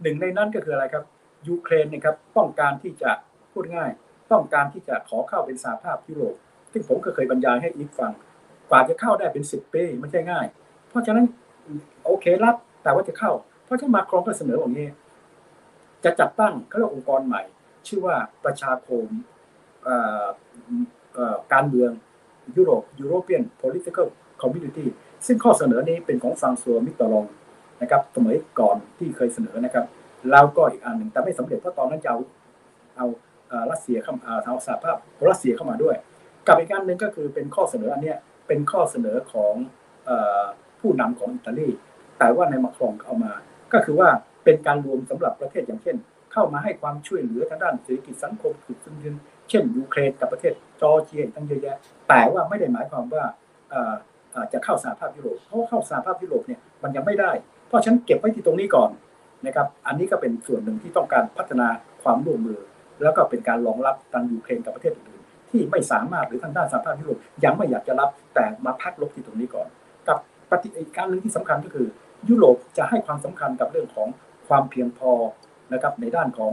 [0.02, 1.04] หนึ่งในนั้นก็คืออะไรครับ
[1.48, 3.12] ยูเครนนะครับต้องการที่จะ
[3.54, 3.92] พูดง่าย
[4.32, 6.36] ต้องการที่จะขอเข้าเป็นสหภาพยุโรป
[6.72, 8.12] ซึ่งผมก็เคยบรรยายให้อีกฟัง
[8.70, 10.46] กว่าจะเข้าได้เป็นสิบปีไม่ใช่ง่าย
[10.90, 11.26] เพราะฉะนั้น
[12.06, 13.32] โอเครับแต่ว่าจะเข้า
[13.66, 14.88] เพราะฉะนั้นมาครองก็เสนออย่างนี้
[16.04, 17.42] จะจัดตั้งเขาเรียกองค์กรใหม่
[17.88, 18.16] ชื่อว่า
[18.46, 19.06] ประชาคม
[21.54, 21.92] การเมือง
[22.56, 24.08] ยุโรป European Political
[24.42, 24.86] Community
[25.26, 27.26] ซึ่งข้อเสนอนี้เป็นของฟังซัวมิตรลอง
[27.82, 29.86] นะครับสมัยก่อนที่เคยเสนอนะครับ
[30.32, 32.20] แล้วก็อีกอันหนึ่งแต่ไม่สำเร็จเพราะตอนนั้นจะเอา
[32.98, 33.08] เอา
[33.72, 34.14] รัสเซียเข้า
[34.46, 34.98] เอาสหภาพ
[35.30, 35.96] รัสเซียเข้ามาด้วย
[36.48, 39.54] กับอีกอันหนึ่งก็คือเป็นข้อเสนออันเนี้ย เป็นข้อเสนอของ
[40.80, 41.70] ผู้นำของอิตาลี
[42.20, 43.34] แต่ว่าในมาครองเอามา
[43.74, 44.10] ก็คือว่า
[44.44, 45.98] เป็นการรวมสำหรับประเทศอย่างเช่น
[46.34, 48.96] เข้ามาให้ความช่วยเหลือทางด้านเศรษฐกิจสังคมสุดซึ่ง
[49.50, 51.78] เช่นยูเครนกับประเทศจอร์เจียตั้งเยอะแยะ
[52.10, 53.24] แต่ว่าไม่ได้หมายความว่า
[54.54, 57.32] จะเข้าสหภาพยุโรป เพราะเข้าสหภาพยุโรปเนี่ยมันยังไม่ได้
[57.68, 58.90] เพราะฉันเก็บไว้ที่ตรงนี้ก่อน
[59.46, 61.68] นะครับ อันนี้ก็เป็นส่วนหนึ่งที่ต้องการพัฒนา
[62.04, 62.60] ความร่วมมือ
[63.04, 65.17] แล้วก็เป็นการรองรับทางยูเครนกับประเทศอื่น
[65.50, 69.68] ที่ไม่สามารถหรือทางด้านสหภาพยุโรปยังไม่อยากจะรับแต่มาพักลบที่ตรงนี้ก่อน
[70.08, 70.18] กับ
[70.52, 71.88] ปฏิการหนึ่งที่สำคัญก็คือ
[72.30, 74.08] ยุโรปจะให้ความสำคัญกับเรื่องของ
[74.48, 75.12] ความเพียงพอ
[75.74, 76.52] นะครับในด้านของ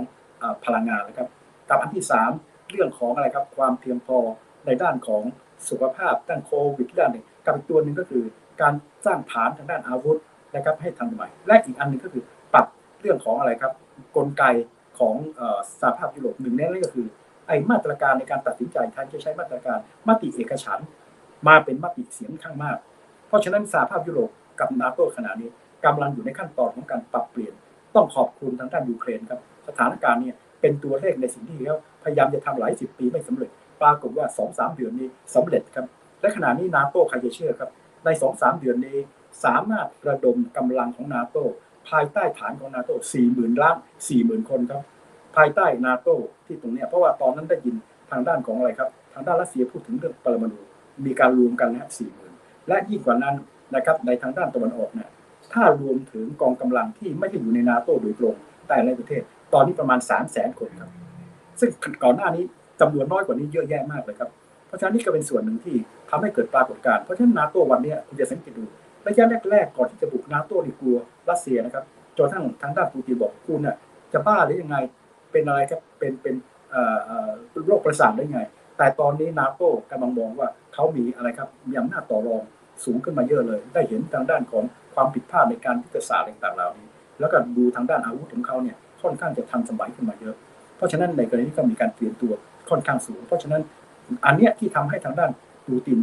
[0.65, 1.29] พลังงานนะครับ
[1.71, 2.05] กับอันที่
[2.37, 4.19] 3 เรื่องของอะไรครับความเพียงพอ
[4.67, 5.23] ในด้านของ
[5.69, 8.25] สุขภาพด้านโควิดด้านหนึ่งกับอีกตัวหนึ่งก็คือ
[8.63, 8.75] การ
[9.07, 10.19] สร้างฐานทางด้านอาวุธ
[10.55, 12.23] นะครับให้ทันสมัยและอีกอันหนึ่งก็คือ
[12.55, 12.67] ปรับ
[13.01, 13.73] เรื่องของอะไรครับ
[14.17, 14.45] กลไก
[14.99, 15.15] ของ
[15.81, 17.07] สหภาพยุโรปหนึ่งในนั้นก็คือ
[17.47, 19.79] ไอ้มาตรการในการตัดสินใจท่านจะใช้มาตรการ
[20.09, 20.81] มติเอกฉัน
[21.49, 22.79] มาเป็นมติเสียงข้างมาก
[23.29, 24.31] เพราะฉะนั้นสหภาพยุโรป
[24.61, 25.51] กับนาโตขณะนี้
[25.85, 27.55] กำลังอยู่ในขั้นตอนของการปรับเปลี่ยน
[27.95, 33.51] ต้องขอบคุณทางด้านยูเครนครับ สถานการณ์เนี้เป็นตัวเลขในสิ่งที่เขาพยายามจะทำหลายสิบปีไม่สำเร็จ
[33.83, 35.87] ปรากฏว่าสองสามเดือนนี้สำเร็จครับ
[36.21, 37.71] และขณะนี้นาโต้ใครจะเชื่อครับ
[38.05, 38.97] ในสองสามเดือนนี้
[39.45, 41.45] สามารถระดมกำลังของนาโต้
[41.89, 43.77] ภายใต้ฐานของนาโต้สี่หมื่นล้าน
[44.09, 44.83] สี่หมื่นคนครับ
[45.37, 46.15] ภายใต้นาโต้
[46.47, 47.75] ที่ตรงนี้เพราะว่าตอนนั้นได้ยิน
[48.11, 50.61] ทางด้านของอะไรครับ ทางด้านรัสเซียพูดถึงเรื่องปรมาณู
[51.07, 52.33] มีการรวมกันนะสี่หมื่น
[52.69, 53.35] และยิ่งกว่านั้น
[53.75, 55.11] นะครับในทางด้านตะวันออกเนี่ย
[55.53, 58.35] ถ้ารวมถึงกองกำลังที่ไม่ได้อยู่ในนาโต้โดยตรง
[58.69, 59.23] แต่ในประเทศ
[59.55, 60.91] ตอนนี้ประมาณสามแสนคนครับ
[61.61, 61.71] ซึ่ง
[62.03, 62.45] ก่อนหน้านี้
[62.81, 64.31] จำนวนน้อยกว่านี้เยอะแยะมากเลยครับ
[64.67, 65.77] เพราะฉะนั้นนี่ก็เป็นส่วนหนึ่งที่
[66.11, 68.65] ทำให้เกิดปรากฏการณ์เพราะฉะนั้นนาโต้วันนี้คุณจะสังเกตดู
[69.07, 70.97] ระยะแรกๆก่อนที่จะบุกนาโต้นี่กลัว
[71.31, 71.85] รัสเซียนะครับ
[72.19, 73.77] จนทั้งทางด้านปูตินบอกคุณน่ะ
[74.13, 74.77] จะบ้าหรือยังไง
[75.35, 76.35] เป็นอะไรครับเป็นเป็น
[77.67, 78.41] โรคประสาทได้ไง
[78.79, 82.43] แต่ตอนนี้นาโต้กำลังมองว่าเขามีอะไรครับมีอำนาจต่อรอง
[82.85, 84.65] สูงขึ้นมาเยอะเลย ได้เห็นทางด้านของ
[84.95, 86.89] ความผิดพลาดในการยุทธศาสตร์ต่างๆเหล่านี้
[87.21, 90.35] แล้วก็ดูทางด้านอาวุธของเขาเนี่ยค่อนข้างจะทันสมัยขึ้นมาเยอะ
[90.77, 92.33] เพราะฉะนั้นในกรณีนี้ก็มีการเปลี่ยนตัว
[92.71, 93.63] ค่อนข้างสูง เพราะฉะนั้น
[94.27, 95.31] อันเนี้ยที่ทำให้ทางด้าน
[95.67, 95.99] ปูติน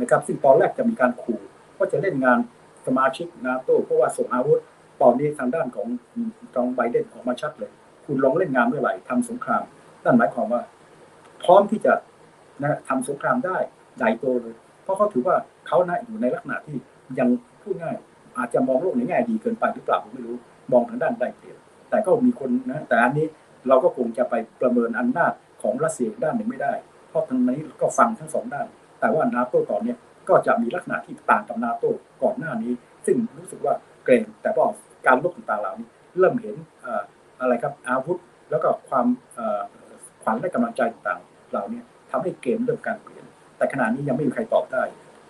[0.00, 1.40] นะครับ ซึ่งตอนแรกจะมีการขู่
[1.76, 2.38] ว่าจะเล่นงาน
[2.86, 4.60] สมาชิกนาโต้เพราะว่าส่งอาวุธ
[5.02, 5.88] ตอนนี้ทางด้านของ
[6.54, 7.70] จองไบเดนออกมาชัดเลย
[8.06, 9.64] คุณลองเล่นงานเมื่อไหร่ทำสงคราม
[10.04, 10.62] นั่นหมายความว่า
[11.44, 11.92] พร้อมที่จะ
[12.62, 13.56] นะทำสงครามได้
[13.96, 15.36] ใหญ่โตเลย เพราะเขาถือว่า
[15.66, 16.76] เขานะอยู่ในลักษณะที่
[17.18, 17.28] ยัง
[17.62, 17.96] พูดง่าย
[18.38, 20.36] อาจจะมองโลกในแง่ดีเกินไปหรือเปล่าผมไม่รู้
[20.72, 21.58] มองทางด้านได้เปรียบ
[21.90, 23.26] แต่ก็มีคนนะแต่อันนี้
[23.68, 25.32] เราก็คงจะไปประเมินอำนาจ
[25.62, 26.72] ของรัสเซียด้านหนึ่งไม่ได้
[27.08, 28.66] เพราะทางนี้ก็ฟังทั้งสองด้าน
[29.00, 29.94] แต่ว่านาโต้ตอนนี้
[30.28, 31.90] ก็จะมีลักษณะที่ต่างกับนาโต้
[32.22, 32.72] ก่อนหน้านี้
[33.06, 34.64] ซึ่งรู้สึกว่าเกรงแต่พอ
[35.06, 35.88] การลบต่างๆเหล่านี้
[36.18, 36.56] เริ่มเห็น
[37.40, 38.18] อะไรครับอาวุธ
[38.50, 39.06] แล้วก็ความ
[40.22, 41.80] ขวัญและกำลังใจต่างๆเหล่านี้
[42.10, 43.24] ทำให้เกมเริ่มการเปลี่ยน
[43.56, 44.82] แต่ขณะนี้ยังไม่มีใครตอบได้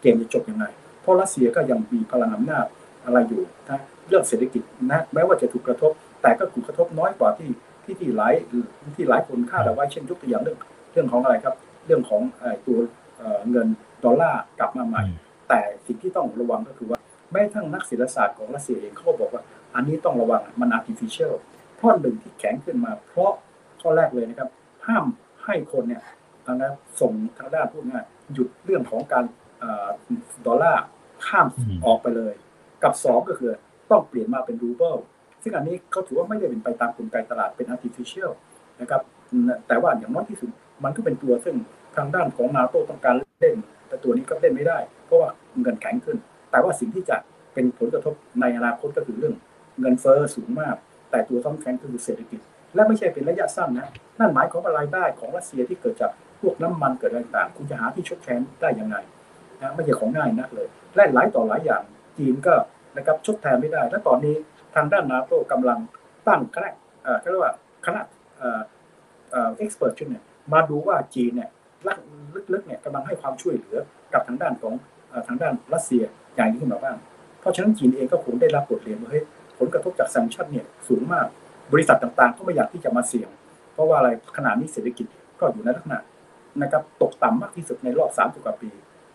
[0.02, 0.64] เกมจะจบยังไง
[1.00, 2.66] เพราะรัสเซียก็ยังมีพลังอำนาจ
[3.04, 5.92] อะไรอยู่นะเรื่องเศรษฐกิจนะแม้ว่าจะถูกกระทบ
[6.22, 7.50] แต่ก็ถูกกระทบน้อยกว่าที่
[7.84, 8.34] ที่ที่หลาย
[8.96, 10.58] ที่หลายคนคาดเอาไว้เช่นยกตัวอย่างเรื่อง
[10.92, 11.54] เรื่องของอะไรครับ
[11.86, 12.22] เรื่องของ
[12.66, 12.78] ตัว
[13.50, 13.68] เงิน
[14.04, 15.02] ดอลลาร์กลับมาใหม่
[15.48, 16.98] แต่สิ่งที่ต้องระวังก็คือว่า
[17.32, 19.42] แม้ทั้งนักเศรษฐศาสตร์ของรัสเซียเองเขาบอกว่า
[19.74, 21.32] อันนี้ต้องระวังมัน artificial
[21.76, 23.32] เพราะหนึ่งที่แข็งขึ้นมา เพราะ
[23.80, 24.50] ข้อแรกเลยนะครับ
[24.86, 25.04] ห้าม
[25.44, 26.02] ให้คนเนี่ย
[26.54, 29.24] นะส่งทางด้านพูดง่ายหยุดเรื่องของการ
[30.46, 30.84] ดอลลาร์
[31.26, 31.46] ข้าม
[31.86, 32.34] ออกไปเลย
[32.82, 33.52] กับสองก็คือ
[33.90, 34.96] ต้องเปลี่ยนมาเป็นรูเบิล
[35.42, 38.30] ซึ่งอันนี้เขาถือว่าไม่ได้เป็นไปตามกลไกตลาดเป็น artificial
[38.80, 39.02] นะครับ
[39.68, 40.50] แต่ว่าอย่างน้อยที่สุด
[40.84, 41.56] มันก็เป็นตัวซึ่ง
[41.96, 43.56] ทางด้านของนาโตต้องการเล่น
[43.88, 45.28] แต่ตัวนี้ก็เล่นไม่ได้ เพราะว่า
[45.60, 46.16] เงินแข็งขึ้น
[46.50, 47.16] แต่ว่าสิ่งที่จะ
[47.54, 49.34] เป็นผลกระทบในอนาคตก็คือเรื่อง
[49.80, 50.76] เงินเฟ้อสูงมาก
[51.10, 52.40] แต่ตัวต้องแข็งคือเศรษฐกิจ
[52.74, 53.86] และไม่ใช่เป็นระยะสั้นนะ
[54.18, 58.96] นั่นหมายความว่ารายได้ของรัสเซียที่เกิดจากพวกน้ำมันเกิดอะไรต่างคุณจะหาที่ชดแทนได้ยังไง
[59.60, 61.82] นะไม่ใช่ของง่ายนักเลย และหลายต่อหลายอย่าง
[62.18, 62.54] จีนก็
[62.96, 64.34] นะครับชดแทนไม่ได้ และตอนนี้
[64.74, 65.78] ทางด้านนาโตกำลัง
[66.26, 66.70] ตั้งคณะ
[67.02, 67.52] เอ่อเรียกว่า
[67.86, 68.00] คณะ
[68.38, 68.60] เอ่อ
[69.30, 71.50] เอ่อเอ็กซ์เพรสชุดเนี่ยมาดูว่าจีนเนี่ย
[72.52, 73.76] ลึกๆเนี่ยกำลังให้ความช่วยเหลือ
[74.12, 74.74] กับทางด้านของ
[75.28, 76.02] ทางด้านรัสเซีย
[76.36, 76.96] อย่างนี้ขึ้นมาบ้าง
[77.40, 79.24] เพราะฉะนั้นจีนเองก็คงได้รับบทเรียนว่าเฮ้ย
[79.58, 81.26] ผลกระทบจากแซงชั่นเนี่ยสูงมาก
[81.72, 83.28] บริษัทต่างๆ ก็ไม่อยากที่จะมาเสี่ยง
[83.72, 85.06] เพราะว่าอะไรขนาดนี้เศรษฐกิจ
[85.40, 85.98] ก็อยู่ในลักษณะ
[86.62, 88.70] นะครับตกต่ำมากที่สุดในรอบ3กว่าปี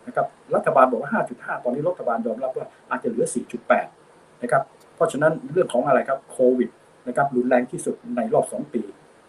[0.06, 1.10] นะครับรัฐบาลบอกว่า
[1.42, 3.26] 5.5 ตอนนี้รัฐบาลยอมรับว่าอาจจะเหลือ
[3.84, 4.62] 4.8 นะครับ
[4.94, 6.70] เพราะฉะนั้นเรื่องของอะไรครับโควิด
[7.08, 8.82] นะครับรุนแรงที่สุดในรอบ 2 ปี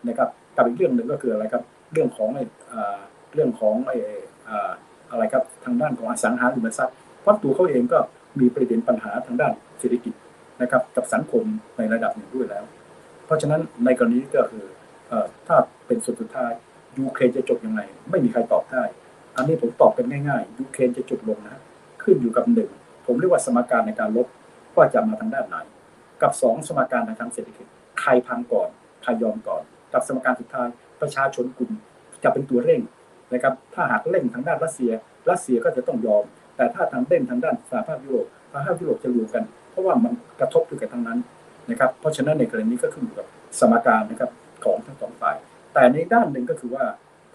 [0.07, 2.45] นะครับกับอีกเรื่องหนึ่งก็คืออะไรครับเรื่องของไอ้
[3.33, 3.97] เรื่องของไอ้
[5.11, 7.99] อะไรครับทางด้านของอสังหาริมทรัพย์เพราะตัวเขาเองก็
[8.39, 10.13] มีประเด็นปัญหาทางด้านเศรษฐกิจ
[10.63, 11.43] นะครับกับสังคม
[11.77, 12.63] ในระดับหนึ่งด้วยแล้ว
[13.25, 14.65] เพราะฉะนั้นในกรณีก็คือ
[15.47, 15.57] ถ้า
[15.87, 16.51] เป็นสุดสุดท้าย
[16.97, 18.83] ยูเครนจะจบยังไง ไม่มีใครตอบได้
[19.37, 21.61] อันนี้ผมตอบเป็นง่ายๆยูเครนจะจบลงนะ
[22.03, 22.69] ขึ้นอยู่กับหนึ่ง
[23.05, 24.27] ผมเรียกว่าสมการในการลบ
[24.75, 25.55] ว่าจะมาทางด้านไหน
[26.21, 27.65] กับสองสมการในทางเศรษฐกิจ
[28.01, 28.69] ใครพังก่อน
[29.03, 30.67] ใครยอมก่อน กับสมการสุดท้าย
[31.01, 31.71] ประชาชนกลุ่ม
[32.23, 32.81] จะเป็นตัวเร่ง
[33.33, 34.91] นะครับถ้าหากเร่งทางด้านรัสเซีย
[35.29, 36.23] รัสเซียก็จะต้องยอม
[36.55, 39.43] แต่ถ้าทางเร่งทางด้านสหภาพยุโรปสหภาพยุโรปจะรวมกัน
[39.73, 41.19] เพราะว่ามันกระทบอยู่กันทั้งนั้น
[41.69, 43.27] นะครับ เพราะฉะนั้นในกรณีนี้ก็ขึ้นอยู่กับ
[43.59, 44.31] สมการนะครับ
[44.63, 45.35] ของทั้งสองฝ่าย
[45.73, 46.85] แต่ในด้านหนึ่งก็คือว่า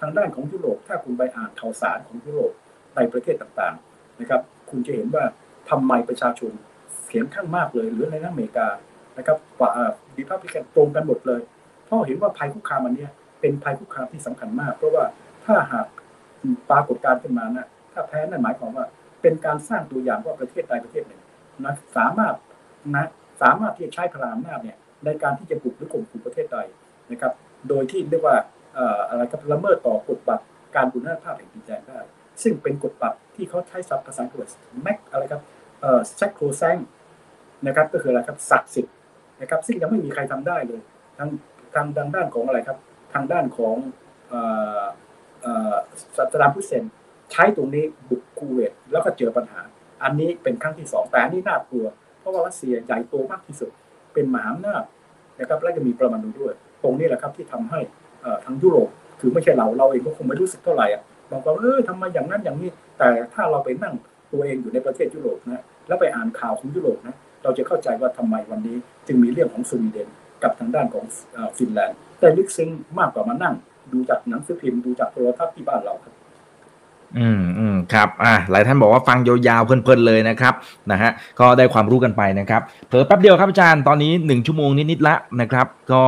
[0.01, 2.53] ทางด้านของยุโรปถ้าคุณไปอ่านข่าวสารของยุโรป
[2.97, 5.25] ในประเทศต่างๆนะครับ คุณจะเห็นว่า
[5.71, 6.53] ทำไมประชาชน
[7.05, 8.69] เสียงข้างมากเลย หรือในอเมริกา
[9.19, 9.71] นะครับกว่า
[10.17, 11.41] ดีพับลิกันตรงกันหมดเลย
[11.85, 13.07] เพราะเห็นว่าภัยคุกคามอันนี้
[13.41, 15.05] เป็นภัยคุกคามที่สำคัญมาก เพราะว่า
[15.45, 15.87] ถ้าหาก
[16.71, 18.87] ปรากฏการณ์ขึ้นมานะถ้าแพ้นั่นหมายความว่า
[19.23, 21.21] เป็นการสร้างตัวอย่างว่าประเทศใดประเทศหนึ่ง
[21.65, 22.35] นะสามารถ
[22.95, 23.05] นะ
[23.43, 26.59] สามารถที่จะใช้พลังอำนาจเนี่ยในการที่จะบุกหรือข่มขู่ประเทศใด
[27.11, 27.33] นะครับ
[27.69, 28.37] โดยที่เรียกว่า
[29.09, 30.45] อะไรก็ละเมิดต่อกฎบัตร
[30.77, 32.01] การบุญนาภาพแห่งดินแดนได้
[32.43, 34.49] ซึ่งเป็นกฎบัตรที่เขาใช้ศัพท์ภาษาอังกฤษ
[34.83, 35.43] แม็กอะไรครับ
[35.81, 36.77] เอ่อแซคโครแซง
[37.67, 38.95] นะครับก็คืออะไรครับศักดิ์สิทธิ์
[39.41, 40.81] นะครับซึ่งยังไม่มีใครทำได้เลย
[41.19, 41.29] ทาง
[41.75, 42.79] ทางทางด้านของอะไรครับ
[43.15, 43.77] ทางด้านของ
[44.29, 44.41] เอ่
[44.81, 44.85] อ
[45.41, 45.75] เอ่อ
[46.17, 46.85] สัตดามพุเซน
[47.33, 49.61] ใช้ตรงนี้บุกคูเวตแล้วก็เจอปัญหา
[50.03, 51.87] อันนี้เป็นครั้งที่สองแต่อันนี้น่ากลัว
[52.21, 53.71] เพราะว่ารัสเซียใหญ่โตมากที่สุด
[54.15, 54.83] เป็นมหาอำนาจ
[55.41, 57.81] นะครับและจะมีประมาณูด้วย ตรงนี้แหละครับที่ทำให้
[58.45, 58.89] ทางยุโรป
[59.21, 63.95] คือไม่ใช่เราเราเองก็คงไม่รู้สึกเท่าไหร่อะบางคนเออทำไมอย่างนั้นอย่างนี้ แต่ถ้าเราไปนั่ง
[64.33, 68.77] ตัวเองอยู่ในประเทศยุโรปนะแล้วไปอ่านข่าวของยุโรปนะเราจะเข้าใจว่าทำไมวันนี้
[69.07, 70.09] จึงมีเรื่องของสวีเดน
[70.43, 71.05] กับทางด้านของ
[71.57, 73.55] ฟินแลนด์แต่ลึกซึ้งมากกว่ามานั่ง
[73.93, 76.15] ดูจากหนังสือพิมพ์ดูจากโทรทัศน์ที่บ้านเราครับ
[77.17, 80.55] อืมอืมครับอ่าหลายท่านบอกว่าฟังยาวๆเพลินๆเลยนะครับ
[80.91, 86.03] นะฮะก็ได้ความรู้กันไปนะครับเพิ่แป๊บเดียวครับอาจารย์ตอนนี้หนึ่งชั่วโมงนิดๆละนะครับ ก็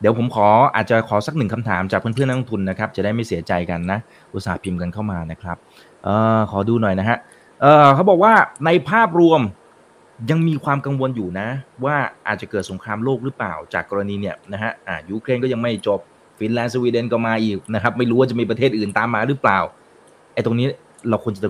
[0.00, 3.98] เดี๋ยวผมขออาจจะขอสักหนึ่งคำถามจากเพื่อนๆนักลงทุนนะครับ จะได้ไม่เสียใจกันนะ
[4.34, 5.56] อุตสาห์พิมพ์กันเข้ามานะครับ
[6.04, 7.18] เอ่อขอดูหน่อยนะฮะ
[7.62, 8.32] เอ่อเขาบอกว่า
[8.64, 9.40] ในภาพรวม
[10.30, 11.48] ยังมีความกังวลอยู่นะ
[11.84, 11.96] ว่า
[12.26, 16.00] อาจจะเกิดสงครามโลกหรือเปล่าจากกรณีเนี่ยนะฮะอ่ายูเครนก็ยังไม่จบ
[16.38, 19.58] ฟินแลนด์สวีเดนก็มาอีกนะครับไม่รู้ว่าจะมีประเทศอื่นตามมาหรือเปล่า
[20.36, 20.66] ไอ้ตรงนี้
[21.10, 21.40] เราควรจะ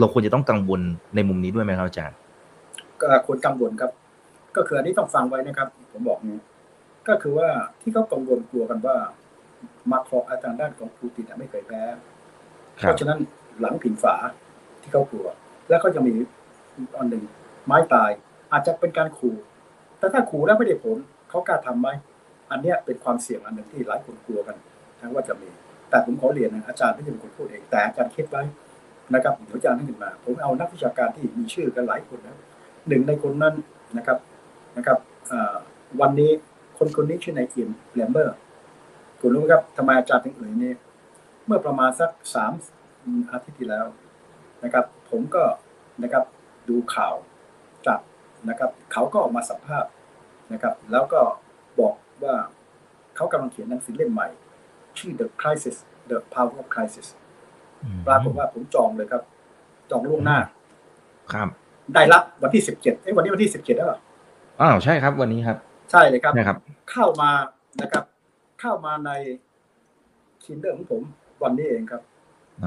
[0.00, 0.80] เราควรจะต้องกังวล
[1.14, 2.16] ในมุมนี้ด้วยไหมครับอาจารย์
[3.00, 3.90] ก็ควรกังวลครับ
[4.56, 6.38] ก็คืออันนี้ต้องฟังไว้นะครับ ผมบอกนี้
[7.08, 7.48] ก็คือว่า
[7.80, 8.96] ที่เขากังวลกลัวกันว่า
[9.90, 11.82] มาครออาจารย์ด้านของปูตินไม่เคยแพ้
[12.74, 13.18] เพราะฉะนั้น
[13.60, 14.14] หลังผินฝา
[14.82, 15.26] ที่เขากลัว
[15.68, 16.14] แล้วก็ยังมี
[16.98, 17.22] อันหนึ่ง
[17.66, 18.10] ไม้ตาย
[18.52, 19.36] อาจจะเป็นการขู่
[19.98, 20.98] แต่ถ้าขู่แล้วไม่ได้ผล
[21.30, 21.88] เขากล้าทำไหม
[22.50, 24.56] อันเนี้ยเป็นความเสี่ยงอันหนึ่งที่หลายคนกลัวกัน
[25.00, 25.48] ทั้งว่าจะมี
[25.92, 28.42] แต่ผมขอเรียนนะอาจารย์ไม่ใช่เป็นคนพูดเองแต่อาจารย์คิดไว้
[29.14, 32.36] นะครับเดี๋ยวอาจารย์ให้ขึ้นมา ผมเอานักวิชาการที่มีชื่อกันหลายคนนะ
[32.88, 33.54] หนึ่งในคนนั้น
[33.96, 34.18] นะครับ
[34.76, 34.98] นะครับ
[36.00, 36.30] วันนี้
[36.78, 38.36] คนคนนี้ชื่อนายเอียนแลมเบอร์
[39.20, 40.72] คุณรู้ไหมครับทำไมอาจารย์ถึงเอ่ยนี่
[41.46, 42.52] เมื่อประมาณสักสาม
[43.30, 43.86] อาทิตย์ที่แล้ว
[44.64, 45.42] นะครับ ผมก็
[46.02, 46.24] นะครับ
[46.68, 47.14] ดูข่าว
[47.86, 48.00] จาก
[48.48, 49.90] นะครับ เขาก็ออกมาสัมภาษณ์
[50.52, 51.20] นะครับ แล้วก็
[51.80, 52.34] บอกว่า
[53.16, 54.28] เขากำลังเขียนหนังสือเล่มใหม่
[54.98, 55.76] ชื่อ The Crisis
[56.10, 57.08] The Power of Crisis
[58.06, 59.22] ปรากฏว่าผมจองเลยครับ
[59.90, 60.38] จองล่วงหน้า
[61.32, 61.48] ครับ
[61.94, 63.98] ได้รับวันที่สิบเจ็ดเอ้ยวันนี้วันที่สิบเจ็ดแล้วเหรอ
[64.60, 65.56] อ้าวใช่ครับวันนี้ครับ
[65.90, 66.56] ใช่เลยครับนะครับ
[66.92, 67.30] เข้ามา
[67.82, 68.04] นะครับ
[68.60, 69.10] เข้ามาใน
[70.42, 71.02] คินเดอร์ของผม
[71.42, 72.02] วันนี้เองครับ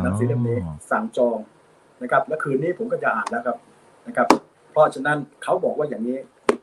[0.03, 0.57] หนังสือเล่มนี้
[0.91, 1.37] สั่งจอง
[2.01, 3.57] นะครับ และคืนนี้ผมก็จะอ่านแล้วครับ
[4.07, 4.27] นะครับ
[4.71, 6.17] เพราะฉะนั้นเขาบอกว่าอย่างนี้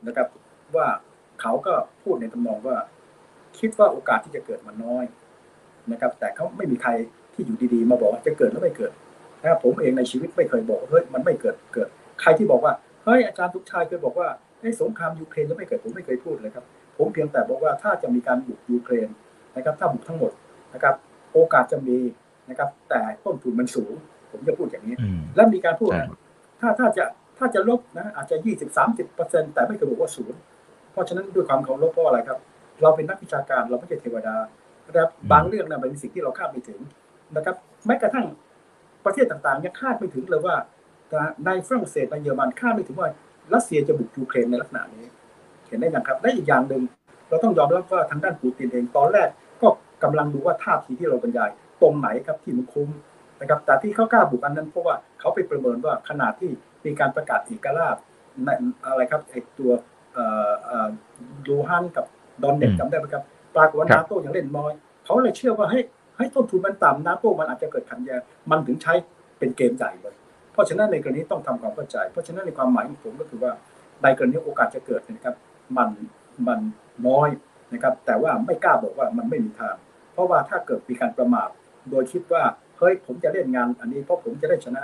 [0.06, 0.28] นะครับ
[0.76, 0.86] ว่า
[1.40, 2.76] เขาก็พูดในทำนองว่า
[3.58, 5.04] คิดว่าโอกาสที่จะเกิดมันน้อย
[5.91, 6.91] นะครับ แต่เขาไม่มีใคร
[7.35, 8.93] ที่อยู่ดีๆ มาบอกว่าจะเกิดแล้วไม่เกิด
[9.41, 11.89] นะครับผมเองในชีวิตไม่เคยบอกเฮ้ยมันไม่เกิดเกิด
[12.20, 12.72] ใครที่บอกว่า
[13.05, 14.28] เฮ้ยอาจารย์ทุกชายเคยบอกว่า
[14.61, 16.64] ไอ้สงครามยูเครนจะไม่เกิดผมไม่เคยพูดเลยครับ
[16.99, 19.09] ผมเพียงแต่บอกว่าถ้าจะมีการบุกยูเครน
[19.57, 20.33] นะครับ ถ้าบุกทั้งหมด
[20.74, 20.95] นะครับ
[21.33, 21.99] โอกาสจะมี
[22.51, 23.93] นะครับ แต่ต้นทุนมันสูง
[24.30, 26.20] ผมจะพูดอย่างนี้อืมแล้วมีการพูดใช่นะ
[26.61, 27.05] ถ้าถ้าจะ
[27.39, 30.39] ถ้าจะลบนะอาจจะยี่สิบสามสิบเปอร์เซ็นแต่ไม่เคยบอกว่าศูนย์
[30.93, 32.39] เพราะฉะนั้นด้วยความเคารพเพราะอะไรครับ
[32.83, 34.35] เราเป็นนักวิชาการเราไม่ใช่เทวดา
[34.93, 36.80] นะครับบางเรื่องนะเป็นสิ่งที่เราคาดไม่ถึง
[37.36, 38.26] นะครับ แม้กระทั่ง
[39.05, 40.57] ประเทศต่างๆยังคาดไม่ถึงเลยว่า
[41.47, 43.09] ในฝรั่งเศสในเยอรมันคาดไม่ถึงว่า
[43.55, 45.05] รัสเซียจะบุกยูเครนในลักษณะนี้
[45.68, 46.82] เห็นได้ยังครับและอีกอย่างหนึ่ง
[47.28, 49.28] เราต้องยอมรับว่าทางด้านปูตินเองตอนแรก
[49.62, 49.68] ก็
[50.03, 51.51] กำลังดูว่าท่าทีที่เราบรรยาย
[51.82, 52.88] ตรงไหนครับที่มันคุ้ม
[53.40, 56.51] นะครับแต่ที่เขากล้าบุกอันนั้นเพราะว่าเขาไปประเมินว่าขนาดที่
[56.84, 57.97] มีการประกาศเอกราช
[58.45, 58.49] ใน
[58.84, 59.70] อะไรครับไอตัว
[60.12, 60.88] เอ่อเอ่อ
[61.49, 62.05] ลูฮันกับ
[62.43, 63.24] ดอนเน็ตอืมจำได้ไหมครับ
[63.57, 64.72] ปรากฏว่าครับนาโต้ยังเล่นน้อย
[65.05, 65.84] เขาเลยเชื่อว่าเฮ้ย
[66.16, 68.92] ให้ต้นทุนมันต่ำนาโต้มันอาจจะเกิดขัดแย้งมันถึงใช้
[69.38, 70.14] เป็นเกมใหญ่เลย
[70.53, 73.53] เพราะฉะนั้นในกรณีต้องทำความเข้าใจ เพราะฉะนั้นในความหมายของผมก็คือว่า
[74.03, 75.36] ในกรณีโอกาสจะเกิดเนยนะครับ
[75.76, 75.90] มัน
[76.46, 76.61] มัน
[77.07, 77.28] น้อย
[77.72, 79.76] นะครับ แต่ว่าไม่กล้าบอกว่ามันไม่มีทาง
[80.12, 81.48] เพราะว่าถ้าเกิดมีการประมาท
[81.90, 82.42] โดยคิดว่า
[82.78, 84.82] เฮ้ยผมจะเล่นงานอันนี้เพราะผมจะได้ชนะ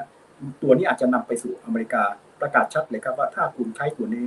[0.62, 2.02] ตัวนี้อาจจะนำไปสู่อเมริกา
[2.40, 4.24] ประกาศชัดเลยครับว่าถ้าคุณใช้ตัวนี้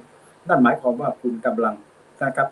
[0.47, 1.75] นั่นหมายความว่าคุณกำลัง
[2.23, 2.49] นะครับ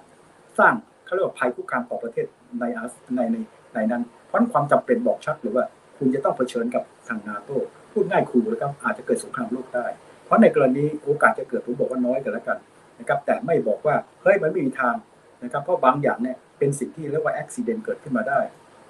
[0.60, 0.74] สร้าง
[1.10, 2.26] เขาเรียกว่าภัยคุกคามต่อประเทศ
[2.60, 2.86] ในอา
[3.16, 3.38] ในใน
[3.74, 5.66] ในนั้น เพราะฉะนั้นความจำเป็นบอกชัดเลยว่า
[5.98, 7.58] คุณจะต้องเผชิญกับทางนาโต้
[7.92, 9.86] พูดง่ายคูเลยครับอาจจะเกิดสงครามโลกได้
[10.26, 12.58] เพราะในกรณีโอกาสจะเกิดผมบอกว่าน้อยกันแล้วกัน
[13.00, 14.96] นะครับแต่ไม่บอกว่าเฮ้ยมันไม่มีทาง
[15.44, 18.40] นะครับเพราะบางอย่างเนี่ยเป็นสิ่งที่เรียกว่าอุบิเหตุเกิดขึ้นมาได้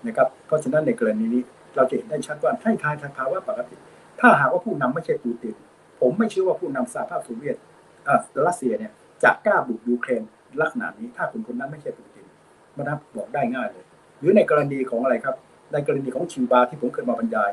[0.07, 1.41] นะครับเพราะฉะนั้นในกรณีนี้
[1.75, 3.75] เราจะเห็นได้ชัดว่าให้ทายทางภาวะปกติ
[4.19, 5.55] ถ้าหากว่าผู้นำไม่ใช่ปูติน
[5.99, 7.57] ผมไม่เชื่อว่าผู้นำสหภาพโซเวียต
[8.05, 8.91] เอ่อรัสเซียเนี่ย
[9.23, 10.21] จะกล้าบุกยูเครน
[10.61, 12.25] ลักษณะนี้ถ้าคนคนนั้นไม่ใช่ปูติน
[12.77, 13.85] มันนะบอกได้ง่ายเลย
[14.19, 15.35] หรือในกรณีของอะไรครับ
[15.73, 17.49] ในกรณีของคิวบาที่ผมเคยมาบรรยาย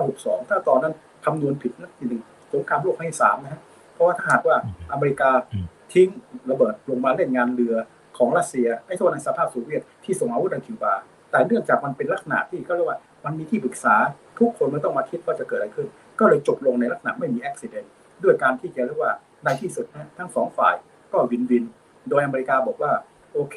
[0.00, 0.94] 1962 ถ้าตอนนั้น
[1.24, 2.22] คำนวณผิดนะทีหนึ่ง
[2.52, 3.60] สงครามโลกครั้งที่สามนะฮะ
[3.94, 4.56] เพราะว่าถ้าหากว่า
[4.92, 6.08] อเมริกาอืมทิ้ง
[6.50, 7.74] ระเบิดลงมาเล่นงานเรือ
[8.18, 10.94] ของรัสเซียไอ้โซนในสหภาพโซเวียตที่ส่งอาวุธในคิวบา
[11.30, 13.94] แต่เนื่องจากมันเป็นลักษณะที่เขาเรียกว่ามันมีที่ปรึกษา
[14.38, 15.86] ทุกคนมันต้องมาคิดว่าจะเกิดอะไรขึ้น
[16.18, 17.88] ก็เลยจบลงในลักษณะไม่มีอุบิเหตุ
[18.24, 19.12] ด้วยการที่จะเรียกว่า
[19.44, 20.74] ในที่สุดนะทั้งสองฝ่าย
[21.12, 21.64] ก็วินวิน
[22.08, 22.92] โดยอเมริกาบอกว่า
[23.32, 23.56] โอเค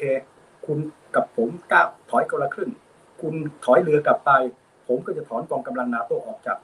[0.66, 0.78] คุณ
[1.14, 2.70] กับผมก้าวถอยคนละครึ่ง
[3.20, 3.34] คุณ
[3.64, 4.30] ถอยเรือกลับไป
[4.88, 6.56] ผมก็จะถอนกองกำลังนาโตออกจาก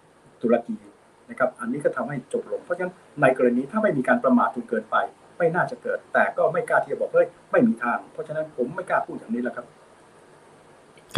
[0.43, 0.77] ตุรกี
[1.31, 4.97] นะครับ อันนี้ก็ทำให้จบลง เพราะฉะนั้นในกรณีถ้าไม่มีการประมาทจนเกินไป
[5.39, 9.67] ไม่น่าจะเกิด แต่ก็ไม่กล้าที่จะบอกเฮ้ยไม่มีทาง เพราะฉะนั้นผมไม่กล้าพูดอย่างนี้แหละครับ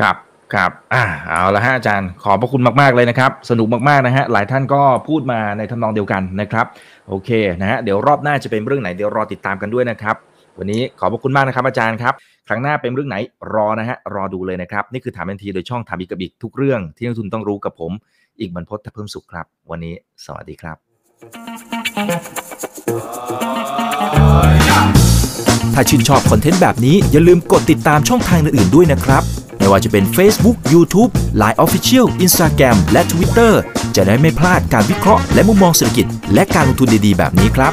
[0.00, 0.16] ครับ
[0.54, 6.66] ครับอ่าเอาละฮะอาจารย์ ขอบพระคุณมากๆเลยนะครับ สนุกมากๆนะฮะ หลายท่านก็พูดมาในทำนองเดียวกันนะครับ
[7.08, 10.16] โอเคนะฮะ เดี๋ยวรอบหน้าจะเป็นเรื่องไหนเดี๋ยวรอติดตามกันด้วยนะครับ
[10.58, 12.14] วันนี้ขอบพระคุณมากนะครับอาจารย์ครับ
[12.48, 13.16] ครั้งหน้าเป็นเรื่องไหน
[13.52, 17.92] รอนะฮะรอดูเลยนะครับนี่คือถามทันทีโดยช่องถามอีกกับอีกทุกเรื่อง ที่นักลงทุนต้องรู้กับผม
[18.40, 19.94] อีกบรรพตเพิ่มสุขครับ วันนี้
[20.24, 20.76] สวัสดีครับ
[25.74, 29.22] ถ้าชื่นชอบคอนเทนต์แบบนี้อย่าลืมกดติดตามช่องทางอื่นๆด้วยนะครับ
[29.58, 33.52] ไม่ว่าจะเป็น Facebook, YouTube, Line Official, Instagram และ Twitter
[33.96, 37.72] จะได้ไม่พลาดการวิเคราะห์และมุมมองเศรษฐกิจ และการลงทุนดีๆ แบบนี้ครับ